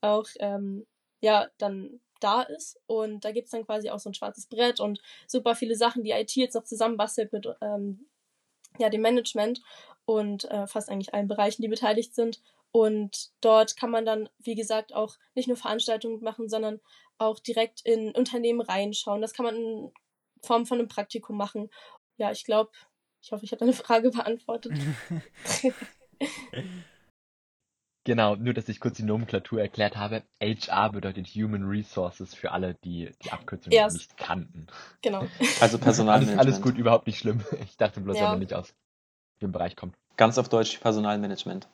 auch 0.00 0.26
ähm, 0.38 0.86
ja 1.20 1.48
dann 1.58 2.00
da 2.20 2.42
ist. 2.42 2.80
Und 2.86 3.24
da 3.24 3.32
gibt 3.32 3.46
es 3.46 3.50
dann 3.52 3.64
quasi 3.64 3.90
auch 3.90 3.98
so 3.98 4.10
ein 4.10 4.14
schwarzes 4.14 4.46
Brett 4.46 4.80
und 4.80 5.00
super 5.26 5.54
viele 5.54 5.76
Sachen, 5.76 6.02
die 6.02 6.12
IT 6.12 6.34
jetzt 6.36 6.54
noch 6.54 6.64
zusammenbastelt 6.64 7.32
mit 7.32 7.48
ähm, 7.60 8.06
ja, 8.78 8.88
dem 8.88 9.02
Management 9.02 9.62
und 10.04 10.44
äh, 10.50 10.66
fast 10.66 10.88
eigentlich 10.90 11.14
allen 11.14 11.28
Bereichen, 11.28 11.62
die 11.62 11.68
beteiligt 11.68 12.14
sind. 12.14 12.42
Und 12.72 13.30
dort 13.40 13.76
kann 13.76 13.90
man 13.90 14.04
dann, 14.04 14.28
wie 14.38 14.54
gesagt, 14.54 14.94
auch 14.94 15.16
nicht 15.34 15.48
nur 15.48 15.56
Veranstaltungen 15.56 16.22
machen, 16.22 16.48
sondern 16.48 16.80
auch 17.18 17.38
direkt 17.38 17.80
in 17.82 18.12
Unternehmen 18.12 18.60
reinschauen. 18.60 19.22
Das 19.22 19.32
kann 19.32 19.46
man 19.46 19.56
in 19.56 19.92
Form 20.42 20.66
von 20.66 20.78
einem 20.78 20.88
Praktikum 20.88 21.36
machen. 21.36 21.70
Ja, 22.18 22.30
ich 22.32 22.44
glaube, 22.44 22.70
ich 23.22 23.32
hoffe, 23.32 23.44
ich 23.44 23.52
habe 23.52 23.60
deine 23.60 23.72
Frage 23.72 24.10
beantwortet. 24.10 24.72
Genau, 28.06 28.36
nur 28.36 28.54
dass 28.54 28.68
ich 28.68 28.78
kurz 28.78 28.96
die 28.98 29.02
Nomenklatur 29.02 29.60
erklärt 29.60 29.96
habe. 29.96 30.22
HR 30.40 30.90
bedeutet 30.92 31.26
Human 31.26 31.64
Resources 31.64 32.34
für 32.34 32.52
alle, 32.52 32.74
die 32.84 33.10
die 33.24 33.32
Abkürzung 33.32 33.72
Erst. 33.72 33.96
nicht 33.96 34.16
kannten. 34.16 34.68
genau. 35.02 35.22
Also 35.60 35.76
Alles, 35.76 35.78
Personalmanagement. 35.80 36.38
alles 36.38 36.62
gut, 36.62 36.78
überhaupt 36.78 37.08
nicht 37.08 37.18
schlimm. 37.18 37.40
Ich 37.64 37.76
dachte 37.76 38.00
bloß, 38.00 38.16
Ja. 38.16 38.22
wenn 38.24 38.30
man 38.30 38.38
nicht 38.38 38.54
aus 38.54 38.72
dem 39.42 39.50
Bereich 39.50 39.74
kommt. 39.74 39.96
Ganz 40.16 40.38
auf 40.38 40.48
Deutsch 40.48 40.78
Personalmanagement. 40.78 41.66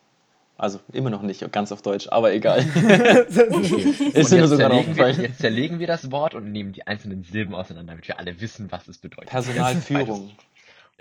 Also 0.57 0.81
immer 0.93 1.11
noch 1.11 1.23
nicht 1.23 1.51
ganz 1.53 1.71
auf 1.71 1.83
Deutsch, 1.83 2.09
aber 2.11 2.33
egal. 2.33 2.61
Und 2.75 4.15
Ist 4.15 4.31
mir 4.33 4.47
sogar 4.49 4.71
zerlegen, 4.71 4.97
wir, 4.97 5.07
aufgefallen. 5.07 5.21
jetzt 5.21 5.39
zerlegen 5.41 5.79
wir 5.81 5.87
das 5.87 6.11
Wort 6.11 6.35
und 6.35 6.51
nehmen 6.53 6.73
die 6.73 6.87
einzelnen 6.87 7.25
Silben 7.25 7.55
auseinander, 7.55 7.93
damit 7.93 8.07
wir 8.09 8.19
alle 8.19 8.41
wissen, 8.41 8.71
was 8.73 8.87
es 8.89 8.99
bedeutet. 8.99 9.29
Personalführung. 9.31 10.31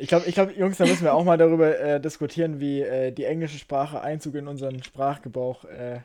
Ich 0.02 0.08
glaube, 0.08 0.26
ich 0.28 0.34
glaub, 0.34 0.56
Jungs, 0.58 0.78
da 0.78 0.86
müssen 0.86 1.04
wir 1.04 1.14
auch 1.14 1.24
mal 1.24 1.38
darüber 1.38 1.78
äh, 1.80 2.02
diskutieren, 2.02 2.60
wie 2.60 2.82
äh, 2.82 3.12
die 3.12 3.26
englische 3.26 3.60
Sprache 3.60 4.02
Einzug 4.02 4.34
in 4.36 4.48
unseren 4.48 4.82
Sprachgebrauch 4.84 5.64
äh, 5.66 6.00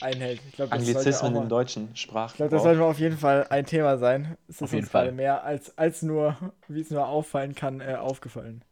einhält. 0.00 0.40
Ich 0.48 0.54
glaube, 0.54 0.70
auch 0.72 0.76
Anglizismen 0.78 1.32
mal- 1.34 1.42
im 1.42 1.48
deutschen 1.48 1.90
ich 1.94 2.06
glaub, 2.06 2.24
das 2.36 2.38
sollte 2.38 2.50
Sprachgebrauch. 2.52 2.90
auf 2.90 2.98
jeden 3.00 3.16
Fall 3.18 3.46
ein 3.50 3.66
Thema 3.66 3.98
sein. 3.98 4.36
Es 4.48 4.56
ist 4.56 4.62
Auf 4.62 4.72
jeden 4.72 4.86
Fall. 4.86 5.10
mehr 5.12 5.42
als, 5.42 5.76
als 5.76 6.02
nur, 6.02 6.36
wie 6.68 6.80
es 6.80 6.90
nur 6.90 7.08
auffallen 7.08 7.54
kann, 7.54 7.80
äh, 7.80 7.94
aufgefallen. 7.96 8.62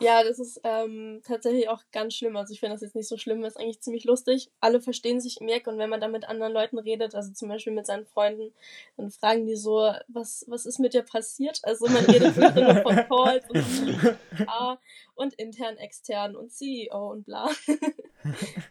Ja, 0.00 0.24
das 0.24 0.38
ist 0.38 0.60
ähm, 0.64 1.20
tatsächlich 1.26 1.68
auch 1.68 1.82
ganz 1.92 2.14
schlimm. 2.14 2.36
Also 2.36 2.52
ich 2.54 2.60
finde 2.60 2.74
das 2.74 2.80
jetzt 2.80 2.96
nicht 2.96 3.08
so 3.08 3.18
schlimm, 3.18 3.42
das 3.42 3.54
ist 3.54 3.60
eigentlich 3.60 3.80
ziemlich 3.80 4.04
lustig. 4.04 4.50
Alle 4.60 4.80
verstehen 4.80 5.20
sich 5.20 5.40
im 5.40 5.48
Jack 5.48 5.66
und 5.66 5.78
wenn 5.78 5.90
man 5.90 6.00
dann 6.00 6.12
mit 6.12 6.28
anderen 6.28 6.52
Leuten 6.52 6.78
redet, 6.78 7.14
also 7.14 7.32
zum 7.32 7.48
Beispiel 7.48 7.72
mit 7.72 7.86
seinen 7.86 8.06
Freunden, 8.06 8.52
dann 8.96 9.10
fragen 9.10 9.46
die 9.46 9.56
so, 9.56 9.92
was, 10.08 10.44
was 10.48 10.64
ist 10.64 10.78
mit 10.78 10.94
dir 10.94 11.02
passiert? 11.02 11.60
Also 11.64 11.86
man 11.86 12.04
redet 12.06 12.36
nur 12.36 12.50
von 12.82 12.96
Calls 12.96 13.50
und 13.50 14.48
A 14.48 14.78
und 15.14 15.34
intern, 15.34 15.76
extern 15.76 16.34
und 16.34 16.50
CEO 16.50 17.10
und 17.10 17.24
bla. 17.24 17.48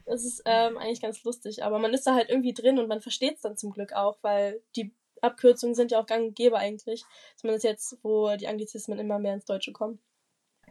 Das 0.05 0.25
ist 0.25 0.43
ähm, 0.45 0.77
eigentlich 0.77 1.01
ganz 1.01 1.23
lustig, 1.23 1.63
aber 1.63 1.79
man 1.79 1.91
ist 1.91 2.05
da 2.05 2.13
halt 2.13 2.29
irgendwie 2.29 2.53
drin 2.53 2.77
und 2.77 2.87
man 2.87 3.01
versteht 3.01 3.37
es 3.37 3.41
dann 3.41 3.57
zum 3.57 3.71
Glück 3.71 3.93
auch, 3.93 4.19
weil 4.21 4.61
die 4.75 4.91
Abkürzungen 5.21 5.75
sind 5.75 5.91
ja 5.91 5.99
auch 5.99 6.05
gang 6.05 6.27
und 6.27 6.35
gäbe 6.35 6.57
eigentlich. 6.57 7.03
Zumindest 7.35 7.63
jetzt, 7.63 7.97
wo 8.03 8.35
die 8.35 8.47
Anglizismen 8.47 8.99
immer 8.99 9.17
mehr 9.17 9.33
ins 9.33 9.45
Deutsche 9.45 9.71
kommen. 9.71 9.99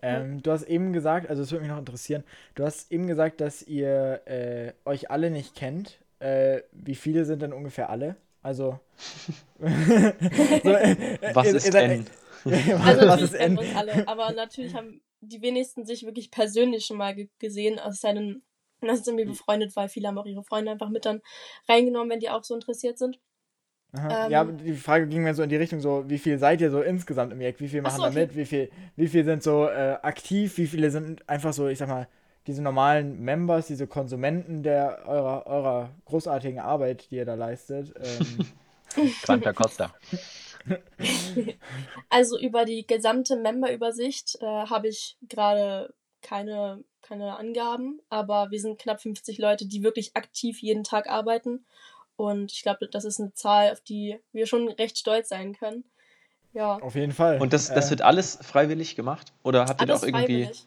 Ähm, 0.02 0.42
du 0.42 0.50
hast 0.50 0.64
eben 0.64 0.92
gesagt, 0.92 1.28
also 1.28 1.42
es 1.42 1.50
würde 1.50 1.62
mich 1.62 1.70
noch 1.70 1.78
interessieren, 1.78 2.24
du 2.54 2.64
hast 2.64 2.90
eben 2.92 3.06
gesagt, 3.06 3.40
dass 3.40 3.62
ihr 3.62 4.22
äh, 4.26 4.72
euch 4.84 5.10
alle 5.10 5.30
nicht 5.30 5.54
kennt. 5.54 5.98
Äh, 6.20 6.62
wie 6.72 6.94
viele 6.94 7.24
sind 7.24 7.42
denn 7.42 7.52
ungefähr 7.52 7.90
alle? 7.90 8.16
Also. 8.42 8.78
so, 9.58 9.64
äh, 9.66 11.18
Was 11.34 11.52
ist 11.52 11.74
N? 11.74 12.06
was, 12.44 12.86
Also 12.86 13.06
was 13.08 13.22
ist 13.22 13.34
kennen 13.34 13.58
N? 13.58 13.64
wir 13.64 13.68
uns 13.68 13.76
alle, 13.76 14.08
aber 14.08 14.32
natürlich 14.32 14.74
haben 14.74 15.00
die 15.20 15.42
wenigsten 15.42 15.84
sich 15.84 16.04
wirklich 16.04 16.30
persönlich 16.30 16.86
schon 16.86 16.96
mal 16.96 17.14
ge 17.14 17.28
gesehen, 17.38 17.78
aus 17.78 18.00
seinen, 18.00 18.42
das 18.80 19.00
ist 19.00 19.08
irgendwie 19.08 19.24
befreundet, 19.24 19.74
weil 19.74 19.88
viele 19.88 20.08
haben 20.08 20.18
auch 20.18 20.26
ihre 20.26 20.44
Freunde 20.44 20.70
einfach 20.70 20.88
mit 20.88 21.04
dann 21.04 21.20
reingenommen, 21.68 22.10
wenn 22.10 22.20
die 22.20 22.30
auch 22.30 22.44
so 22.44 22.54
interessiert 22.54 22.98
sind. 22.98 23.18
Ähm, 23.94 24.30
ja, 24.30 24.44
die 24.44 24.74
Frage 24.74 25.06
ging 25.06 25.22
mir 25.22 25.34
so 25.34 25.42
in 25.42 25.48
die 25.48 25.56
Richtung, 25.56 25.80
so, 25.80 26.04
wie 26.08 26.18
viel 26.18 26.38
seid 26.38 26.60
ihr 26.60 26.70
so 26.70 26.82
insgesamt 26.82 27.32
im 27.32 27.40
Jack? 27.40 27.58
Wie 27.58 27.68
viel 27.68 27.80
Ach 27.80 27.84
machen 27.84 27.96
so, 27.96 28.02
da 28.02 28.08
okay. 28.08 28.20
mit? 28.20 28.36
Wie 28.36 28.44
viel, 28.44 28.70
wie 28.96 29.08
viel 29.08 29.24
sind 29.24 29.42
so 29.42 29.66
äh, 29.66 29.96
aktiv? 30.02 30.58
Wie 30.58 30.66
viele 30.66 30.90
sind 30.90 31.26
einfach 31.28 31.52
so, 31.52 31.68
ich 31.68 31.78
sag 31.78 31.88
mal, 31.88 32.06
diese 32.46 32.62
normalen 32.62 33.20
Members, 33.20 33.66
diese 33.66 33.86
Konsumenten 33.86 34.62
der 34.62 35.02
eurer, 35.06 35.46
eurer 35.46 35.90
großartigen 36.06 36.60
Arbeit, 36.60 37.10
die 37.10 37.16
ihr 37.16 37.24
da 37.24 37.34
leistet? 37.34 37.94
Ähm, 37.96 39.10
Quanta 39.22 39.52
Costa. 39.52 39.94
Also 42.10 42.38
über 42.38 42.66
die 42.66 42.86
gesamte 42.86 43.36
Memberübersicht 43.36 44.36
äh, 44.42 44.44
habe 44.44 44.88
ich 44.88 45.16
gerade 45.28 45.94
keine, 46.20 46.84
keine 47.00 47.38
Angaben, 47.38 48.00
aber 48.10 48.50
wir 48.50 48.60
sind 48.60 48.78
knapp 48.78 49.00
50 49.00 49.38
Leute, 49.38 49.66
die 49.66 49.82
wirklich 49.82 50.14
aktiv 50.14 50.60
jeden 50.60 50.84
Tag 50.84 51.08
arbeiten. 51.08 51.64
Und 52.18 52.50
ich 52.52 52.62
glaube, 52.62 52.88
das 52.88 53.04
ist 53.04 53.20
eine 53.20 53.32
Zahl, 53.32 53.70
auf 53.70 53.80
die 53.80 54.18
wir 54.32 54.46
schon 54.46 54.68
recht 54.68 54.98
stolz 54.98 55.28
sein 55.28 55.54
können. 55.54 55.84
Ja, 56.52 56.78
auf 56.78 56.96
jeden 56.96 57.12
Fall. 57.12 57.40
Und 57.40 57.52
das, 57.52 57.72
das 57.72 57.86
Äh, 57.86 57.90
wird 57.90 58.02
alles 58.02 58.38
freiwillig 58.42 58.96
gemacht? 58.96 59.32
Oder 59.44 59.66
habt 59.66 59.80
ihr 59.80 59.86
da 59.86 59.94
auch 59.94 60.02
irgendwie. 60.02 60.42
freiwillig. 60.44 60.66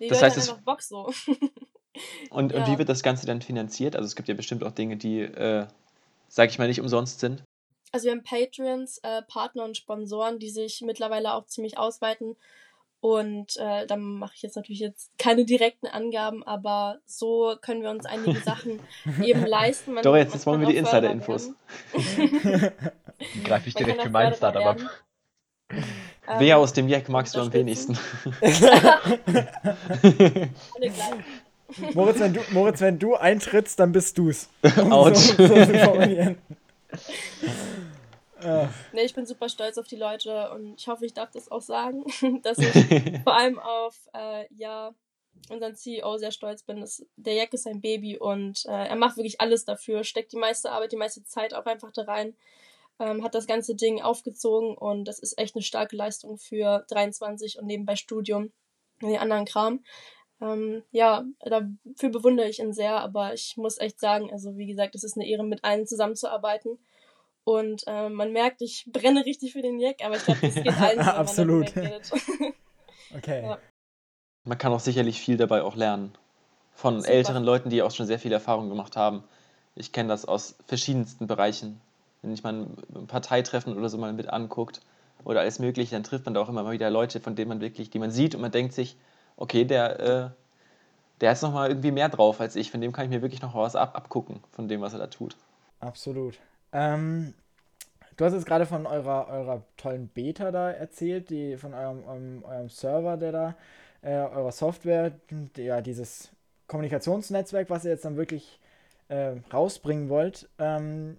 Die 0.00 0.08
Das 0.08 0.22
Leute 0.22 0.24
heißt, 0.26 0.36
haben 0.36 0.42
es- 0.42 0.48
einfach 0.50 0.62
Bock 0.62 0.82
so. 0.82 1.12
Und, 2.30 2.52
und 2.52 2.60
Ja. 2.60 2.66
wie 2.66 2.78
wird 2.78 2.88
das 2.90 3.02
Ganze 3.02 3.26
dann 3.26 3.40
finanziert? 3.40 3.96
Also 3.96 4.04
es 4.06 4.16
gibt 4.16 4.28
ja 4.28 4.34
bestimmt 4.34 4.62
auch 4.64 4.72
Dinge, 4.72 4.96
die, 4.98 5.20
äh, 5.20 5.66
sag 6.28 6.50
ich 6.50 6.58
mal, 6.58 6.68
nicht 6.68 6.80
umsonst 6.80 7.20
sind. 7.20 7.42
Also 7.92 8.04
wir 8.06 8.12
haben 8.12 8.22
Patreons, 8.22 8.98
äh, 9.02 9.22
Partner 9.22 9.64
und 9.64 9.76
Sponsoren, 9.78 10.38
die 10.38 10.50
sich 10.50 10.82
mittlerweile 10.82 11.32
auch 11.32 11.46
ziemlich 11.46 11.78
ausweiten. 11.78 12.36
Und 13.00 13.56
äh, 13.58 13.86
da 13.86 13.96
mache 13.96 14.32
ich 14.34 14.42
jetzt 14.42 14.56
natürlich 14.56 14.80
jetzt 14.80 15.10
keine 15.18 15.44
direkten 15.44 15.86
Angaben, 15.86 16.42
aber 16.42 16.98
so 17.04 17.56
können 17.60 17.82
wir 17.82 17.90
uns 17.90 18.06
einige 18.06 18.40
Sachen 18.40 18.80
eben 19.22 19.44
leisten. 19.46 19.94
Man, 19.94 20.02
Doch, 20.02 20.16
jetzt, 20.16 20.34
jetzt 20.34 20.46
wollen 20.46 20.60
wir 20.60 20.68
die 20.68 20.76
Insider-Infos. 20.76 21.50
Greife 23.44 23.68
ich 23.68 23.74
direkt 23.74 24.02
für 24.02 24.10
mein 24.10 24.34
Startup 24.34 24.64
ab. 24.64 24.78
werden. 24.78 24.90
Wer 26.38 26.56
Ähm, 26.56 26.62
aus 26.62 26.72
dem 26.72 26.88
Jack 26.88 27.08
magst 27.08 27.34
du 27.36 27.40
am 27.40 27.52
wenigsten? 27.52 27.96
unterstützen. 28.40 28.68
Alle 30.74 30.90
gleich. 30.90 31.94
Moritz, 31.94 32.20
wenn 32.20 32.34
du, 32.34 32.40
Moritz, 32.50 32.80
wenn 32.80 32.98
du 32.98 33.14
eintrittst, 33.16 33.78
dann 33.78 33.92
bist 33.92 34.16
du's. 34.18 34.48
Autsch. 34.90 35.34
So, 35.36 35.46
so 35.46 35.74
formulieren. 35.78 36.36
Äh, 38.46 38.68
Nee, 38.92 39.02
ich 39.02 39.14
bin 39.14 39.26
super 39.26 39.48
stolz 39.48 39.78
auf 39.78 39.86
die 39.86 39.96
Leute 39.96 40.50
und 40.52 40.80
ich 40.80 40.88
hoffe, 40.88 41.04
ich 41.06 41.14
darf 41.14 41.30
das 41.30 41.50
auch 41.50 41.60
sagen, 41.60 42.04
dass 42.42 42.58
ich 42.58 42.72
vor 43.24 43.34
allem 43.34 43.58
auf 43.58 44.08
äh, 44.14 44.46
ja 44.56 44.94
unseren 45.50 45.76
CEO 45.76 46.16
sehr 46.16 46.32
stolz 46.32 46.62
bin. 46.62 46.80
Das, 46.80 47.04
der 47.16 47.34
Jack 47.34 47.52
ist 47.52 47.66
ein 47.66 47.80
Baby 47.80 48.18
und 48.18 48.64
äh, 48.66 48.88
er 48.88 48.96
macht 48.96 49.16
wirklich 49.16 49.40
alles 49.40 49.64
dafür, 49.64 50.04
steckt 50.04 50.32
die 50.32 50.38
meiste 50.38 50.70
Arbeit, 50.70 50.92
die 50.92 50.96
meiste 50.96 51.24
Zeit 51.24 51.54
auch 51.54 51.66
einfach 51.66 51.92
da 51.92 52.02
rein, 52.02 52.34
ähm, 52.98 53.22
hat 53.22 53.34
das 53.34 53.46
ganze 53.46 53.74
Ding 53.74 54.00
aufgezogen 54.00 54.76
und 54.76 55.04
das 55.04 55.18
ist 55.18 55.38
echt 55.38 55.54
eine 55.54 55.62
starke 55.62 55.96
Leistung 55.96 56.38
für 56.38 56.84
23 56.88 57.58
und 57.58 57.66
nebenbei 57.66 57.96
Studium 57.96 58.52
und 59.02 59.10
den 59.10 59.18
anderen 59.18 59.44
Kram. 59.44 59.84
Ähm, 60.40 60.82
ja, 60.90 61.24
dafür 61.40 62.10
bewundere 62.10 62.48
ich 62.48 62.58
ihn 62.58 62.72
sehr, 62.72 63.00
aber 63.00 63.32
ich 63.32 63.56
muss 63.56 63.78
echt 63.78 64.00
sagen, 64.00 64.30
also 64.32 64.56
wie 64.56 64.66
gesagt, 64.66 64.94
es 64.94 65.04
ist 65.04 65.16
eine 65.16 65.26
Ehre, 65.26 65.44
mit 65.44 65.64
allen 65.64 65.86
zusammenzuarbeiten. 65.86 66.78
Und 67.46 67.84
ähm, 67.86 68.14
man 68.14 68.32
merkt, 68.32 68.60
ich 68.60 68.88
brenne 68.92 69.24
richtig 69.24 69.52
für 69.52 69.62
den 69.62 69.78
Jack, 69.78 70.04
aber 70.04 70.16
ich 70.16 70.24
glaube, 70.24 70.40
das 70.40 70.54
geht 70.56 70.66
allen 70.66 70.76
so, 70.90 70.96
wenn 70.98 71.06
man 71.06 71.16
Absolut. 71.16 71.72
okay. 73.16 73.42
Ja. 73.44 73.58
Man 74.42 74.58
kann 74.58 74.72
auch 74.72 74.80
sicherlich 74.80 75.20
viel 75.20 75.36
dabei 75.36 75.62
auch 75.62 75.76
lernen. 75.76 76.12
Von 76.74 77.00
Super. 77.00 77.12
älteren 77.12 77.44
Leuten, 77.44 77.70
die 77.70 77.82
auch 77.82 77.92
schon 77.92 78.06
sehr 78.06 78.18
viel 78.18 78.32
Erfahrung 78.32 78.68
gemacht 78.68 78.96
haben. 78.96 79.22
Ich 79.76 79.92
kenne 79.92 80.08
das 80.08 80.24
aus 80.24 80.56
verschiedensten 80.66 81.28
Bereichen. 81.28 81.80
Wenn 82.20 82.32
ich 82.32 82.42
mal 82.42 82.66
ein 82.96 83.06
Parteitreffen 83.06 83.76
oder 83.76 83.88
so 83.88 83.96
mal 83.96 84.12
mit 84.12 84.28
anguckt 84.28 84.80
oder 85.22 85.38
alles 85.38 85.60
mögliche, 85.60 85.94
dann 85.94 86.02
trifft 86.02 86.24
man 86.24 86.34
da 86.34 86.40
auch 86.40 86.48
immer 86.48 86.64
mal 86.64 86.72
wieder 86.72 86.90
Leute, 86.90 87.20
von 87.20 87.36
denen 87.36 87.50
man 87.50 87.60
wirklich, 87.60 87.90
die 87.90 88.00
man 88.00 88.10
sieht 88.10 88.34
und 88.34 88.40
man 88.40 88.50
denkt 88.50 88.74
sich, 88.74 88.96
okay, 89.36 89.64
der, 89.64 90.00
äh, 90.00 90.30
der 91.20 91.30
hat 91.30 91.42
noch 91.42 91.52
mal 91.52 91.68
irgendwie 91.68 91.92
mehr 91.92 92.08
drauf 92.08 92.40
als 92.40 92.56
ich. 92.56 92.72
Von 92.72 92.80
dem 92.80 92.90
kann 92.90 93.04
ich 93.04 93.10
mir 93.10 93.22
wirklich 93.22 93.42
noch 93.42 93.54
was 93.54 93.76
ab 93.76 93.94
abgucken, 93.94 94.42
von 94.50 94.66
dem, 94.66 94.80
was 94.80 94.94
er 94.94 94.98
da 94.98 95.06
tut. 95.06 95.36
Absolut. 95.78 96.40
Ähm, 96.76 97.32
du 98.18 98.24
hast 98.26 98.34
jetzt 98.34 98.44
gerade 98.44 98.66
von 98.66 98.84
eurer, 98.86 99.28
eurer 99.28 99.62
tollen 99.78 100.08
Beta 100.08 100.52
da 100.52 100.70
erzählt, 100.70 101.30
die 101.30 101.56
von 101.56 101.72
eurem, 101.72 102.04
eurem, 102.04 102.44
eurem 102.44 102.68
Server, 102.68 103.16
der 103.16 103.32
da, 103.32 103.56
äh, 104.02 104.10
eurer 104.10 104.52
Software, 104.52 105.12
ja, 105.56 105.80
dieses 105.80 106.30
Kommunikationsnetzwerk, 106.66 107.70
was 107.70 107.86
ihr 107.86 107.92
jetzt 107.92 108.04
dann 108.04 108.18
wirklich 108.18 108.60
äh, 109.08 109.36
rausbringen 109.50 110.10
wollt. 110.10 110.50
Ähm, 110.58 111.16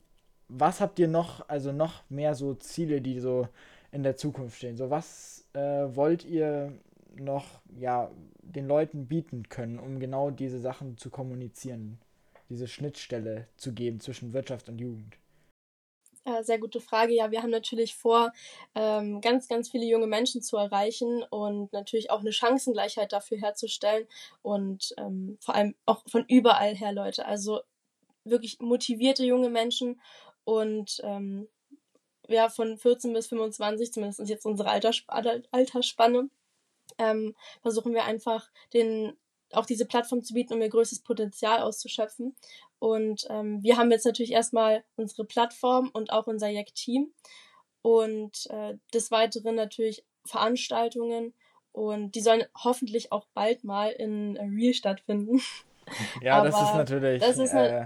was 0.47 0.79
habt 0.79 0.99
ihr 0.99 1.07
noch, 1.07 1.49
also 1.49 1.71
noch 1.71 2.03
mehr 2.09 2.35
so 2.35 2.53
Ziele, 2.53 3.01
die 3.01 3.19
so 3.19 3.47
in 3.91 4.03
der 4.03 4.15
Zukunft 4.15 4.58
stehen? 4.58 4.77
So, 4.77 4.91
was 4.91 5.43
äh, 5.53 5.60
wollt 5.60 6.23
ihr 6.23 6.71
noch, 7.15 7.45
ja, 7.79 8.12
den 8.43 8.67
Leuten 8.67 9.08
bieten 9.08 9.49
können, 9.49 9.79
um 9.79 9.99
genau 9.99 10.29
diese 10.29 10.60
Sachen 10.60 10.97
zu 10.97 11.10
kommunizieren? 11.10 11.97
Diese 12.49 12.67
Schnittstelle 12.67 13.47
zu 13.58 13.73
geben 13.73 13.99
zwischen 13.99 14.33
Wirtschaft 14.33 14.69
und 14.69 14.79
Jugend? 14.79 15.17
Äh, 16.28 16.44
sehr 16.44 16.60
gute 16.60 16.82
Frage. 16.82 17.13
Ja, 17.13 17.32
wir 17.32 17.42
haben 17.42 17.52
natürlich 17.52 17.96
vor, 17.96 18.34
ähm, 18.75 19.21
ganz, 19.21 19.48
ganz 19.48 19.69
viele 19.69 19.86
junge 19.86 20.08
Menschen 20.08 20.42
zu 20.42 20.58
erreichen 20.58 21.23
und 21.23 21.71
natürlich 21.71 22.12
auch 22.12 22.19
eine 22.19 22.34
Chancengleichheit 22.34 23.13
dafür 23.13 23.38
herzustellen 23.38 24.08
und 24.42 24.94
ähm, 24.98 25.38
vor 25.40 25.56
allem 25.56 25.75
auch 25.86 26.04
von 26.10 26.25
überall 26.28 26.75
her 26.75 26.92
Leute. 26.92 27.25
Also 27.25 27.62
wirklich 28.25 28.60
motivierte 28.60 29.23
junge 29.23 29.50
Menschen 29.50 30.02
und 30.44 31.00
ähm, 31.04 31.48
ja, 32.28 32.50
von 32.50 32.78
14 32.78 33.13
bis 33.13 33.28
25, 33.28 33.94
zumindest 33.94 34.19
ist 34.19 34.30
jetzt 34.30 34.46
unsere 34.46 34.69
Alters 34.69 35.04
Altersspanne, 35.08 36.30
versuchen 37.62 37.94
wir 37.94 38.04
einfach 38.06 38.50
den 38.73 39.15
auch 39.54 39.65
diese 39.65 39.86
Plattform 39.86 40.23
zu 40.23 40.34
bieten, 40.34 40.54
um 40.54 40.62
ihr 40.62 40.69
größtes 40.69 41.00
Potenzial 41.04 41.62
auszuschöpfen. 41.62 42.36
Und 42.80 43.25
ähm, 43.30 43.63
wir 43.63 43.78
haben 43.78 43.92
jetzt 43.92 44.06
natürlich 44.06 44.32
erstmal 44.32 44.84
unsere 44.96 45.25
Plattform 45.25 45.90
und 45.94 46.12
auch 46.12 46.28
unser 46.28 46.50
Jack-Team 46.50 47.12
und 47.82 48.48
äh, 48.50 48.75
des 48.94 49.12
Weiteren 49.12 49.56
natürlich 49.56 50.06
Veranstaltungen 50.25 51.34
und 51.71 52.15
die 52.15 52.21
sollen 52.21 52.44
hoffentlich 52.63 53.12
auch 53.12 53.28
bald 53.34 53.63
mal 53.63 53.90
in 53.90 54.38
Real 54.38 54.73
stattfinden. 54.73 55.42
Ja, 56.21 56.44
das 56.44 56.54
ist 56.54 56.75
natürlich 56.75 57.21
das 57.21 57.38
ist 57.38 57.54
äh, 57.54 57.86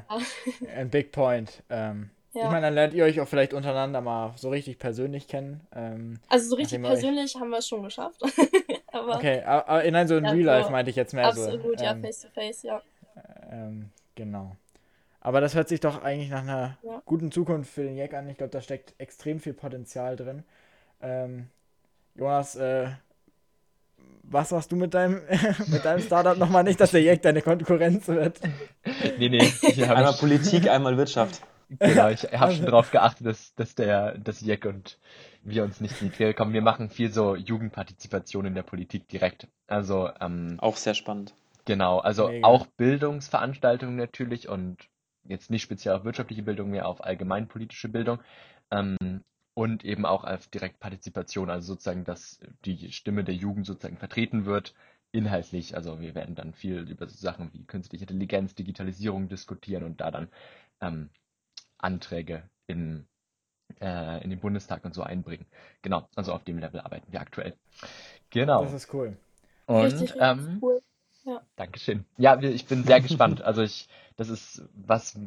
ein 0.75 0.89
Big 0.89 1.11
Point. 1.11 1.61
Ähm, 1.69 2.09
ja. 2.33 2.45
Ich 2.45 2.49
meine, 2.49 2.65
dann 2.65 2.73
lernt 2.73 2.95
ihr 2.95 3.03
euch 3.03 3.21
auch 3.21 3.27
vielleicht 3.27 3.53
untereinander 3.53 4.01
mal 4.01 4.33
so 4.37 4.49
richtig 4.49 4.79
persönlich 4.79 5.27
kennen. 5.27 5.61
Ähm, 5.75 6.19
also 6.27 6.49
so 6.49 6.55
richtig 6.55 6.81
persönlich 6.81 7.35
haben 7.35 7.49
wir 7.49 7.59
es 7.59 7.67
schon 7.67 7.83
geschafft. 7.83 8.19
aber, 8.87 9.17
okay, 9.17 9.43
aber 9.43 9.83
nein, 9.91 10.07
so 10.07 10.17
in 10.17 10.25
ja, 10.25 10.31
Real 10.31 10.45
Life 10.45 10.65
so, 10.65 10.71
meinte 10.71 10.89
ich 10.89 10.95
jetzt 10.95 11.13
mehr 11.13 11.27
absolut, 11.27 11.51
so. 11.51 11.57
Absolut, 11.57 11.81
ja, 11.81 11.91
ähm, 11.91 12.01
face 12.01 12.21
to 12.21 12.27
face, 12.29 12.63
ja. 12.63 12.81
Ähm, 13.51 13.91
genau. 14.15 14.55
Aber 15.21 15.39
das 15.39 15.53
hört 15.53 15.69
sich 15.69 15.79
doch 15.79 16.03
eigentlich 16.03 16.29
nach 16.31 16.41
einer 16.41 16.77
ja. 16.81 17.01
guten 17.05 17.31
Zukunft 17.31 17.71
für 17.71 17.83
den 17.83 17.95
Jack 17.95 18.13
an. 18.15 18.27
Ich 18.27 18.37
glaube, 18.37 18.51
da 18.51 18.59
steckt 18.59 18.95
extrem 18.97 19.39
viel 19.39 19.53
Potenzial 19.53 20.15
drin. 20.15 20.43
Ähm, 20.99 21.47
Jonas, 22.15 22.55
äh, 22.55 22.89
was 24.23 24.51
machst 24.51 24.71
du 24.71 24.75
mit 24.75 24.95
deinem, 24.95 25.21
mit 25.67 25.85
deinem 25.85 26.01
Startup 26.01 26.37
nochmal 26.37 26.63
nicht, 26.63 26.79
dass 26.79 26.91
der 26.91 27.01
Jack 27.03 27.21
deine 27.21 27.43
Konkurrenz 27.43 28.07
wird? 28.07 28.39
Nee, 29.19 29.29
nee. 29.29 29.83
einmal 29.83 30.13
Politik, 30.13 30.67
einmal 30.67 30.97
Wirtschaft. 30.97 31.41
Genau, 31.79 32.09
ich 32.09 32.23
habe 32.23 32.53
schon 32.53 32.65
darauf 32.65 32.91
geachtet, 32.91 33.27
dass, 33.27 33.53
dass 33.55 33.75
der, 33.75 34.17
das 34.17 34.41
Jack 34.41 34.65
und 34.65 34.97
wir 35.43 35.63
uns 35.63 35.79
nicht 35.79 36.01
in 36.01 36.09
die 36.09 36.15
Quere 36.15 36.33
kommen. 36.33 36.53
Wir 36.53 36.61
machen 36.61 36.89
viel 36.89 37.11
so 37.11 37.35
Jugendpartizipation 37.35 38.45
in 38.45 38.55
der 38.55 38.63
Politik 38.63 39.07
direkt. 39.07 39.47
Also, 39.67 40.09
ähm, 40.19 40.57
Auch 40.59 40.77
sehr 40.77 40.95
spannend. 40.95 41.33
Genau, 41.65 41.99
also 41.99 42.27
Mega. 42.27 42.47
auch 42.47 42.65
Bildungsveranstaltungen 42.65 43.95
natürlich 43.95 44.49
und 44.49 44.77
jetzt 45.23 45.49
nicht 45.49 45.61
speziell 45.61 45.95
auf 45.95 46.03
wirtschaftliche 46.03 46.43
Bildung, 46.43 46.69
mehr 46.71 46.87
auf 46.87 47.03
allgemeinpolitische 47.03 47.89
Bildung. 47.89 48.19
Ähm, 48.71 49.23
und 49.53 49.83
eben 49.83 50.05
auch 50.05 50.23
auf 50.23 50.47
Direktpartizipation, 50.47 51.49
also 51.49 51.73
sozusagen, 51.73 52.05
dass 52.05 52.39
die 52.63 52.91
Stimme 52.91 53.23
der 53.23 53.35
Jugend 53.35 53.65
sozusagen 53.65 53.97
vertreten 53.97 54.45
wird, 54.45 54.73
inhaltlich. 55.11 55.75
Also 55.75 55.99
wir 55.99 56.15
werden 56.15 56.35
dann 56.35 56.53
viel 56.53 56.89
über 56.89 57.07
so 57.07 57.17
Sachen 57.17 57.53
wie 57.53 57.65
künstliche 57.65 58.03
Intelligenz, 58.03 58.55
Digitalisierung 58.55 59.27
diskutieren 59.27 59.83
und 59.83 59.99
da 59.99 60.09
dann 60.09 60.29
ähm, 60.79 61.09
Anträge 61.77 62.43
in, 62.67 63.05
äh, 63.81 64.23
in 64.23 64.29
den 64.29 64.39
Bundestag 64.39 64.85
und 64.85 64.93
so 64.93 65.03
einbringen. 65.03 65.45
Genau, 65.81 66.07
also 66.15 66.33
auf 66.33 66.43
dem 66.43 66.57
Level 66.57 66.79
arbeiten 66.79 67.11
wir 67.11 67.19
aktuell. 67.19 67.55
Genau. 68.29 68.63
Das 68.63 68.73
ist 68.73 68.93
cool. 68.93 69.17
Und 69.65 69.81
richtig, 69.81 70.15
richtig 70.15 70.21
ähm, 70.21 70.59
cool. 70.61 70.81
Ja. 71.23 71.41
Dankeschön. 71.55 72.05
Ja, 72.17 72.39
ich 72.41 72.65
bin 72.65 72.83
sehr 72.83 73.01
gespannt. 73.01 73.41
Also 73.45 73.61
ich, 73.61 73.87
das 74.15 74.29
ist 74.29 74.63
was, 74.73 75.19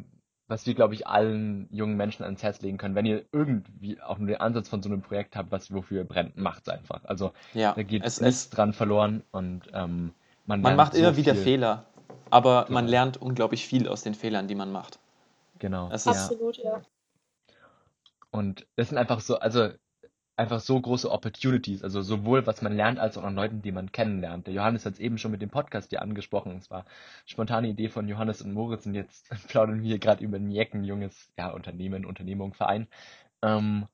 was 0.49 0.67
wir, 0.67 0.75
glaube 0.75 0.95
ich, 0.95 1.07
allen 1.07 1.69
jungen 1.71 1.97
Menschen 1.97 2.25
ans 2.25 2.43
Herz 2.43 2.61
legen 2.61 2.79
können. 2.79 2.95
Wenn 2.95 3.07
ihr 3.07 3.25
irgendwie 3.33 4.01
auch 4.01 4.19
nur 4.19 4.29
den 4.29 4.41
Ansatz 4.41 4.69
von 4.69 4.83
so 4.83 4.89
einem 4.89 5.03
Projekt 5.03 5.37
habt, 5.37 5.51
was 5.51 5.73
wofür 5.73 6.03
ihr 6.03 6.09
brennt, 6.09 6.37
macht 6.37 6.67
es 6.67 6.69
einfach. 6.69 7.05
Also 7.05 7.33
ja, 7.55 7.73
da 7.73 7.83
geht 7.83 8.05
es 8.05 8.21
nichts 8.21 8.51
dran 8.51 8.73
verloren 8.73 9.23
und 9.31 9.69
ähm, 9.73 10.13
man, 10.47 10.61
man 10.61 10.77
macht 10.77 10.95
so 10.95 10.99
immer 10.99 11.17
wieder 11.17 11.35
Fehler, 11.35 11.87
aber 12.31 12.65
genau. 12.65 12.75
man 12.75 12.89
lernt 12.89 13.17
unglaublich 13.17 13.67
viel 13.67 13.89
aus 13.89 14.03
den 14.03 14.15
Fehlern, 14.15 14.49
die 14.49 14.55
man 14.55 14.71
macht. 14.71 14.99
Genau. 15.59 15.89
Absolut, 15.89 16.59
ja. 16.59 16.83
Und 18.31 18.67
das 18.77 18.89
sind 18.89 18.99
einfach 18.99 19.21
so, 19.21 19.39
also 19.39 19.71
einfach 20.37 20.61
so 20.61 20.81
große 20.81 21.11
Opportunities, 21.11 21.83
also 21.85 22.03
sowohl 22.03 22.47
was 22.47 22.63
man 22.63 22.75
lernt, 22.77 22.99
als 22.99 23.17
auch 23.17 23.23
an 23.25 23.37
Leuten, 23.37 23.63
die 23.63 23.73
man 23.73 23.93
kennenlernt. 23.93 24.47
Der 24.47 24.55
Johannes 24.55 24.85
hat 24.85 24.95
es 24.95 24.99
eben 25.01 25.19
schon 25.19 25.31
mit 25.31 25.43
dem 25.43 25.51
Podcast 25.51 25.91
hier 25.91 26.03
angesprochen. 26.03 26.57
Es 26.57 26.71
war 26.71 26.85
spontane 27.27 27.69
Idee 27.69 27.89
von 27.89 28.09
Johannes 28.09 28.43
und 28.43 28.53
Moritz 28.53 28.87
und 28.87 28.95
jetzt 28.95 29.29
plaudern 29.49 29.83
wir 29.83 29.99
gerade 29.99 30.25
über 30.25 30.37
ein 30.37 30.51
Jecken, 30.51 30.85
junges 30.85 31.33
ja, 31.39 31.51
Unternehmen, 31.51 32.05
Unternehmung, 32.05 32.55
Verein. 32.55 32.89
Ähm, 33.43 33.87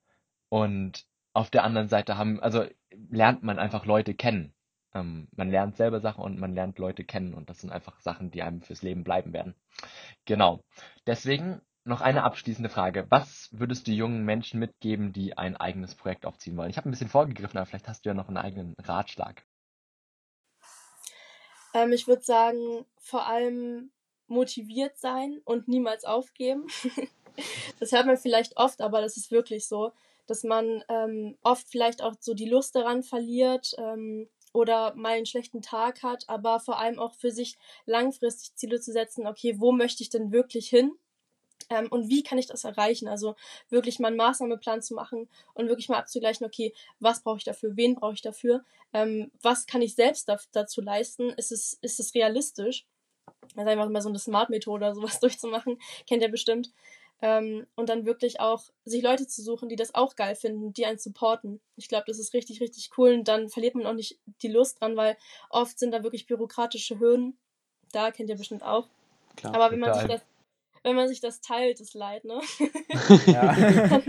und 0.49 1.05
auf 1.32 1.51
der 1.51 1.64
anderen 1.64 1.88
Seite 1.88 2.16
haben, 2.16 2.41
also 2.41 2.64
lernt 3.11 3.43
man 3.43 3.59
einfach 3.59 3.86
Leute 3.86 4.14
kennen. 4.14 4.53
Ähm, 4.95 5.28
man 5.36 5.51
lernt 5.51 5.76
selber 5.76 6.01
Sachen 6.01 6.24
und 6.24 6.41
man 6.41 6.55
lernt 6.55 6.78
Leute 6.78 7.05
kennen 7.05 7.34
und 7.34 7.49
das 7.51 7.61
sind 7.61 7.70
einfach 7.70 8.01
Sachen, 8.01 8.30
die 8.30 8.43
einem 8.43 8.62
fürs 8.62 8.82
Leben 8.82 9.05
bleiben 9.05 9.32
werden. 9.32 9.55
Genau. 10.24 10.64
Deswegen 11.07 11.61
noch 11.85 12.01
eine 12.01 12.24
abschließende 12.24 12.68
Frage. 12.68 13.07
Was 13.11 13.49
würdest 13.53 13.87
du 13.87 13.93
jungen 13.93 14.24
Menschen 14.24 14.61
mitgeben, 14.61 15.12
die 15.12 15.37
ein 15.37 15.57
eigenes 15.57 15.95
Projekt 15.95 16.26
aufziehen 16.26 16.57
wollen? 16.57 16.70
Ich 16.70 16.76
habe 16.76 16.89
ein 16.89 16.91
bisschen 16.91 17.09
vorgegriffen, 17.09 17.59
aber 17.59 17.66
vielleicht 17.66 17.89
hast 17.89 18.05
du 18.05 18.11
ja 18.11 18.14
noch 18.14 18.28
einen 18.28 18.37
eigenen 18.37 18.74
Ratschlag. 18.83 19.45
Ähm, 21.74 21.93
ich 21.93 22.07
würde 22.07 22.22
sagen, 22.22 22.85
vor 22.99 23.26
allem 23.26 23.93
motiviert 24.26 24.99
sein 24.99 25.41
und 25.45 25.68
niemals 25.68 26.05
aufgeben. 26.05 26.66
das 27.81 27.93
hört 27.93 28.07
man 28.07 28.16
vielleicht 28.16 28.57
oft, 28.57 28.81
aber 28.81 29.01
das 29.01 29.16
ist 29.16 29.31
wirklich 29.31 29.66
so, 29.66 29.93
dass 30.26 30.45
man 30.45 30.85
ähm, 30.89 31.37
oft 31.43 31.68
vielleicht 31.68 32.03
auch 32.03 32.14
so 32.20 32.35
die 32.35 32.49
Lust 32.49 32.76
daran 32.76 33.03
verliert 33.03 33.74
ähm, 33.78 34.28
oder 34.53 34.95
mal 34.95 35.12
einen 35.12 35.26
schlechten 35.26 35.62
Tag 35.62 36.03
hat, 36.03 36.28
aber 36.28 36.61
vor 36.61 36.78
allem 36.78 36.99
auch 36.99 37.14
für 37.14 37.31
sich 37.31 37.57
langfristig 37.87 38.55
Ziele 38.55 38.81
zu 38.81 38.93
setzen, 38.93 39.26
okay, 39.26 39.59
wo 39.59 39.72
möchte 39.72 40.03
ich 40.03 40.11
denn 40.11 40.33
wirklich 40.33 40.68
hin? 40.68 40.93
Ähm, 41.68 41.88
und 41.90 42.08
wie 42.08 42.22
kann 42.22 42.38
ich 42.38 42.46
das 42.46 42.64
erreichen? 42.64 43.08
Also 43.08 43.36
wirklich 43.68 43.98
mal 43.98 44.08
einen 44.08 44.16
Maßnahmeplan 44.16 44.82
zu 44.82 44.94
machen 44.94 45.28
und 45.54 45.68
wirklich 45.68 45.88
mal 45.88 45.98
abzugleichen, 45.98 46.46
okay, 46.46 46.72
was 46.98 47.22
brauche 47.22 47.38
ich 47.38 47.44
dafür, 47.44 47.76
wen 47.76 47.94
brauche 47.94 48.14
ich 48.14 48.22
dafür, 48.22 48.64
ähm, 48.92 49.30
was 49.42 49.66
kann 49.66 49.82
ich 49.82 49.94
selbst 49.94 50.28
da, 50.28 50.38
dazu 50.52 50.80
leisten, 50.80 51.30
ist 51.30 51.52
es, 51.52 51.78
ist 51.82 52.00
es 52.00 52.14
realistisch? 52.14 52.86
Also 53.56 53.70
einfach 53.70 53.88
mal 53.88 54.02
so 54.02 54.08
eine 54.08 54.18
Smart-Methode 54.18 54.86
oder 54.86 54.94
sowas 54.96 55.20
durchzumachen, 55.20 55.78
kennt 56.06 56.22
ihr 56.22 56.30
bestimmt. 56.30 56.72
Ähm, 57.22 57.66
und 57.74 57.90
dann 57.90 58.06
wirklich 58.06 58.40
auch 58.40 58.64
sich 58.86 59.02
Leute 59.02 59.26
zu 59.26 59.42
suchen, 59.42 59.68
die 59.68 59.76
das 59.76 59.94
auch 59.94 60.16
geil 60.16 60.34
finden, 60.34 60.72
die 60.72 60.86
einen 60.86 60.98
supporten. 60.98 61.61
Ich 61.76 61.88
glaube, 61.88 62.04
das 62.06 62.18
ist 62.18 62.32
richtig, 62.32 62.62
richtig 62.62 62.90
cool 62.96 63.12
und 63.12 63.28
dann 63.28 63.50
verliert 63.50 63.74
man 63.74 63.86
auch 63.86 63.92
nicht 63.92 64.18
die 64.42 64.48
Lust 64.48 64.80
dran, 64.80 64.96
weil 64.96 65.18
oft 65.50 65.78
sind 65.78 65.92
da 65.92 66.02
wirklich 66.02 66.26
bürokratische 66.26 66.98
Hürden. 66.98 67.38
Da 67.92 68.11
kennt 68.11 68.30
ihr 68.30 68.36
bestimmt 68.36 68.62
auch. 68.62 68.88
Klar, 69.36 69.54
Aber 69.54 69.70
wenn 69.70 69.80
man 69.80 69.92
sich 69.92 70.08
das 70.08 70.22
wenn 70.83 70.97
man 70.97 71.09
sich 71.09 71.20
das 71.20 71.41
teilt, 71.41 71.81
ist 71.81 71.95
leid, 71.95 72.24
ne? 72.24 72.41
ja. 73.26 74.01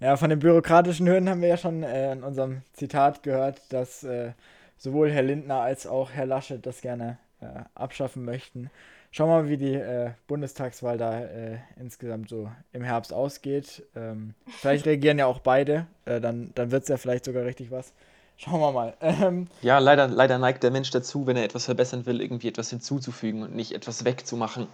ja, 0.00 0.16
von 0.16 0.30
den 0.30 0.38
bürokratischen 0.38 1.06
Hürden 1.06 1.28
haben 1.28 1.42
wir 1.42 1.48
ja 1.48 1.56
schon 1.56 1.82
äh, 1.82 2.12
in 2.12 2.22
unserem 2.22 2.62
Zitat 2.72 3.22
gehört, 3.22 3.60
dass 3.70 4.04
äh, 4.04 4.32
sowohl 4.76 5.10
Herr 5.10 5.22
Lindner 5.22 5.60
als 5.60 5.86
auch 5.86 6.10
Herr 6.10 6.26
Laschet 6.26 6.64
das 6.64 6.80
gerne 6.80 7.18
äh, 7.40 7.46
abschaffen 7.74 8.24
möchten. 8.24 8.70
Schauen 9.10 9.28
wir 9.30 9.42
mal, 9.42 9.48
wie 9.48 9.56
die 9.56 9.74
äh, 9.74 10.10
Bundestagswahl 10.26 10.98
da 10.98 11.20
äh, 11.20 11.58
insgesamt 11.80 12.28
so 12.28 12.50
im 12.72 12.84
Herbst 12.84 13.12
ausgeht. 13.12 13.82
Ähm, 13.96 14.34
vielleicht 14.46 14.86
reagieren 14.86 15.18
ja 15.18 15.26
auch 15.26 15.40
beide, 15.40 15.86
äh, 16.04 16.20
dann, 16.20 16.52
dann 16.54 16.70
wird 16.70 16.82
es 16.82 16.88
ja 16.88 16.98
vielleicht 16.98 17.24
sogar 17.24 17.44
richtig 17.44 17.70
was. 17.70 17.92
Schauen 18.36 18.60
wir 18.60 18.70
mal. 18.70 18.94
Ähm, 19.00 19.48
ja, 19.62 19.78
leider, 19.78 20.06
leider 20.06 20.38
neigt 20.38 20.62
der 20.62 20.70
Mensch 20.70 20.90
dazu, 20.90 21.26
wenn 21.26 21.36
er 21.36 21.44
etwas 21.44 21.64
verbessern 21.64 22.06
will, 22.06 22.20
irgendwie 22.20 22.48
etwas 22.48 22.70
hinzuzufügen 22.70 23.42
und 23.42 23.56
nicht 23.56 23.72
etwas 23.72 24.04
wegzumachen. 24.04 24.68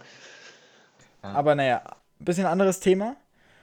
Aber 1.33 1.55
naja, 1.55 1.81
ein 2.19 2.25
bisschen 2.25 2.45
anderes 2.45 2.79
Thema. 2.79 3.15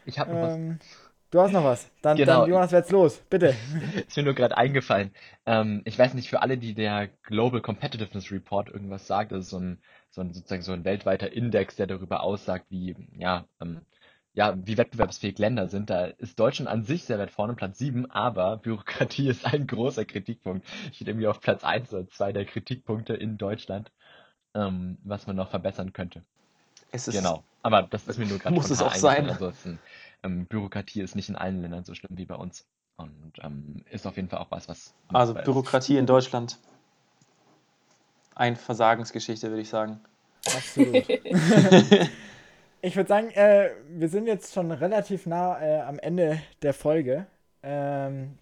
Ich 0.05 0.19
habe 0.19 0.33
noch 0.33 0.49
ähm, 0.49 0.79
was. 0.81 1.03
Du 1.33 1.41
hast 1.41 1.53
noch 1.53 1.65
was. 1.65 1.91
Dann, 2.03 2.19
genau. 2.19 2.41
dann 2.41 2.51
Jonas, 2.51 2.73
jetzt 2.73 2.91
los. 2.93 3.23
Bitte. 3.31 3.57
Ist 4.07 4.19
mir 4.19 4.23
nur 4.23 4.35
gerade 4.35 4.55
eingefallen. 4.59 5.13
Ähm, 5.47 5.81
ich 5.87 5.99
weiß 5.99 6.13
nicht, 6.13 6.29
für 6.29 6.43
alle, 6.43 6.59
die 6.59 6.75
der 6.75 7.09
Global 7.23 7.63
Competitiveness 7.63 8.31
Report 8.31 8.69
irgendwas 8.69 9.07
sagt, 9.07 9.33
das 9.33 9.45
ist 9.45 9.51
so 9.51 9.59
ein, 9.59 9.79
so 10.11 10.21
ein 10.21 10.35
sozusagen 10.35 10.61
so 10.61 10.73
ein 10.73 10.85
weltweiter 10.85 11.33
Index, 11.33 11.77
der 11.77 11.87
darüber 11.87 12.23
aussagt, 12.23 12.67
wie, 12.69 12.95
ja, 13.17 13.47
ähm, 13.63 13.81
ja, 14.35 14.55
wie 14.63 14.77
wettbewerbsfähig 14.77 15.39
Länder 15.39 15.69
sind. 15.69 15.89
Da 15.89 16.05
ist 16.05 16.39
Deutschland 16.39 16.69
an 16.69 16.85
sich 16.85 17.05
sehr 17.05 17.19
weit 17.19 17.31
vorne, 17.31 17.55
Platz 17.55 17.79
7, 17.79 18.11
aber 18.11 18.59
Bürokratie 18.59 19.29
ist 19.31 19.47
ein 19.47 19.67
großer 19.67 20.05
Kritikpunkt. 20.05 20.67
Ich 20.93 20.99
bin 20.99 21.09
irgendwie 21.09 21.29
auf 21.29 21.41
Platz 21.41 21.65
1 21.65 21.95
oder 21.95 22.07
2 22.09 22.33
der 22.35 22.45
Kritikpunkte 22.45 23.15
in 23.15 23.39
Deutschland, 23.39 23.91
ähm, 24.55 24.99
was 25.03 25.27
man 25.27 25.37
noch 25.37 25.49
verbessern 25.49 25.95
könnte. 25.95 26.23
Es 26.91 27.09
ist 27.09 27.17
genau. 27.17 27.43
Aber 27.63 27.83
das 27.83 28.09
ist 28.09 28.19
mir 28.19 28.27
nur 28.27 28.39
gerade 28.39 28.55
Muss 28.55 28.71
es 28.71 28.83
auch 28.83 28.95
sein. 28.95 29.31
Also 29.31 29.49
ist 29.49 29.67
ähm, 30.25 30.47
Bürokratie 30.47 31.01
ist 31.01 31.17
nicht 31.17 31.29
in 31.29 31.37
allen 31.37 31.63
Ländern 31.63 31.85
so 31.85 31.95
schlimm 31.95 32.17
wie 32.17 32.27
bei 32.27 32.35
uns. 32.35 32.67
Und 32.97 33.33
ähm, 33.43 33.85
ist 33.91 34.07
auf 34.07 34.17
jeden 34.17 34.29
Fall 34.29 34.41
auch 34.41 34.51
was, 34.51 34.69
was. 34.69 34.95
Also 35.09 35.35
Bürokratie 35.35 35.97
in 35.97 36.07
Deutschland. 36.07 36.59
Ein 38.35 38.57
Versagensgeschichte, 38.57 39.49
würde 39.49 39.63
ich 39.63 39.69
sagen. 39.69 40.01
Absolut. 40.47 41.09
ich 42.83 42.97
würde 42.97 43.09
sagen, 43.09 43.31
äh, 43.31 43.71
wir 43.89 44.09
sind 44.09 44.27
jetzt 44.27 44.53
schon 44.53 44.71
relativ 44.73 45.27
nah 45.27 45.61
äh, 45.61 45.81
am 45.83 45.99
Ende 45.99 46.41
der 46.63 46.75
Folge. 46.75 47.27
Ähm, 47.63 48.39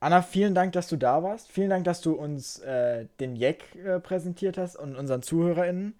Anna, 0.00 0.22
vielen 0.22 0.54
Dank, 0.54 0.72
dass 0.72 0.88
du 0.88 0.96
da 0.96 1.22
warst. 1.22 1.50
Vielen 1.50 1.70
Dank, 1.70 1.84
dass 1.84 2.00
du 2.00 2.12
uns 2.12 2.58
äh, 2.60 3.06
den 3.20 3.36
Jack 3.36 3.74
äh, 3.76 4.00
präsentiert 4.00 4.58
hast 4.58 4.76
und 4.76 4.96
unseren 4.96 5.22
ZuhörerInnen. 5.22 5.94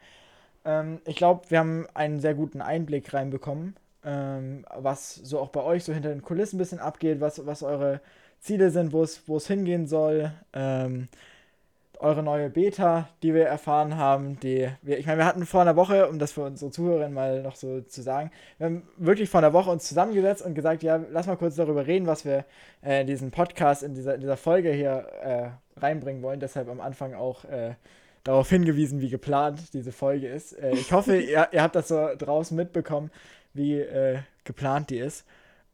Ähm, 0.64 1.00
ich 1.06 1.16
glaube, 1.16 1.50
wir 1.50 1.58
haben 1.58 1.86
einen 1.94 2.20
sehr 2.20 2.34
guten 2.34 2.60
Einblick 2.60 3.12
reinbekommen, 3.12 3.76
ähm, 4.04 4.64
was 4.76 5.14
so 5.14 5.38
auch 5.40 5.50
bei 5.50 5.62
euch 5.62 5.84
so 5.84 5.92
hinter 5.92 6.10
den 6.10 6.22
Kulissen 6.22 6.56
ein 6.56 6.58
bisschen 6.58 6.78
abgeht, 6.78 7.20
was, 7.20 7.44
was 7.46 7.62
eure 7.62 8.00
Ziele 8.40 8.70
sind, 8.70 8.92
wo 8.92 9.02
es 9.02 9.46
hingehen 9.46 9.86
soll. 9.86 10.32
Ähm, 10.52 11.08
eure 12.04 12.22
neue 12.22 12.50
Beta, 12.50 13.08
die 13.22 13.34
wir 13.34 13.46
erfahren 13.46 13.96
haben, 13.96 14.38
die 14.40 14.68
wir, 14.82 14.98
ich 14.98 15.06
meine, 15.06 15.18
wir 15.18 15.24
hatten 15.24 15.46
vor 15.46 15.62
einer 15.62 15.76
Woche, 15.76 16.08
um 16.08 16.18
das 16.18 16.32
für 16.32 16.42
unsere 16.42 16.70
Zuhörerinnen 16.70 17.14
mal 17.14 17.42
noch 17.42 17.56
so 17.56 17.80
zu 17.80 18.02
sagen, 18.02 18.30
wir 18.58 18.66
haben 18.66 18.82
wirklich 18.96 19.30
vor 19.30 19.38
einer 19.38 19.52
Woche 19.52 19.70
uns 19.70 19.88
zusammengesetzt 19.88 20.44
und 20.44 20.54
gesagt, 20.54 20.82
ja, 20.82 21.00
lass 21.10 21.26
mal 21.26 21.36
kurz 21.36 21.56
darüber 21.56 21.86
reden, 21.86 22.06
was 22.06 22.24
wir 22.24 22.44
äh, 22.84 23.00
in 23.00 23.06
diesen 23.06 23.30
Podcast, 23.30 23.82
in 23.82 23.94
dieser, 23.94 24.14
in 24.14 24.20
dieser 24.20 24.36
Folge 24.36 24.72
hier 24.72 25.06
äh, 25.22 25.80
reinbringen 25.80 26.22
wollen. 26.22 26.40
Deshalb 26.40 26.68
am 26.68 26.80
Anfang 26.80 27.14
auch 27.14 27.44
äh, 27.44 27.74
darauf 28.24 28.48
hingewiesen, 28.48 29.00
wie 29.00 29.10
geplant 29.10 29.72
diese 29.72 29.92
Folge 29.92 30.28
ist. 30.28 30.52
Äh, 30.58 30.72
ich 30.72 30.92
hoffe, 30.92 31.16
ihr, 31.20 31.48
ihr, 31.52 31.62
habt 31.62 31.76
das 31.76 31.88
so 31.88 32.08
draußen 32.18 32.56
mitbekommen, 32.56 33.10
wie 33.52 33.78
äh, 33.78 34.18
geplant 34.42 34.90
die 34.90 34.98
ist. 34.98 35.24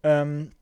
Ähm, 0.03 0.53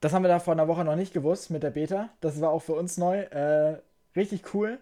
das 0.00 0.12
haben 0.12 0.24
wir 0.24 0.28
da 0.28 0.38
vor 0.40 0.54
einer 0.54 0.66
Woche 0.66 0.84
noch 0.84 0.96
nicht 0.96 1.12
gewusst 1.12 1.50
mit 1.50 1.62
der 1.62 1.70
Beta. 1.70 2.08
Das 2.20 2.40
war 2.40 2.50
auch 2.50 2.62
für 2.62 2.72
uns 2.72 2.96
neu. 2.96 3.20
Äh, 3.20 3.78
richtig 4.16 4.54
cool. 4.54 4.78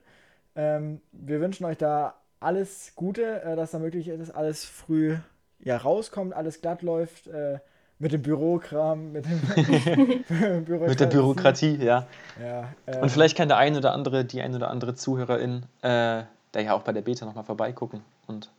Ähm, 0.55 1.01
wir 1.13 1.41
wünschen 1.41 1.67
euch 1.67 1.77
da 1.77 2.15
alles 2.41 2.93
Gute, 2.95 3.43
äh, 3.43 3.57
dass 3.57 3.73
da 3.73 3.81
möglich 3.81 4.07
ist, 4.09 4.31
alles 4.31 4.65
früh 4.65 5.17
ja, 5.59 5.77
rauskommt, 5.77 6.35
alles 6.35 6.61
glatt 6.61 6.83
läuft. 6.83 7.29
Mit 8.01 8.13
dem 8.13 8.23
Bürokram, 8.23 9.13
mit, 9.13 9.25
dem 9.25 10.25
mit 10.87 11.01
der 11.01 11.07
Bürokratie, 11.07 11.77
ja. 11.83 12.07
ja 12.41 12.69
äh, 12.87 12.99
Und 12.99 13.11
vielleicht 13.11 13.37
kann 13.37 13.49
der 13.49 13.57
ein 13.57 13.77
oder 13.77 13.93
andere, 13.93 14.25
die 14.25 14.41
ein 14.41 14.55
oder 14.55 14.71
andere 14.71 14.95
Zuhörerin, 14.95 15.65
äh, 15.83 16.23
da 16.53 16.61
ja 16.61 16.75
auch 16.75 16.83
bei 16.83 16.93
der 16.93 17.03
Beta 17.03 17.27
nochmal 17.27 17.43
vorbeigucken. 17.43 18.03
Und 18.29 18.51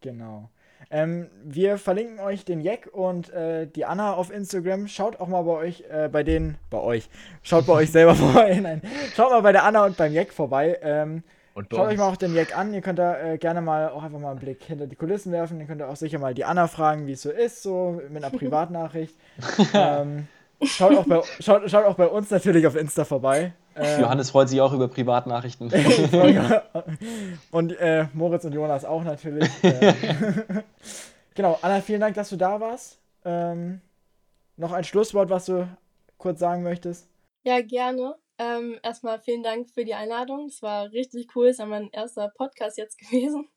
genau. 0.00 0.48
Ähm, 0.90 1.28
wir 1.42 1.78
verlinken 1.78 2.20
euch 2.20 2.44
den 2.44 2.60
Jack 2.60 2.88
und 2.92 3.30
äh, 3.30 3.66
die 3.66 3.84
Anna 3.84 4.14
auf 4.14 4.30
Instagram. 4.30 4.86
Schaut 4.86 5.18
auch 5.20 5.28
mal 5.28 5.42
bei 5.42 5.52
euch, 5.52 5.84
äh, 5.90 6.08
bei 6.08 6.22
denen, 6.22 6.56
bei 6.70 6.78
euch. 6.78 7.08
Schaut 7.42 7.66
bei 7.66 7.72
euch 7.72 7.90
selber 7.92 8.14
vorbei. 8.14 8.58
Nein. 8.62 8.82
Schaut 9.14 9.30
mal 9.30 9.42
bei 9.42 9.52
der 9.52 9.64
Anna 9.64 9.84
und 9.84 9.96
beim 9.96 10.12
Jack 10.12 10.32
vorbei. 10.32 10.78
Ähm, 10.82 11.22
Schaut 11.54 11.72
euch 11.72 11.98
mal 11.98 12.08
auch 12.08 12.16
den 12.16 12.34
Jack 12.34 12.56
an. 12.56 12.74
Ihr 12.74 12.80
könnt 12.80 12.98
da 12.98 13.16
äh, 13.16 13.38
gerne 13.38 13.60
mal 13.60 13.88
auch 13.90 14.02
einfach 14.02 14.18
mal 14.18 14.32
einen 14.32 14.40
Blick 14.40 14.64
hinter 14.64 14.86
die 14.86 14.96
Kulissen 14.96 15.30
werfen. 15.30 15.60
Ihr 15.60 15.66
könnt 15.66 15.82
auch 15.82 15.94
sicher 15.94 16.18
mal 16.18 16.34
die 16.34 16.44
Anna 16.44 16.66
fragen, 16.66 17.06
wie 17.06 17.12
es 17.12 17.22
so 17.22 17.30
ist, 17.30 17.62
so 17.62 18.00
mit 18.10 18.24
einer 18.24 18.36
Privatnachricht. 18.36 19.14
ähm, 19.74 20.26
schaut, 20.62 20.96
auch 20.96 21.06
bei, 21.06 21.22
schaut, 21.38 21.70
schaut 21.70 21.84
auch 21.84 21.94
bei 21.94 22.08
uns 22.08 22.30
natürlich 22.30 22.66
auf 22.66 22.74
Insta 22.74 23.04
vorbei. 23.04 23.52
Ähm, 23.76 24.00
Johannes 24.00 24.30
freut 24.30 24.48
sich 24.48 24.60
auch 24.60 24.72
über 24.72 24.88
Privatnachrichten. 24.88 25.72
und 27.50 27.78
äh, 27.78 28.06
Moritz 28.14 28.44
und 28.44 28.52
Jonas 28.52 28.84
auch 28.84 29.04
natürlich. 29.04 29.48
Ähm, 29.62 30.62
genau, 31.34 31.58
Anna, 31.62 31.80
vielen 31.80 32.00
Dank, 32.00 32.14
dass 32.14 32.30
du 32.30 32.36
da 32.36 32.60
warst. 32.60 32.98
Ähm, 33.24 33.80
noch 34.56 34.72
ein 34.72 34.84
Schlusswort, 34.84 35.30
was 35.30 35.46
du 35.46 35.68
kurz 36.18 36.40
sagen 36.40 36.62
möchtest? 36.62 37.08
Ja, 37.42 37.60
gerne. 37.60 38.16
Ähm, 38.38 38.78
erstmal 38.82 39.20
vielen 39.20 39.42
Dank 39.42 39.70
für 39.70 39.84
die 39.84 39.94
Einladung. 39.94 40.46
Es 40.46 40.60
war 40.62 40.90
richtig 40.90 41.36
cool. 41.36 41.48
Es 41.48 41.58
ist 41.58 41.66
mein 41.66 41.90
erster 41.90 42.28
Podcast 42.36 42.78
jetzt 42.78 42.98
gewesen. 43.10 43.48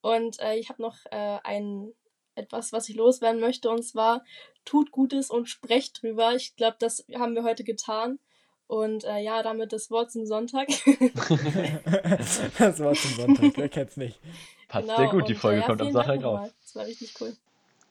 Und 0.00 0.40
äh, 0.40 0.56
ich 0.56 0.68
habe 0.68 0.82
noch 0.82 0.96
äh, 1.10 1.38
ein 1.44 1.92
etwas, 2.34 2.72
was 2.72 2.88
ich 2.88 2.96
loswerden 2.96 3.40
möchte. 3.40 3.70
Und 3.70 3.82
zwar 3.82 4.24
tut 4.64 4.90
Gutes 4.90 5.30
und 5.30 5.48
sprecht 5.48 6.02
drüber. 6.02 6.34
Ich 6.34 6.56
glaube, 6.56 6.76
das 6.80 7.04
haben 7.14 7.34
wir 7.34 7.44
heute 7.44 7.64
getan. 7.64 8.18
Und 8.66 9.04
äh, 9.04 9.18
ja, 9.18 9.42
damit 9.42 9.72
das 9.72 9.90
Wort 9.90 10.10
zum 10.10 10.24
Sonntag. 10.24 10.66
das 12.58 12.80
Wort 12.80 12.96
zum 12.96 13.10
Sonntag, 13.10 13.52
wer 13.56 13.68
kennt's 13.68 13.98
nicht. 13.98 14.18
Passt 14.66 14.86
genau, 14.86 14.96
sehr 14.96 15.08
gut, 15.08 15.28
die 15.28 15.34
Folge 15.34 15.60
und, 15.60 15.66
kommt 15.66 15.82
am 15.82 15.92
Sonntag 15.92 16.24
raus. 16.24 16.50
Das 16.62 16.74
war 16.76 16.86
richtig 16.86 17.14
cool. 17.20 17.36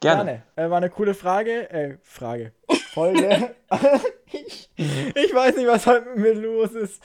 Gerne. 0.01 0.43
Gerne. 0.55 0.67
Äh, 0.67 0.69
war 0.69 0.77
eine 0.77 0.89
coole 0.89 1.13
Frage. 1.13 1.69
Äh, 1.69 1.97
Frage. 2.01 2.51
Folge. 2.91 3.51
ich, 4.31 4.69
ich, 4.75 5.33
weiß 5.33 5.55
nicht, 5.55 5.67
was 5.67 5.85
heute 5.85 6.07
mit 6.09 6.17
mir 6.17 6.33
los 6.33 6.71
ist. 6.71 7.01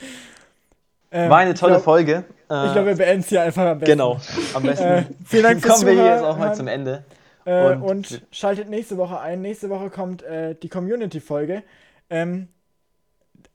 Ähm, 1.11 1.29
war 1.29 1.37
eine 1.37 1.53
tolle 1.53 1.73
glaub, 1.73 1.83
Folge. 1.83 2.25
ich 2.41 2.47
glaube, 2.47 2.87
wir 2.87 2.95
beenden 2.95 3.21
es 3.21 3.29
hier 3.29 3.43
einfach 3.43 3.65
am 3.65 3.79
besten. 3.79 3.91
Genau, 3.91 4.19
am 4.53 4.63
besten. 4.63 4.85
Äh, 4.85 5.03
vielen 5.25 5.43
Dank 5.43 5.61
fürs 5.61 5.75
Kommen 5.75 5.87
wir 5.87 5.93
hier 5.93 6.11
jetzt 6.11 6.23
auch 6.23 6.37
mal 6.37 6.53
zum 6.55 6.67
Ende. 6.67 7.05
Äh, 7.45 7.71
und, 7.71 7.81
und, 7.83 8.21
schaltet 8.31 8.67
nächste 8.69 8.97
Woche 8.97 9.19
ein. 9.19 9.41
Nächste 9.41 9.69
Woche 9.69 9.89
kommt 9.89 10.23
äh, 10.23 10.55
die 10.55 10.67
Community-Folge. 10.67 11.63
Ähm, 12.09 12.49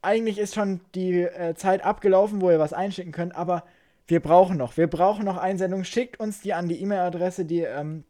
eigentlich 0.01 0.39
ist 0.39 0.55
schon 0.55 0.81
die 0.95 1.23
äh, 1.23 1.55
Zeit 1.55 1.85
abgelaufen, 1.85 2.41
wo 2.41 2.51
ihr 2.51 2.59
was 2.59 2.73
einschicken 2.73 3.13
könnt, 3.13 3.37
aber 3.37 3.65
wir 4.07 4.21
brauchen 4.21 4.57
noch. 4.57 4.77
Wir 4.77 4.89
brauchen 4.89 5.25
noch 5.25 5.37
Einsendungen. 5.37 5.85
Schickt 5.85 6.19
uns 6.21 6.41
die 6.41 6.55
an 6.55 6.69
die 6.69 6.81
E-Mail-Adresse, 6.81 7.45
die 7.45 7.61
ähm, 7.61 8.05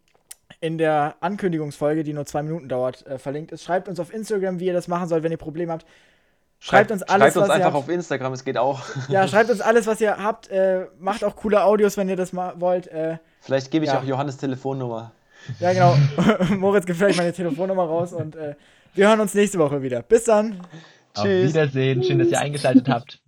in 0.61 0.79
der 0.79 1.17
Ankündigungsfolge, 1.21 2.05
die 2.05 2.13
nur 2.13 2.27
zwei 2.27 2.43
Minuten 2.43 2.69
dauert, 2.69 3.07
äh, 3.07 3.19
verlinkt 3.19 3.53
ist. 3.53 3.65
Schreibt 3.65 3.89
uns 3.89 4.01
auf 4.01 4.13
Instagram, 4.13 4.61
wie 4.61 4.67
ihr 4.67 4.73
das 4.73 4.89
machen 4.89 5.09
sollt, 5.09 5.23
wenn 5.23 5.33
ihr 5.33 5.39
Probleme 5.39 5.73
habt. 5.73 5.87
Schreibt, 6.59 6.91
schreibt 6.91 6.91
uns 6.93 7.03
alles, 7.03 7.35
schreibt 7.35 7.37
uns 7.37 7.51
einfach 7.51 7.75
auf 7.75 7.89
Instagram, 7.89 8.33
es 8.35 8.45
geht 8.45 8.57
auch. 8.57 8.81
Ja, 9.09 9.27
schreibt 9.29 9.51
uns 9.51 9.61
alles, 9.61 9.87
was 9.87 10.01
ihr 10.01 10.17
habt. 10.17 10.49
Äh, 10.49 10.87
macht 11.01 11.25
auch 11.25 11.35
coole 11.35 11.65
Audios, 11.65 11.97
wenn 11.97 12.09
ihr 12.09 12.17
das 12.17 12.33
mal 12.33 12.61
wollt. 12.61 12.87
Äh, 12.87 13.19
vielleicht 13.41 13.71
gebe 13.71 13.85
ich 13.85 13.91
ja. 13.91 13.99
auch 13.99 14.05
Johannes 14.05 14.37
Telefonnummer. 14.37 15.13
Ja, 15.59 15.73
genau. 15.73 15.97
Moritz 16.57 16.87
gibt 16.87 16.99
vielleicht 16.99 17.19
meine 17.19 17.33
Telefonnummer 17.33 17.85
raus 17.85 18.13
und 18.13 18.37
äh, 18.37 18.55
wir 18.95 19.09
hören 19.09 19.21
uns 19.21 19.35
nächste 19.35 19.59
Woche 19.59 19.83
wieder. 19.83 20.03
Bis 20.03 20.25
dann. 20.25 20.61
Auf 21.15 21.25
Tschüss. 21.25 21.51
Wiedersehen. 21.51 22.03
Schön, 22.03 22.19
dass 22.19 22.29
ihr 22.29 22.39
eingeschaltet 22.39 22.89
habt. 22.89 23.19